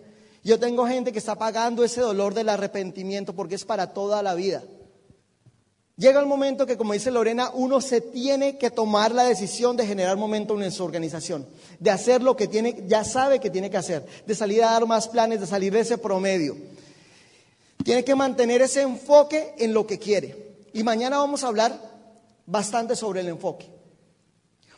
Yo 0.44 0.60
tengo 0.60 0.88
gente 0.88 1.12
que 1.12 1.20
está 1.20 1.36
pagando 1.36 1.84
ese 1.84 2.02
dolor 2.02 2.34
del 2.34 2.50
arrepentimiento 2.50 3.36
porque 3.36 3.56
es 3.56 3.66
para 3.66 3.94
toda 3.94 4.24
la 4.24 4.34
vida. 4.34 4.64
Llega 5.98 6.20
el 6.20 6.28
momento 6.28 6.68
que, 6.68 6.78
como 6.78 6.94
dice 6.94 7.10
Lorena, 7.10 7.50
uno 7.56 7.82
se 7.82 8.02
tiene 8.02 8.60
que 8.60 8.70
tomar 8.70 9.16
la 9.16 9.24
decisión 9.24 9.76
de 9.76 9.88
generar 9.88 10.16
momentum 10.16 10.62
en 10.62 10.72
su 10.72 10.84
organización, 10.84 11.48
de 11.80 11.90
hacer 11.90 12.22
lo 12.22 12.36
que 12.36 12.48
tiene, 12.48 12.84
ya 12.88 13.04
sabe 13.04 13.40
que 13.40 13.50
tiene 13.50 13.72
que 13.72 13.78
hacer, 13.78 14.06
de 14.26 14.36
salir 14.36 14.64
a 14.64 14.72
dar 14.72 14.86
más 14.86 15.08
planes, 15.08 15.40
de 15.40 15.48
salir 15.48 15.74
de 15.74 15.80
ese 15.80 15.98
promedio. 15.98 16.56
Tiene 17.84 18.04
que 18.04 18.14
mantener 18.14 18.62
ese 18.62 18.84
enfoque 18.84 19.56
en 19.58 19.74
lo 19.74 19.88
que 19.88 19.98
quiere. 19.98 20.56
Y 20.72 20.84
mañana 20.84 21.18
vamos 21.18 21.44
a 21.44 21.48
hablar 21.48 21.82
bastante 22.46 22.96
sobre 22.96 23.22
el 23.22 23.30
enfoque. 23.30 23.77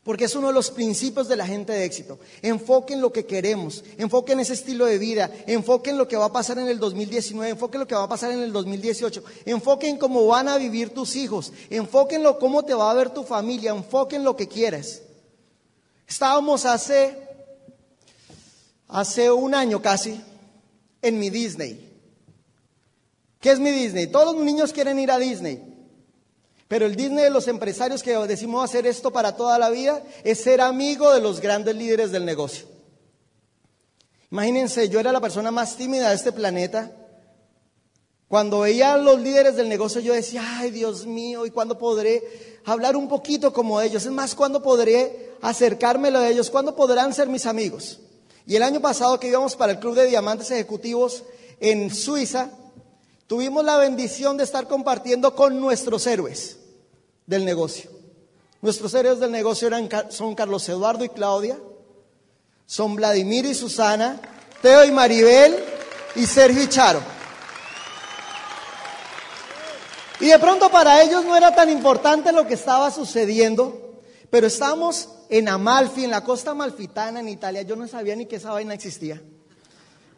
Porque 0.03 0.25
es 0.25 0.35
uno 0.35 0.47
de 0.47 0.53
los 0.53 0.71
principios 0.71 1.27
de 1.27 1.35
la 1.35 1.45
gente 1.45 1.73
de 1.73 1.83
éxito. 1.83 2.19
Enfoque 2.41 2.93
en 2.93 3.01
lo 3.01 3.11
que 3.11 3.25
queremos, 3.25 3.83
enfoque 3.97 4.31
en 4.31 4.39
ese 4.39 4.53
estilo 4.53 4.85
de 4.85 4.97
vida, 4.97 5.29
enfoque 5.45 5.89
en 5.89 5.97
lo 5.97 6.07
que 6.07 6.15
va 6.15 6.25
a 6.25 6.31
pasar 6.31 6.57
en 6.57 6.67
el 6.67 6.79
2019, 6.79 7.51
enfoque 7.51 7.75
en 7.75 7.81
lo 7.81 7.87
que 7.87 7.95
va 7.95 8.03
a 8.03 8.09
pasar 8.09 8.31
en 8.31 8.39
el 8.39 8.53
2018, 8.53 9.23
enfoque 9.45 9.89
en 9.89 9.97
cómo 9.97 10.25
van 10.25 10.47
a 10.47 10.57
vivir 10.57 10.93
tus 10.93 11.15
hijos, 11.15 11.51
enfoque 11.69 12.15
en 12.15 12.23
lo, 12.23 12.39
cómo 12.39 12.63
te 12.63 12.73
va 12.73 12.89
a 12.89 12.93
ver 12.93 13.09
tu 13.09 13.23
familia, 13.23 13.71
enfoque 13.71 14.15
en 14.15 14.23
lo 14.23 14.35
que 14.35 14.47
quieres. 14.47 15.03
Estábamos 16.07 16.65
hace, 16.65 17.15
hace 18.87 19.31
un 19.31 19.53
año 19.53 19.81
casi 19.81 20.19
en 21.01 21.19
mi 21.19 21.29
Disney. 21.29 21.87
¿Qué 23.39 23.51
es 23.51 23.59
mi 23.59 23.71
Disney? 23.71 24.07
Todos 24.07 24.35
los 24.35 24.43
niños 24.43 24.73
quieren 24.73 24.97
ir 24.99 25.11
a 25.11 25.17
Disney. 25.17 25.68
Pero 26.69 26.85
el 26.85 26.95
Disney 26.95 27.23
de 27.23 27.31
los 27.31 27.47
empresarios 27.47 28.03
que 28.03 28.15
decimos 28.27 28.63
hacer 28.63 28.85
esto 28.85 29.11
para 29.11 29.35
toda 29.35 29.57
la 29.57 29.71
vida 29.71 30.03
es 30.23 30.39
ser 30.39 30.61
amigo 30.61 31.11
de 31.11 31.19
los 31.19 31.41
grandes 31.41 31.75
líderes 31.75 32.11
del 32.11 32.25
negocio. 32.25 32.67
Imagínense, 34.29 34.87
yo 34.87 34.99
era 34.99 35.11
la 35.11 35.19
persona 35.19 35.49
más 35.49 35.75
tímida 35.75 36.09
de 36.09 36.15
este 36.15 36.31
planeta. 36.31 36.91
Cuando 38.27 38.59
veía 38.59 38.93
a 38.93 38.97
los 38.99 39.19
líderes 39.19 39.55
del 39.55 39.67
negocio, 39.67 39.99
yo 39.99 40.13
decía, 40.13 40.43
ay 40.59 40.69
Dios 40.69 41.07
mío, 41.07 41.47
¿y 41.47 41.49
cuándo 41.49 41.75
podré 41.79 42.21
hablar 42.65 42.95
un 42.95 43.07
poquito 43.07 43.51
como 43.51 43.81
ellos? 43.81 44.05
Es 44.05 44.11
más, 44.11 44.35
¿cuándo 44.35 44.61
podré 44.61 45.31
acercármelo 45.41 46.19
a 46.19 46.29
ellos? 46.29 46.51
¿Cuándo 46.51 46.75
podrán 46.75 47.15
ser 47.15 47.29
mis 47.29 47.47
amigos? 47.47 47.99
Y 48.45 48.55
el 48.55 48.61
año 48.61 48.79
pasado 48.79 49.19
que 49.19 49.27
íbamos 49.27 49.55
para 49.55 49.71
el 49.71 49.79
Club 49.79 49.95
de 49.95 50.05
Diamantes 50.05 50.51
Ejecutivos 50.51 51.23
en 51.59 51.91
Suiza, 51.91 52.51
tuvimos 53.25 53.65
la 53.65 53.77
bendición 53.77 54.37
de 54.37 54.43
estar 54.43 54.67
compartiendo 54.67 55.33
con 55.33 55.59
nuestros 55.59 56.05
héroes 56.05 56.58
del 57.29 57.45
negocio. 57.45 57.91
Nuestros 58.59 58.91
héroes 58.95 59.19
del 59.19 59.31
negocio 59.31 59.67
eran, 59.67 59.87
son 60.09 60.33
Carlos 60.33 60.67
Eduardo 60.67 61.05
y 61.05 61.09
Claudia, 61.09 61.59
son 62.65 62.95
Vladimir 62.95 63.45
y 63.45 63.53
Susana, 63.53 64.19
Teo 64.63 64.83
y 64.83 64.91
Maribel 64.91 65.63
y 66.15 66.25
Sergio 66.25 66.63
y 66.63 66.67
Charo. 66.67 67.01
Y 70.19 70.25
de 70.25 70.39
pronto 70.39 70.71
para 70.71 71.03
ellos 71.03 71.23
no 71.23 71.37
era 71.37 71.53
tan 71.53 71.69
importante 71.69 72.31
lo 72.31 72.47
que 72.47 72.55
estaba 72.55 72.89
sucediendo, 72.89 73.99
pero 74.31 74.47
estábamos 74.47 75.09
en 75.29 75.49
Amalfi, 75.49 76.05
en 76.05 76.11
la 76.11 76.23
costa 76.23 76.55
malfitana 76.55 77.19
en 77.19 77.29
Italia. 77.29 77.61
Yo 77.61 77.75
no 77.75 77.87
sabía 77.87 78.15
ni 78.15 78.25
que 78.25 78.37
esa 78.37 78.51
vaina 78.51 78.73
existía. 78.73 79.21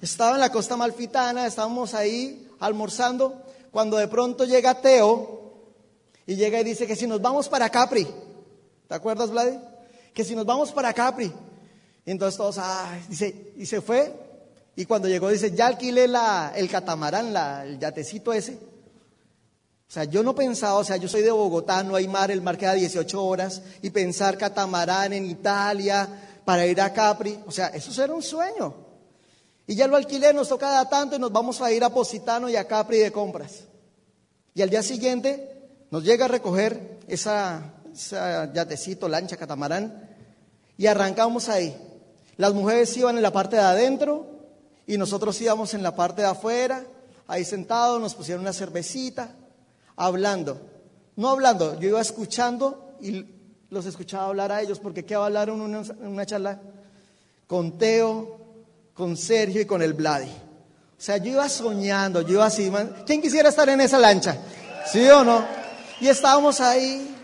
Estaba 0.01 0.35
en 0.35 0.39
la 0.39 0.51
costa 0.51 0.77
malfitana, 0.77 1.45
estábamos 1.45 1.93
ahí 1.93 2.47
almorzando, 2.59 3.43
cuando 3.69 3.97
de 3.97 4.07
pronto 4.07 4.45
llega 4.45 4.81
Teo 4.81 5.41
y 6.25 6.35
llega 6.35 6.59
y 6.59 6.63
dice 6.63 6.87
que 6.87 6.95
si 6.95 7.07
nos 7.07 7.21
vamos 7.21 7.49
para 7.49 7.69
Capri, 7.69 8.07
¿te 8.87 8.95
acuerdas, 8.95 9.31
Vlad? 9.31 9.53
Que 10.13 10.23
si 10.23 10.35
nos 10.35 10.45
vamos 10.45 10.71
para 10.71 10.93
Capri. 10.93 11.31
entonces 12.05 12.37
todos, 12.37 12.57
ah, 12.59 12.99
dice, 13.07 13.53
y 13.57 13.65
se 13.65 13.81
fue. 13.81 14.13
Y 14.75 14.85
cuando 14.85 15.07
llegó 15.07 15.29
dice, 15.29 15.51
ya 15.51 15.67
alquilé 15.67 16.07
la, 16.07 16.53
el 16.55 16.69
catamarán, 16.69 17.33
la, 17.33 17.65
el 17.65 17.79
yatecito 17.79 18.31
ese. 18.31 18.53
O 18.53 19.93
sea, 19.93 20.05
yo 20.05 20.23
no 20.23 20.33
pensaba, 20.33 20.75
o 20.75 20.83
sea, 20.85 20.95
yo 20.95 21.09
soy 21.09 21.21
de 21.21 21.31
Bogotá, 21.31 21.83
no 21.83 21.95
hay 21.95 22.07
mar, 22.07 22.31
el 22.31 22.41
mar 22.41 22.57
queda 22.57 22.73
18 22.73 23.25
horas, 23.25 23.61
y 23.81 23.89
pensar 23.89 24.37
catamarán 24.37 25.11
en 25.11 25.25
Italia 25.25 26.07
para 26.45 26.65
ir 26.65 26.79
a 26.79 26.93
Capri, 26.93 27.37
o 27.45 27.51
sea, 27.51 27.67
eso 27.67 28.01
era 28.01 28.13
un 28.13 28.23
sueño. 28.23 28.73
Y 29.67 29.75
ya 29.75 29.87
lo 29.87 29.97
alquilé, 29.97 30.33
nos 30.33 30.47
toca 30.47 30.67
cada 30.67 30.89
tanto 30.89 31.15
y 31.17 31.19
nos 31.19 31.31
vamos 31.31 31.61
a 31.61 31.71
ir 31.71 31.83
a 31.83 31.89
Positano 31.89 32.47
y 32.49 32.55
a 32.55 32.67
Capri 32.67 32.99
de 32.99 33.11
compras. 33.11 33.65
Y 34.53 34.61
al 34.61 34.69
día 34.69 34.81
siguiente 34.81 35.50
nos 35.91 36.05
llega 36.05 36.25
a 36.25 36.29
recoger 36.29 36.99
esa, 37.07 37.73
yatecito, 38.53 39.09
lancha, 39.09 39.35
catamarán, 39.35 40.09
y 40.77 40.87
arrancamos 40.87 41.49
ahí. 41.49 41.77
Las 42.37 42.53
mujeres 42.53 42.95
iban 42.95 43.17
en 43.17 43.21
la 43.21 43.31
parte 43.31 43.57
de 43.57 43.61
adentro 43.61 44.25
y 44.87 44.97
nosotros 44.97 45.39
íbamos 45.41 45.73
en 45.73 45.83
la 45.83 45.93
parte 45.93 46.21
de 46.21 46.29
afuera, 46.29 46.83
ahí 47.27 47.43
sentados, 47.43 47.99
nos 47.99 48.15
pusieron 48.15 48.41
una 48.41 48.53
cervecita, 48.53 49.35
hablando. 49.97 50.61
No 51.17 51.29
hablando, 51.29 51.77
yo 51.77 51.89
iba 51.89 52.01
escuchando 52.01 52.95
y 53.01 53.25
los 53.69 53.85
escuchaba 53.85 54.27
hablar 54.27 54.53
a 54.53 54.61
ellos, 54.61 54.79
porque 54.79 55.03
¿qué 55.03 55.17
va 55.17 55.23
a 55.23 55.27
hablar 55.27 55.49
en 55.49 55.59
una, 55.59 56.25
charla? 56.25 56.61
Con 57.47 57.77
Teo, 57.77 58.39
con 58.93 59.17
Sergio 59.17 59.61
y 59.61 59.65
con 59.65 59.81
el 59.81 59.93
Vladi. 59.93 60.29
O 60.29 61.03
sea, 61.03 61.17
yo 61.17 61.31
iba 61.31 61.49
soñando, 61.49 62.21
yo 62.21 62.35
iba 62.35 62.45
así. 62.45 62.71
¿Quién 63.05 63.21
quisiera 63.21 63.49
estar 63.49 63.67
en 63.67 63.81
esa 63.81 63.99
lancha? 63.99 64.37
¿Sí 64.89 65.05
o 65.09 65.23
no? 65.25 65.60
Y 66.01 66.09
estábamos 66.09 66.59
ahí. 66.59 67.15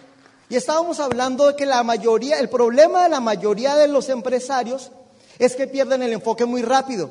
Y 0.49 0.55
estábamos 0.55 0.99
hablando 1.01 1.47
de 1.47 1.55
que 1.55 1.65
la 1.65 1.83
mayoría, 1.83 2.39
el 2.39 2.47
problema 2.47 3.03
de 3.03 3.09
la 3.09 3.19
mayoría 3.19 3.75
de 3.75 3.89
los 3.89 4.07
empresarios 4.07 4.91
es 5.39 5.55
que 5.55 5.67
pierden 5.67 6.03
el 6.03 6.13
enfoque 6.13 6.45
muy 6.45 6.61
rápido. 6.61 7.09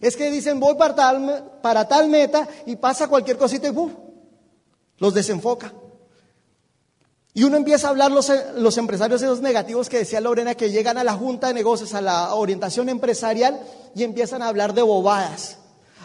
Es 0.00 0.14
que 0.16 0.30
dicen 0.30 0.60
voy 0.60 0.74
para 0.74 0.94
tal, 0.94 1.58
para 1.62 1.88
tal 1.88 2.10
meta 2.10 2.46
y 2.66 2.76
pasa 2.76 3.08
cualquier 3.08 3.38
cosita 3.38 3.68
y 3.68 3.70
¡buf! 3.70 3.92
los 4.98 5.14
desenfoca. 5.14 5.72
Y 7.32 7.44
uno 7.44 7.56
empieza 7.56 7.86
a 7.86 7.90
hablar 7.90 8.10
los, 8.10 8.30
los 8.56 8.76
empresarios 8.76 9.22
esos 9.22 9.40
negativos 9.40 9.88
que 9.88 9.98
decía 9.98 10.20
Lorena, 10.20 10.54
que 10.54 10.70
llegan 10.70 10.98
a 10.98 11.04
la 11.04 11.14
junta 11.14 11.48
de 11.48 11.54
negocios, 11.54 11.94
a 11.94 12.00
la 12.00 12.34
orientación 12.34 12.88
empresarial 12.88 13.60
y 13.94 14.02
empiezan 14.04 14.42
a 14.42 14.48
hablar 14.48 14.74
de 14.74 14.82
bobadas. 14.82 15.58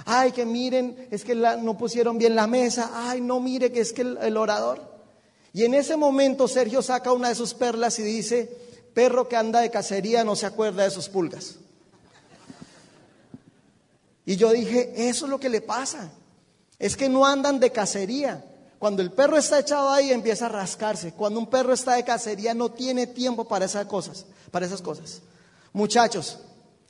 Ay, 0.06 0.32
que 0.32 0.46
miren, 0.46 1.08
es 1.12 1.24
que 1.24 1.36
no 1.36 1.78
pusieron 1.78 2.18
bien 2.18 2.36
la 2.36 2.48
mesa. 2.48 2.92
Ay, 2.94 3.22
no 3.22 3.40
mire, 3.40 3.72
que 3.72 3.82
es 3.82 3.94
que 3.94 4.02
el, 4.02 4.38
orador. 4.38 4.91
Y 5.54 5.66
en 5.66 5.74
ese 5.74 5.98
momento 5.98 6.48
Sergio 6.48 6.82
saca 6.82 7.12
una 7.12 7.30
de 7.30 7.36
sus 7.36 7.54
perlas 7.54 8.00
y 8.00 8.04
dice, 8.04 8.50
perro 8.94 9.28
que 9.28 9.36
anda 9.36 9.60
de 9.60 9.72
cacería 9.72 10.24
no 10.24 10.36
se 10.36 10.46
acuerda 10.46 10.84
de 10.84 10.92
sus 10.92 11.10
pulgas. 11.10 11.56
Y 14.26 14.38
yo 14.38 14.52
dije, 14.52 14.94
eso 15.10 15.26
es 15.26 15.30
lo 15.30 15.40
que 15.40 15.50
le 15.50 15.62
pasa. 15.62 16.12
Es 16.80 16.96
que 16.96 17.10
no 17.10 17.26
andan 17.26 17.60
de 17.60 17.72
cacería. 17.72 18.46
Cuando 18.80 19.02
el 19.02 19.12
perro 19.12 19.38
está 19.38 19.60
echado 19.60 19.90
ahí 19.90 20.12
empieza 20.12 20.46
a 20.46 20.50
rascarse. 20.50 21.12
Cuando 21.14 21.40
un 21.40 21.48
perro 21.48 21.74
está 21.74 21.96
de 21.96 22.06
cacería 22.06 22.54
no 22.54 22.72
tiene 22.72 23.08
tiempo 23.08 23.48
para 23.48 23.66
esas 23.66 23.86
cosas, 23.88 24.26
para 24.52 24.66
esas 24.66 24.82
cosas. 24.82 25.22
Muchachos, 25.74 26.40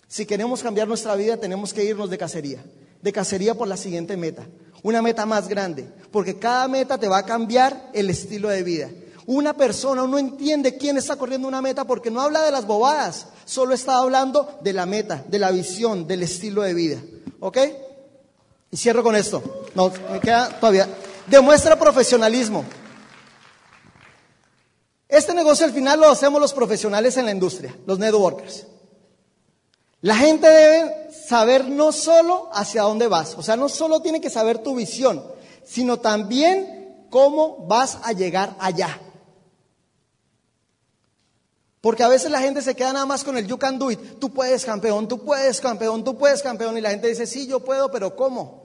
si 0.08 0.26
queremos 0.26 0.62
cambiar 0.62 0.88
nuestra 0.88 1.16
vida 1.16 1.38
tenemos 1.38 1.74
que 1.74 1.84
irnos 1.84 2.10
de 2.10 2.18
cacería 2.18 2.64
de 3.02 3.14
cacería 3.14 3.56
por 3.56 3.68
la 3.68 3.78
siguiente 3.78 4.18
meta. 4.18 4.46
Una 4.84 5.02
meta 5.02 5.26
más 5.26 5.48
grande, 5.48 5.88
porque 6.12 6.40
cada 6.40 6.68
meta 6.68 6.98
te 6.98 7.08
va 7.08 7.20
a 7.20 7.26
cambiar 7.26 7.90
el 7.94 8.10
estilo 8.10 8.50
de 8.50 8.64
vida. 8.64 8.90
Una 9.28 9.54
persona 9.54 10.06
no 10.08 10.18
entiende 10.18 10.78
quién 10.78 10.98
está 10.98 11.16
corriendo 11.16 11.48
una 11.48 11.62
meta 11.62 11.86
porque 11.86 12.10
no 12.10 12.22
habla 12.22 12.42
de 12.42 12.52
las 12.52 12.66
bobadas, 12.66 13.28
solo 13.46 13.74
está 13.74 13.98
hablando 13.98 14.58
de 14.62 14.74
la 14.74 14.86
meta, 14.86 15.24
de 15.28 15.40
la 15.40 15.52
visión, 15.52 16.08
del 16.08 16.24
estilo 16.24 16.64
de 16.64 16.74
vida. 16.74 17.00
¿Ok? 17.40 17.58
Y 18.72 18.78
cierro 18.78 19.04
con 19.04 19.16
esto. 19.16 19.68
No, 19.76 19.92
me 20.12 20.20
queda 20.20 20.50
todavía. 20.60 20.88
Demuestra 21.28 21.78
profesionalismo. 21.78 22.66
Este 25.08 25.34
negocio 25.34 25.66
al 25.66 25.74
final 25.74 26.00
lo 26.00 26.10
hacemos 26.10 26.40
los 26.42 26.54
profesionales 26.54 27.18
en 27.18 27.26
la 27.26 27.32
industria, 27.32 27.76
los 27.86 28.00
networkers. 28.00 28.66
La 30.02 30.16
gente 30.16 30.48
debe 30.48 31.12
saber 31.12 31.68
no 31.68 31.92
solo 31.92 32.50
hacia 32.54 32.82
dónde 32.82 33.08
vas, 33.08 33.36
o 33.38 33.44
sea, 33.44 33.56
no 33.56 33.70
solo 33.70 34.02
tiene 34.02 34.20
que 34.20 34.32
saber 34.32 34.58
tu 34.58 34.76
visión, 34.76 35.24
sino 35.64 36.00
también 36.00 37.06
cómo 37.10 37.68
vas 37.68 38.00
a 38.04 38.12
llegar 38.12 38.56
allá. 38.60 39.00
Porque 41.82 42.04
a 42.04 42.08
veces 42.08 42.30
la 42.30 42.42
gente 42.42 42.62
se 42.62 42.76
queda 42.76 42.94
nada 42.94 43.06
más 43.08 43.24
con 43.24 43.38
el 43.38 43.48
you 43.48 43.58
can 43.58 43.80
do 43.80 43.90
it. 43.90 44.00
Tú 44.20 44.32
puedes, 44.32 44.66
campeón, 44.66 45.08
tú 45.08 45.24
puedes, 45.24 45.60
campeón, 45.60 46.04
tú 46.04 46.16
puedes, 46.16 46.44
campeón. 46.44 46.78
Y 46.78 46.82
la 46.82 46.92
gente 46.92 47.08
dice, 47.08 47.26
sí, 47.26 47.48
yo 47.48 47.60
puedo, 47.60 47.90
pero 47.90 48.16
¿cómo? 48.16 48.62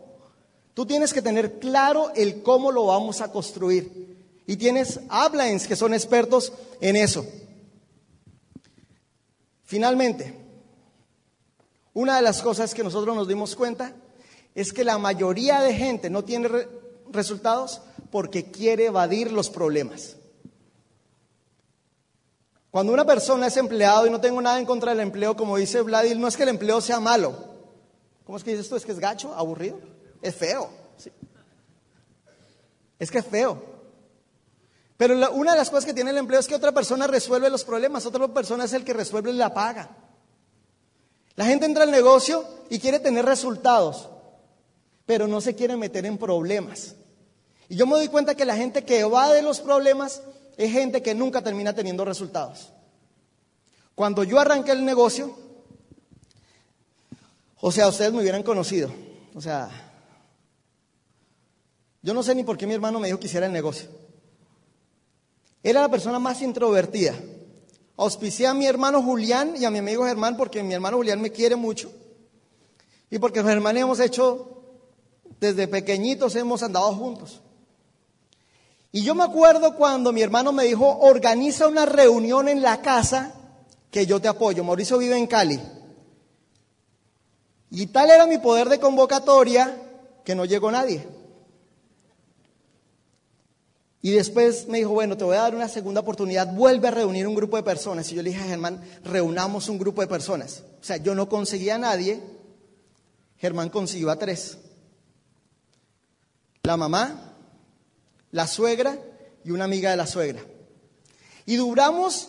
Tú 0.75 0.85
tienes 0.85 1.15
que 1.15 1.23
tener 1.23 1.59
claro 1.59 2.13
el 2.15 2.43
cómo 2.43 2.71
lo 2.71 2.85
vamos 2.87 3.23
a 3.23 3.33
construir. 3.33 4.43
Y 4.47 4.57
tienes 4.57 5.01
uplines 5.11 5.67
que 5.67 5.77
son 5.77 5.95
expertos 5.95 6.53
en 6.81 6.97
eso. 6.97 7.25
Finalmente, 9.65 10.46
una 11.97 12.17
de 12.17 12.23
las 12.23 12.43
cosas 12.43 12.75
que 12.75 12.85
nosotros 12.85 13.17
nos 13.17 13.27
dimos 13.27 13.57
cuenta 13.57 13.95
es 14.55 14.71
que 14.75 14.85
la 14.85 14.99
mayoría 14.99 15.61
de 15.61 15.73
gente 15.73 16.11
no 16.11 16.25
tiene 16.25 16.69
resultados 17.11 17.81
porque 18.11 18.51
quiere 18.51 18.85
evadir 18.85 19.33
los 19.33 19.49
problemas. 19.49 20.17
Cuando 22.71 22.93
una 22.93 23.07
persona 23.07 23.47
es 23.47 23.57
empleado, 23.57 24.07
y 24.07 24.11
no 24.11 24.21
tengo 24.21 24.43
nada 24.43 24.59
en 24.59 24.67
contra 24.67 24.91
del 24.91 25.01
empleo, 25.01 25.39
como 25.39 25.57
dice 25.57 25.81
Vladil, 25.81 26.21
no 26.21 26.29
es 26.29 26.37
que 26.37 26.43
el 26.43 26.51
empleo 26.51 26.83
sea 26.83 27.01
malo. 27.01 27.35
¿Cómo 28.27 28.37
es 28.37 28.45
que 28.45 28.51
dices 28.51 28.69
tú? 28.69 28.77
¿Es 28.77 28.85
que 28.85 28.93
es 28.93 28.99
gacho? 28.99 29.35
¿Aburrido? 29.35 29.81
Es 30.21 30.35
feo. 30.35 30.69
Es 32.99 33.11
que 33.11 33.19
es 33.21 33.27
feo. 33.27 33.63
Pero 34.99 35.33
una 35.33 35.53
de 35.53 35.59
las 35.59 35.71
cosas 35.71 35.87
que 35.87 35.95
tiene 35.95 36.11
el 36.11 36.19
empleo 36.19 36.41
es 36.41 36.47
que 36.47 36.55
otra 36.55 36.73
persona 36.73 37.07
resuelve 37.07 37.49
los 37.49 37.65
problemas, 37.65 38.05
otra 38.05 38.29
persona 38.29 38.65
es 38.65 38.75
el 38.75 38.85
que 38.85 38.93
resuelve 38.93 39.33
la 39.33 39.55
paga. 39.55 40.06
La 41.37 41.45
gente 41.45 41.67
entra 41.67 41.85
al 41.85 41.91
negocio 41.91 42.45
y 42.71 42.79
quiere 42.79 42.99
tener 42.99 43.25
resultados, 43.25 44.09
pero 45.05 45.29
no 45.29 45.41
se 45.41 45.55
quiere 45.55 45.77
meter 45.77 46.07
en 46.07 46.19
problemas. 46.19 46.97
Y 47.69 47.77
yo 47.77 47.87
me 47.87 47.93
doy 47.93 48.09
cuenta 48.09 48.35
que 48.35 48.45
la 48.45 48.57
gente 48.57 48.85
que 48.85 49.01
evade 49.01 49.43
los 49.43 49.61
problemas 49.61 50.23
es 50.57 50.73
gente 50.73 51.03
que 51.03 51.15
nunca 51.15 51.43
termina 51.43 51.75
teniendo 51.75 52.05
resultados. 52.05 52.73
Cuando 53.95 54.25
yo 54.25 54.41
arranqué 54.41 54.73
el 54.73 54.85
negocio, 54.85 55.37
o 57.61 57.73
sea, 57.73 57.89
ustedes 57.89 58.13
me 58.13 58.21
hubieran 58.21 58.43
conocido. 58.43 58.91
O 59.35 59.41
sea, 59.41 59.69
yo 62.03 62.15
no 62.15 62.23
sé 62.23 62.35
ni 62.35 62.45
por 62.45 62.57
qué 62.57 62.67
mi 62.67 62.75
hermano 62.75 63.01
me 63.01 63.09
dijo 63.09 63.19
que 63.19 63.27
hiciera 63.27 63.47
el 63.47 63.53
negocio. 63.53 63.89
Era 65.63 65.81
la 65.81 65.89
persona 65.89 66.19
más 66.19 66.41
introvertida. 66.43 67.15
Auspicié 67.97 68.47
a 68.47 68.55
mi 68.55 68.67
hermano 68.67 69.03
Julián 69.03 69.55
y 69.57 69.65
a 69.65 69.71
mi 69.71 69.79
amigo 69.79 70.05
Germán 70.05 70.37
porque 70.37 70.63
mi 70.63 70.75
hermano 70.75 70.99
Julián 70.99 71.21
me 71.21 71.33
quiere 71.33 71.57
mucho. 71.57 71.91
Y 73.11 73.19
porque 73.19 73.43
Germán 73.43 73.77
hemos 73.77 74.01
hecho, 74.01 74.63
desde 75.41 75.69
pequeñitos 75.69 76.37
hemos 76.37 76.63
andado 76.63 76.93
juntos. 76.95 77.41
Y 78.93 79.03
yo 79.03 79.15
me 79.15 79.25
acuerdo 79.25 79.77
cuando 79.77 80.13
mi 80.13 80.23
hermano 80.23 80.53
me 80.53 80.65
dijo, 80.65 80.99
organiza 81.01 81.69
una 81.69 81.87
reunión 81.87 82.49
en 82.49 82.63
la 82.63 82.83
casa 82.83 83.35
que 83.91 84.07
yo 84.07 84.21
te 84.21 84.29
apoyo. 84.29 84.65
Mauricio 84.65 84.99
vive 84.99 85.17
en 85.17 85.27
Cali. 85.27 85.61
Y 87.71 87.87
tal 87.87 88.11
era 88.11 88.27
mi 88.27 88.39
poder 88.39 88.69
de 88.69 88.81
convocatoria 88.81 89.83
que 90.25 90.35
no 90.35 90.45
llegó 90.45 90.71
nadie. 90.71 91.07
Y 94.07 94.13
después 94.13 94.69
me 94.69 94.79
dijo, 94.79 94.91
bueno, 94.91 95.17
te 95.17 95.25
voy 95.25 95.35
a 95.35 95.41
dar 95.41 95.57
una 95.57 95.69
segunda 95.69 96.01
oportunidad, 96.01 96.55
vuelve 96.55 96.87
a 96.87 96.93
reunir 96.93 97.27
un 97.27 97.35
grupo 97.35 97.57
de 97.57 97.65
personas. 97.65 98.09
Y 98.13 98.15
yo 98.15 98.23
le 98.23 98.31
dije 98.31 98.41
a 98.41 98.47
Germán, 98.47 98.81
reunamos 99.03 99.69
un 99.69 99.79
grupo 99.79 100.01
de 100.01 100.07
personas. 100.07 100.63
O 100.81 100.85
sea, 100.85 100.99
yo 100.99 101.13
no 101.17 101.29
conseguía 101.29 101.75
a 101.75 101.79
nadie, 101.79 102.23
Germán 103.39 103.69
consiguió 103.69 104.09
a 104.13 104.17
tres. 104.17 104.59
La 106.63 106.77
mamá, 106.77 107.35
la 108.31 108.47
suegra 108.47 108.97
y 109.45 109.51
una 109.51 109.65
amiga 109.65 109.91
de 109.91 109.97
la 109.97 110.07
suegra. 110.07 110.41
Y 111.45 111.57
duramos, 111.57 112.29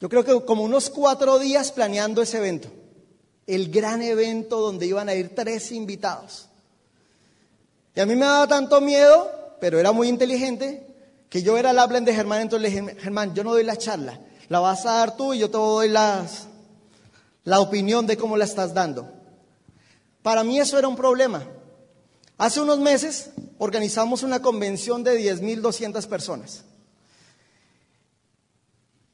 yo 0.00 0.08
creo 0.08 0.24
que 0.24 0.46
como 0.46 0.62
unos 0.62 0.88
cuatro 0.88 1.40
días 1.40 1.72
planeando 1.72 2.22
ese 2.22 2.36
evento. 2.36 2.68
El 3.44 3.72
gran 3.72 4.02
evento 4.02 4.60
donde 4.60 4.86
iban 4.86 5.08
a 5.08 5.16
ir 5.16 5.34
tres 5.34 5.72
invitados. 5.72 6.46
Y 7.96 7.98
a 7.98 8.06
mí 8.06 8.14
me 8.14 8.24
daba 8.24 8.46
tanto 8.46 8.80
miedo 8.80 9.39
pero 9.60 9.78
era 9.78 9.92
muy 9.92 10.08
inteligente, 10.08 10.86
que 11.28 11.42
yo 11.42 11.56
era 11.56 11.70
el 11.70 11.78
hablen 11.78 12.04
de 12.04 12.14
Germán, 12.14 12.42
entonces 12.42 12.70
le 12.70 12.80
dije, 12.80 13.00
Germán, 13.00 13.34
yo 13.34 13.44
no 13.44 13.52
doy 13.52 13.64
la 13.64 13.76
charla, 13.76 14.20
la 14.48 14.60
vas 14.60 14.84
a 14.86 14.94
dar 14.94 15.16
tú 15.16 15.32
y 15.32 15.38
yo 15.38 15.50
te 15.50 15.56
doy 15.56 15.88
las, 15.88 16.48
la 17.44 17.60
opinión 17.60 18.06
de 18.06 18.16
cómo 18.16 18.36
la 18.36 18.44
estás 18.44 18.74
dando. 18.74 19.08
Para 20.22 20.44
mí 20.44 20.58
eso 20.58 20.78
era 20.78 20.88
un 20.88 20.96
problema. 20.96 21.46
Hace 22.36 22.60
unos 22.60 22.78
meses 22.78 23.30
organizamos 23.58 24.22
una 24.22 24.40
convención 24.40 25.04
de 25.04 25.20
10.200 25.20 26.06
personas. 26.06 26.64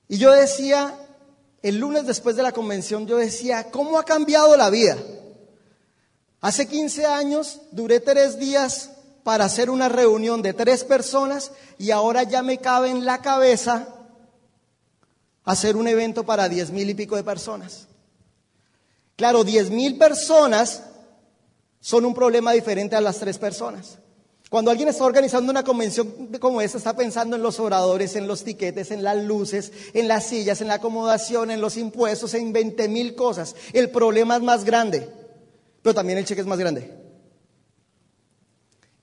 Y 0.09 0.19
yo 0.19 0.33
decía, 0.33 0.97
el 1.63 1.79
lunes 1.79 2.07
después 2.07 2.37
de 2.37 2.43
la 2.43 2.53
convención, 2.53 3.07
yo 3.07 3.17
decía, 3.17 3.71
¿cómo 3.71 3.99
ha 3.99 4.05
cambiado 4.05 4.57
la 4.57 4.71
vida? 4.71 4.97
Hace 6.41 6.69
15 6.69 7.07
años 7.07 7.61
duré 7.73 7.99
tres 7.99 8.39
días 8.39 8.91
para 9.27 9.47
hacer 9.47 9.71
una 9.71 9.89
reunión 9.89 10.41
de 10.41 10.55
tres 10.55 10.85
personas 10.85 11.51
y 11.79 11.91
ahora 11.91 12.23
ya 12.23 12.45
me 12.45 12.59
cabe 12.59 12.91
en 12.91 13.05
la 13.05 13.23
cabeza 13.23 13.89
hacer 15.43 15.75
un 15.77 15.89
evento 15.89 16.25
para 16.25 16.49
diez 16.49 16.71
mil 16.71 16.89
y 16.89 16.95
pico 16.95 17.17
de 17.17 17.25
personas. 17.25 17.89
Claro, 19.17 19.43
diez 19.43 19.69
mil 19.69 19.99
personas 19.99 20.85
son 21.81 22.05
un 22.05 22.15
problema 22.15 22.53
diferente 22.53 22.95
a 22.95 23.01
las 23.01 23.19
tres 23.19 23.37
personas. 23.37 23.99
Cuando 24.49 24.71
alguien 24.71 24.91
está 24.91 25.03
organizando 25.03 25.51
una 25.51 25.65
convención 25.65 26.29
como 26.39 26.61
esta, 26.61 26.79
está 26.79 26.97
pensando 26.97 27.35
en 27.35 27.43
los 27.43 27.59
oradores, 27.59 28.15
en 28.15 28.29
los 28.29 28.45
tiquetes, 28.45 28.93
en 28.93 29.03
las 29.03 29.17
luces, 29.17 29.73
en 29.93 30.07
las 30.07 30.25
sillas, 30.27 30.61
en 30.61 30.69
la 30.69 30.75
acomodación, 30.75 31.51
en 31.51 31.61
los 31.61 31.77
impuestos, 31.77 32.33
en 32.35 32.53
20 32.53 32.87
mil 32.87 33.17
cosas. 33.17 33.57
El 33.73 33.91
problema 33.91 34.37
es 34.37 34.43
más 34.43 34.65
grande, 34.65 35.09
pero 35.83 35.97
también 35.97 36.17
el 36.17 36.25
cheque 36.25 36.43
es 36.43 36.47
más 36.47 36.61
grande. 36.61 37.06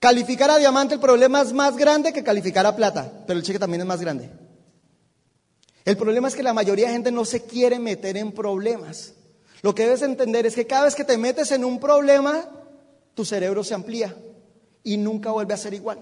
Calificar 0.04 0.52
a 0.52 0.58
diamante 0.58 0.96
el 0.96 1.00
problema 1.00 1.42
es 1.42 1.54
más 1.54 1.78
grande 1.78 2.12
que 2.12 2.26
calificar 2.26 2.66
a 2.66 2.76
plata, 2.76 3.10
pero 3.26 3.40
el 3.40 3.46
cheque 3.46 3.58
también 3.58 3.80
es 3.80 3.88
más 3.88 4.02
grande. 4.02 4.30
El 5.86 5.96
problema 5.96 6.28
es 6.28 6.36
que 6.36 6.44
la 6.44 6.52
mayoría 6.52 6.88
de 6.88 6.94
gente 6.94 7.10
no 7.10 7.24
se 7.24 7.44
quiere 7.44 7.80
meter 7.80 8.18
en 8.18 8.34
problemas. 8.34 9.14
Lo 9.62 9.74
que 9.74 9.84
debes 9.84 10.02
entender 10.02 10.46
es 10.46 10.56
que 10.56 10.68
cada 10.68 10.84
vez 10.84 10.96
que 10.96 11.06
te 11.06 11.18
metes 11.18 11.54
en 11.54 11.64
un 11.64 11.80
problema, 11.80 12.44
tu 13.14 13.24
cerebro 13.24 13.64
se 13.64 13.76
amplía 13.76 14.14
y 14.84 14.98
nunca 14.98 15.32
vuelve 15.32 15.54
a 15.54 15.58
ser 15.58 15.74
igual. 15.74 16.00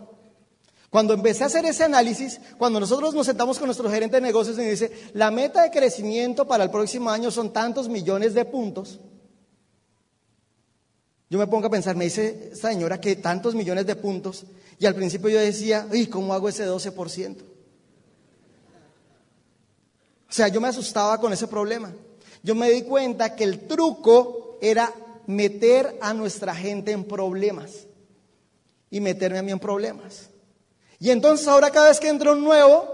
Cuando 0.89 1.13
empecé 1.13 1.43
a 1.43 1.45
hacer 1.45 1.65
ese 1.65 1.83
análisis, 1.83 2.41
cuando 2.57 2.79
nosotros 2.79 3.13
nos 3.13 3.27
sentamos 3.27 3.59
con 3.59 3.67
nuestro 3.67 3.87
gerente 3.87 4.15
de 4.15 4.21
negocios 4.23 4.57
y 4.57 4.63
dice, 4.63 4.91
la 5.13 5.29
meta 5.29 5.61
de 5.61 5.69
crecimiento 5.69 6.47
para 6.47 6.63
el 6.63 6.71
próximo 6.71 7.11
año 7.11 7.29
son 7.29 7.53
tantos 7.53 7.87
millones 7.87 8.33
de 8.33 8.45
puntos, 8.45 8.99
yo 11.31 11.39
me 11.39 11.47
pongo 11.47 11.67
a 11.67 11.69
pensar, 11.69 11.95
me 11.95 12.03
dice 12.03 12.49
esta 12.51 12.67
señora 12.67 12.99
que 12.99 13.15
tantos 13.15 13.55
millones 13.55 13.85
de 13.85 13.95
puntos, 13.95 14.43
y 14.77 14.85
al 14.85 14.93
principio 14.93 15.29
yo 15.29 15.39
decía, 15.39 15.87
¿y 15.93 16.07
cómo 16.07 16.33
hago 16.33 16.49
ese 16.49 16.67
12%? 16.67 17.37
O 20.29 20.33
sea, 20.33 20.49
yo 20.49 20.59
me 20.59 20.67
asustaba 20.67 21.21
con 21.21 21.31
ese 21.31 21.47
problema. 21.47 21.93
Yo 22.43 22.53
me 22.53 22.69
di 22.69 22.81
cuenta 22.81 23.33
que 23.33 23.45
el 23.45 23.65
truco 23.65 24.57
era 24.61 24.93
meter 25.25 25.97
a 26.01 26.13
nuestra 26.13 26.53
gente 26.53 26.91
en 26.91 27.05
problemas 27.05 27.87
y 28.89 28.99
meterme 28.99 29.39
a 29.39 29.43
mí 29.43 29.53
en 29.53 29.59
problemas. 29.59 30.31
Y 30.99 31.11
entonces 31.11 31.47
ahora 31.47 31.71
cada 31.71 31.87
vez 31.87 32.01
que 32.01 32.09
entro 32.09 32.33
un 32.33 32.43
nuevo, 32.43 32.93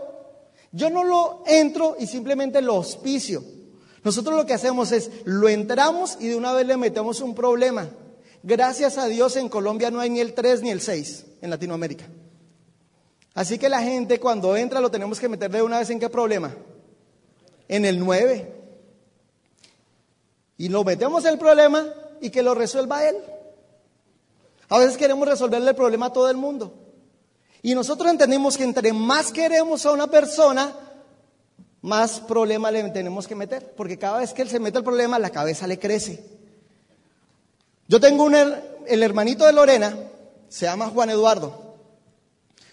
yo 0.72 0.92
no 0.92 1.04
lo 1.04 1.42
entro 1.48 1.96
y 2.00 2.06
simplemente 2.06 2.62
lo 2.62 2.76
auspicio. 2.76 3.44
Nosotros 4.04 4.38
lo 4.38 4.46
que 4.46 4.54
hacemos 4.54 4.92
es, 4.92 5.10
lo 5.26 5.50
entramos 5.50 6.18
y 6.20 6.28
de 6.28 6.36
una 6.36 6.54
vez 6.54 6.68
le 6.68 6.78
metemos 6.78 7.20
un 7.22 7.34
problema. 7.34 7.90
Gracias 8.44 8.98
a 8.98 9.08
Dios 9.08 9.36
en 9.36 9.50
Colombia 9.50 9.92
no 9.92 10.00
hay 10.00 10.10
ni 10.10 10.20
el 10.20 10.34
3 10.34 10.62
ni 10.62 10.70
el 10.70 10.82
6 10.82 11.26
en 11.42 11.50
Latinoamérica. 11.50 12.06
Así 13.34 13.60
que 13.60 13.70
la 13.70 13.82
gente 13.82 14.20
cuando 14.20 14.56
entra 14.56 14.82
lo 14.82 14.90
tenemos 14.90 15.20
que 15.20 15.30
meter 15.30 15.52
de 15.52 15.62
una 15.62 15.80
vez 15.80 15.90
en 15.90 16.00
qué 16.00 16.10
problema? 16.10 16.56
En 17.68 17.86
el 17.86 18.00
9. 18.00 18.54
Y 20.58 20.70
lo 20.70 20.84
metemos 20.84 21.24
el 21.26 21.38
problema 21.38 21.86
y 22.20 22.30
que 22.30 22.42
lo 22.42 22.56
resuelva 22.56 23.08
él. 23.08 23.16
A 24.70 24.80
veces 24.80 24.98
queremos 24.98 25.28
resolverle 25.28 25.70
el 25.70 25.76
problema 25.76 26.08
a 26.08 26.14
todo 26.14 26.30
el 26.30 26.38
mundo. 26.38 26.74
Y 27.62 27.76
nosotros 27.76 28.10
entendemos 28.10 28.58
que 28.58 28.64
entre 28.64 28.92
más 28.94 29.32
queremos 29.32 29.86
a 29.86 29.92
una 29.92 30.08
persona, 30.08 30.74
más 31.82 32.20
problema 32.20 32.72
le 32.72 32.90
tenemos 32.90 33.28
que 33.28 33.36
meter, 33.36 33.74
porque 33.76 33.98
cada 33.98 34.20
vez 34.20 34.34
que 34.34 34.42
él 34.42 34.50
se 34.50 34.60
mete 34.60 34.78
el 34.78 34.84
problema, 34.84 35.20
la 35.20 35.30
cabeza 35.30 35.68
le 35.68 35.80
crece. 35.80 36.37
Yo 37.88 38.00
tengo 38.00 38.24
un, 38.24 38.36
el 38.36 39.04
hermanito 39.04 39.46
de 39.46 39.54
Lorena, 39.54 39.98
se 40.50 40.66
llama 40.66 40.88
Juan 40.88 41.10
Eduardo, 41.10 41.76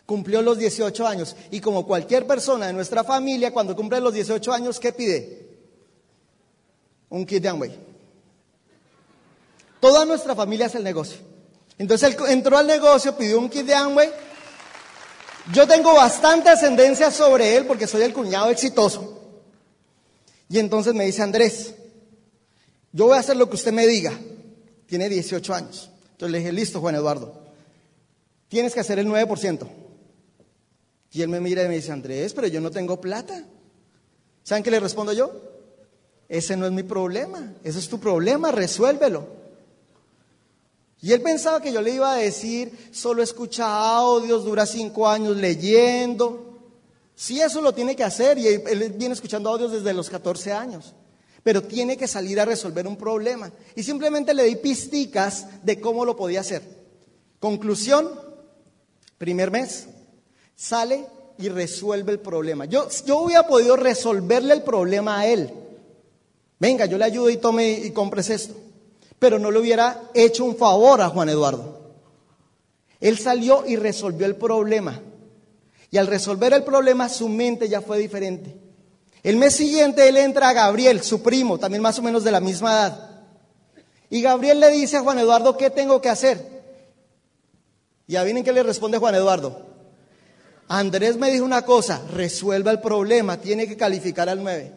cumplió 0.07 0.43
los 0.43 0.59
18 0.59 1.07
años, 1.07 1.37
y 1.51 1.61
como 1.61 1.87
cualquier 1.87 2.27
persona 2.27 2.67
de 2.67 2.73
nuestra 2.73 3.05
familia, 3.05 3.53
cuando 3.53 3.77
cumple 3.77 4.01
los 4.01 4.13
18 4.13 4.53
años, 4.53 4.81
¿qué 4.81 4.93
pide? 4.93 5.49
Un 7.11 7.25
kit 7.25 7.43
de 7.43 7.49
Amway. 7.49 7.79
Toda 9.81 10.05
nuestra 10.05 10.35
familia 10.35 10.67
es 10.67 10.75
el 10.75 10.83
negocio. 10.83 11.19
Entonces 11.79 12.15
él 12.15 12.17
entró 12.29 12.57
al 12.57 12.67
negocio, 12.67 13.17
pidió 13.17 13.39
un 13.39 13.49
kit 13.49 13.67
de 13.67 13.75
Amway, 13.75 14.11
yo 15.53 15.67
tengo 15.67 15.95
bastante 15.95 16.49
ascendencia 16.49 17.11
sobre 17.11 17.57
él 17.57 17.67
porque 17.67 17.87
soy 17.87 18.03
el 18.03 18.15
cuñado 18.15 18.51
exitoso. 18.51 19.21
Y 20.49 20.59
entonces 20.59 20.95
me 20.95 21.05
dice, 21.05 21.23
Andrés, 21.23 21.75
yo 22.93 23.07
voy 23.07 23.17
a 23.17 23.21
hacer 23.21 23.37
lo 23.37 23.49
que 23.49 23.57
usted 23.57 23.73
me 23.73 23.87
diga. 23.87 24.13
Tiene 24.87 25.09
18 25.09 25.55
años. 25.55 25.91
Entonces 26.13 26.31
le 26.31 26.39
dije, 26.39 26.53
listo, 26.53 26.81
Juan 26.81 26.95
Eduardo, 26.95 27.43
tienes 28.49 28.75
que 28.75 28.81
hacer 28.81 28.99
el 28.99 29.07
9%. 29.07 29.67
Y 31.13 31.23
él 31.23 31.29
me 31.29 31.41
mira 31.41 31.65
y 31.65 31.69
me 31.69 31.77
dice, 31.77 31.93
Andrés, 31.93 32.33
pero 32.35 32.47
yo 32.47 32.61
no 32.61 32.71
tengo 32.71 33.01
plata. 33.01 33.45
¿Saben 34.43 34.63
qué 34.63 34.71
le 34.71 34.81
respondo 34.81 35.13
yo? 35.13 35.33
Ese 36.29 36.57
no 36.57 36.67
es 36.67 36.73
mi 36.73 36.83
problema, 36.83 37.55
ese 37.63 37.79
es 37.79 37.89
tu 37.89 38.01
problema, 38.01 38.51
resuélvelo. 38.51 39.27
Y 41.01 41.13
él 41.13 41.21
pensaba 41.21 41.61
que 41.61 41.73
yo 41.73 41.83
le 41.83 41.91
iba 41.91 42.13
a 42.13 42.17
decir, 42.17 42.91
solo 42.91 43.23
escucha 43.23 43.97
audios, 43.97 44.45
dura 44.45 44.65
cinco 44.65 45.07
años 45.07 45.37
leyendo. 45.37 46.61
Sí, 47.15 47.41
eso 47.41 47.61
lo 47.61 47.75
tiene 47.75 47.95
que 47.95 48.05
hacer 48.05 48.39
y 48.39 48.49
él 48.49 48.95
viene 48.97 49.15
escuchando 49.15 49.51
audios 49.51 49.71
desde 49.71 49.93
los 49.93 50.09
14 50.09 50.53
años. 50.53 50.95
Pero 51.45 51.63
tiene 51.63 51.97
que 51.97 52.09
salir 52.09 52.41
a 52.41 52.45
resolver 52.45 52.89
un 52.89 52.97
problema. 52.97 53.53
Y 53.77 53.85
simplemente 53.85 54.35
le 54.35 54.43
di 54.43 54.57
pisticas 54.57 55.47
de 55.63 55.81
cómo 55.81 56.05
lo 56.05 56.17
podía 56.17 56.41
hacer. 56.41 56.63
Conclusión, 57.39 58.11
primer 59.19 59.53
mes, 59.53 59.87
sale 60.57 61.07
y 61.39 61.49
resuelve 61.49 62.11
el 62.11 62.19
problema. 62.19 62.65
Yo, 62.65 62.89
yo 63.07 63.19
hubiera 63.19 63.47
podido 63.47 63.77
resolverle 63.77 64.55
el 64.55 64.63
problema 64.63 65.21
a 65.21 65.27
él. 65.27 65.53
Venga, 66.59 66.87
yo 66.87 66.99
le 66.99 67.05
ayudo 67.05 67.31
y 67.31 67.37
tome 67.37 67.71
y 67.71 67.93
compres 67.93 68.31
esto 68.31 68.65
pero 69.25 69.39
no 69.39 69.51
le 69.51 69.59
hubiera 69.59 70.11
hecho 70.13 70.45
un 70.45 70.55
favor 70.55 71.01
a 71.01 71.09
Juan 71.09 71.31
Eduardo. 71.31 71.81
Él 73.01 73.17
salió 73.17 73.65
y 73.67 73.77
resolvió 73.77 74.27
el 74.27 74.37
problema. 74.37 75.01
Y 75.91 75.97
al 75.97 76.09
resolver 76.09 76.53
el 76.53 76.63
problema, 76.63 77.09
su 77.09 77.31
mente 77.31 77.67
ya 77.67 77.81
fue 77.81 77.99
diferente. 77.99 78.55
El 79.25 79.39
mes 79.39 79.57
siguiente 79.57 80.07
él 80.07 80.19
entra 80.19 80.51
a 80.51 80.53
Gabriel, 80.53 81.03
su 81.03 81.23
primo, 81.23 81.59
también 81.59 81.83
más 81.83 81.99
o 81.99 82.03
menos 82.03 82.25
de 82.25 82.31
la 82.31 82.41
misma 82.41 82.73
edad. 82.73 83.11
Y 84.11 84.21
Gabriel 84.21 84.61
le 84.61 84.71
dice 84.71 84.99
a 84.99 85.01
Juan 85.01 85.19
Eduardo, 85.19 85.57
¿qué 85.57 85.71
tengo 85.71 86.03
que 86.03 86.11
hacer? 86.11 86.63
Y 88.07 88.17
adivinen 88.17 88.45
qué 88.45 88.53
le 88.53 88.63
responde 88.63 88.99
Juan 88.99 89.15
Eduardo. 89.15 89.65
Andrés 90.69 91.17
me 91.17 91.31
dijo 91.31 91.43
una 91.43 91.63
cosa, 91.63 92.03
resuelva 92.13 92.71
el 92.71 92.83
problema, 92.83 93.39
tiene 93.39 93.67
que 93.67 93.79
calificar 93.79 94.29
al 94.29 94.43
9. 94.43 94.73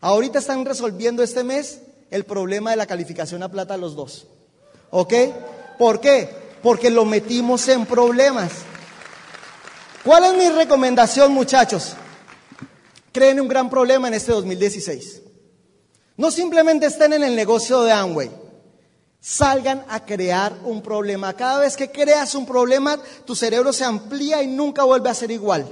Ahorita 0.00 0.38
están 0.38 0.64
resolviendo 0.64 1.24
este 1.24 1.42
mes 1.42 1.80
el 2.12 2.24
problema 2.24 2.70
de 2.70 2.76
la 2.76 2.86
calificación 2.86 3.42
a 3.42 3.50
plata 3.50 3.74
a 3.74 3.78
los 3.78 3.96
dos. 3.96 4.28
¿Ok? 4.90 5.12
¿Por 5.76 6.00
qué? 6.00 6.30
Porque 6.62 6.88
lo 6.88 7.04
metimos 7.04 7.66
en 7.66 7.84
problemas. 7.84 8.52
¿Cuál 10.04 10.24
es 10.24 10.34
mi 10.34 10.48
recomendación, 10.50 11.32
muchachos? 11.32 11.96
Creen 13.14 13.40
un 13.40 13.46
gran 13.46 13.70
problema 13.70 14.08
en 14.08 14.14
este 14.14 14.32
2016. 14.32 15.22
No 16.16 16.32
simplemente 16.32 16.86
estén 16.86 17.12
en 17.12 17.22
el 17.22 17.36
negocio 17.36 17.82
de 17.82 17.92
Amway. 17.92 18.28
Salgan 19.20 19.84
a 19.88 20.04
crear 20.04 20.52
un 20.64 20.82
problema. 20.82 21.32
Cada 21.34 21.60
vez 21.60 21.76
que 21.76 21.92
creas 21.92 22.34
un 22.34 22.44
problema, 22.44 22.98
tu 23.24 23.36
cerebro 23.36 23.72
se 23.72 23.84
amplía 23.84 24.42
y 24.42 24.48
nunca 24.48 24.82
vuelve 24.82 25.10
a 25.10 25.14
ser 25.14 25.30
igual. 25.30 25.64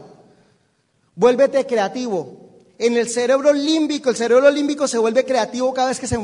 Vuélvete 1.17 1.67
creativo. 1.67 2.39
En 2.79 2.97
el 2.97 3.09
cerebro 3.09 3.53
límbico, 3.53 4.11
el 4.11 4.17
cerebro 4.17 4.49
límbico 4.49 4.87
se 4.87 4.99
vuelve 4.99 5.25
creativo 5.25 5.75
cada 5.75 5.89
vez 5.89 5.99
que 5.99 6.07
se, 6.07 6.17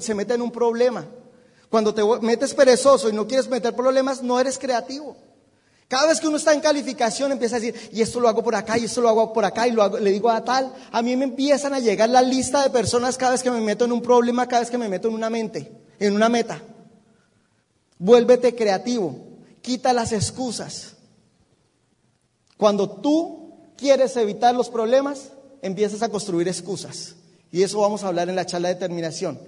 se 0.00 0.14
mete 0.14 0.34
en 0.34 0.42
un 0.42 0.52
problema. 0.52 1.06
Cuando 1.70 1.94
te 1.94 2.02
metes 2.20 2.52
perezoso 2.52 3.08
y 3.08 3.14
no 3.14 3.26
quieres 3.26 3.48
meter 3.48 3.74
problemas, 3.74 4.22
no 4.22 4.38
eres 4.38 4.58
creativo. 4.58 5.16
Cada 5.88 6.06
vez 6.08 6.20
que 6.20 6.28
uno 6.28 6.36
está 6.36 6.52
en 6.52 6.60
calificación 6.60 7.32
empieza 7.32 7.56
a 7.56 7.60
decir, 7.60 7.90
y 7.92 8.02
esto 8.02 8.20
lo 8.20 8.28
hago 8.28 8.44
por 8.44 8.54
acá, 8.54 8.76
y 8.76 8.84
esto 8.84 9.00
lo 9.00 9.08
hago 9.08 9.32
por 9.32 9.46
acá, 9.46 9.66
y 9.66 9.72
lo 9.72 9.98
le 9.98 10.10
digo 10.12 10.28
a 10.28 10.44
tal. 10.44 10.74
A 10.92 11.00
mí 11.00 11.16
me 11.16 11.24
empiezan 11.24 11.72
a 11.72 11.80
llegar 11.80 12.10
la 12.10 12.20
lista 12.20 12.62
de 12.62 12.68
personas 12.68 13.16
cada 13.16 13.32
vez 13.32 13.42
que 13.42 13.50
me 13.50 13.60
meto 13.62 13.86
en 13.86 13.92
un 13.92 14.02
problema, 14.02 14.46
cada 14.46 14.60
vez 14.60 14.70
que 14.70 14.76
me 14.76 14.88
meto 14.88 15.08
en 15.08 15.14
una 15.14 15.30
mente, 15.30 15.72
en 15.98 16.14
una 16.14 16.28
meta. 16.28 16.60
Vuélvete 17.98 18.54
creativo, 18.54 19.16
quita 19.62 19.94
las 19.94 20.12
excusas. 20.12 20.96
Cuando 22.58 22.90
tú 22.90 23.54
quieres 23.78 24.14
evitar 24.18 24.54
los 24.54 24.68
problemas, 24.68 25.32
empiezas 25.62 26.02
a 26.02 26.10
construir 26.10 26.48
excusas. 26.48 27.14
Y 27.50 27.62
eso 27.62 27.80
vamos 27.80 28.04
a 28.04 28.08
hablar 28.08 28.28
en 28.28 28.36
la 28.36 28.44
charla 28.44 28.68
de 28.68 28.74
terminación. 28.74 29.40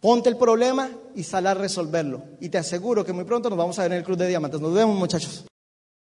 Ponte 0.00 0.28
el 0.28 0.36
problema 0.36 0.90
y 1.14 1.22
sal 1.22 1.46
a 1.46 1.54
resolverlo. 1.54 2.22
Y 2.40 2.48
te 2.48 2.58
aseguro 2.58 3.04
que 3.04 3.12
muy 3.12 3.24
pronto 3.24 3.50
nos 3.50 3.58
vamos 3.58 3.78
a 3.78 3.82
ver 3.82 3.92
en 3.92 3.98
el 3.98 4.04
Club 4.04 4.18
de 4.18 4.28
Diamantes. 4.28 4.60
Nos 4.60 4.74
vemos, 4.74 4.96
muchachos. 4.96 5.49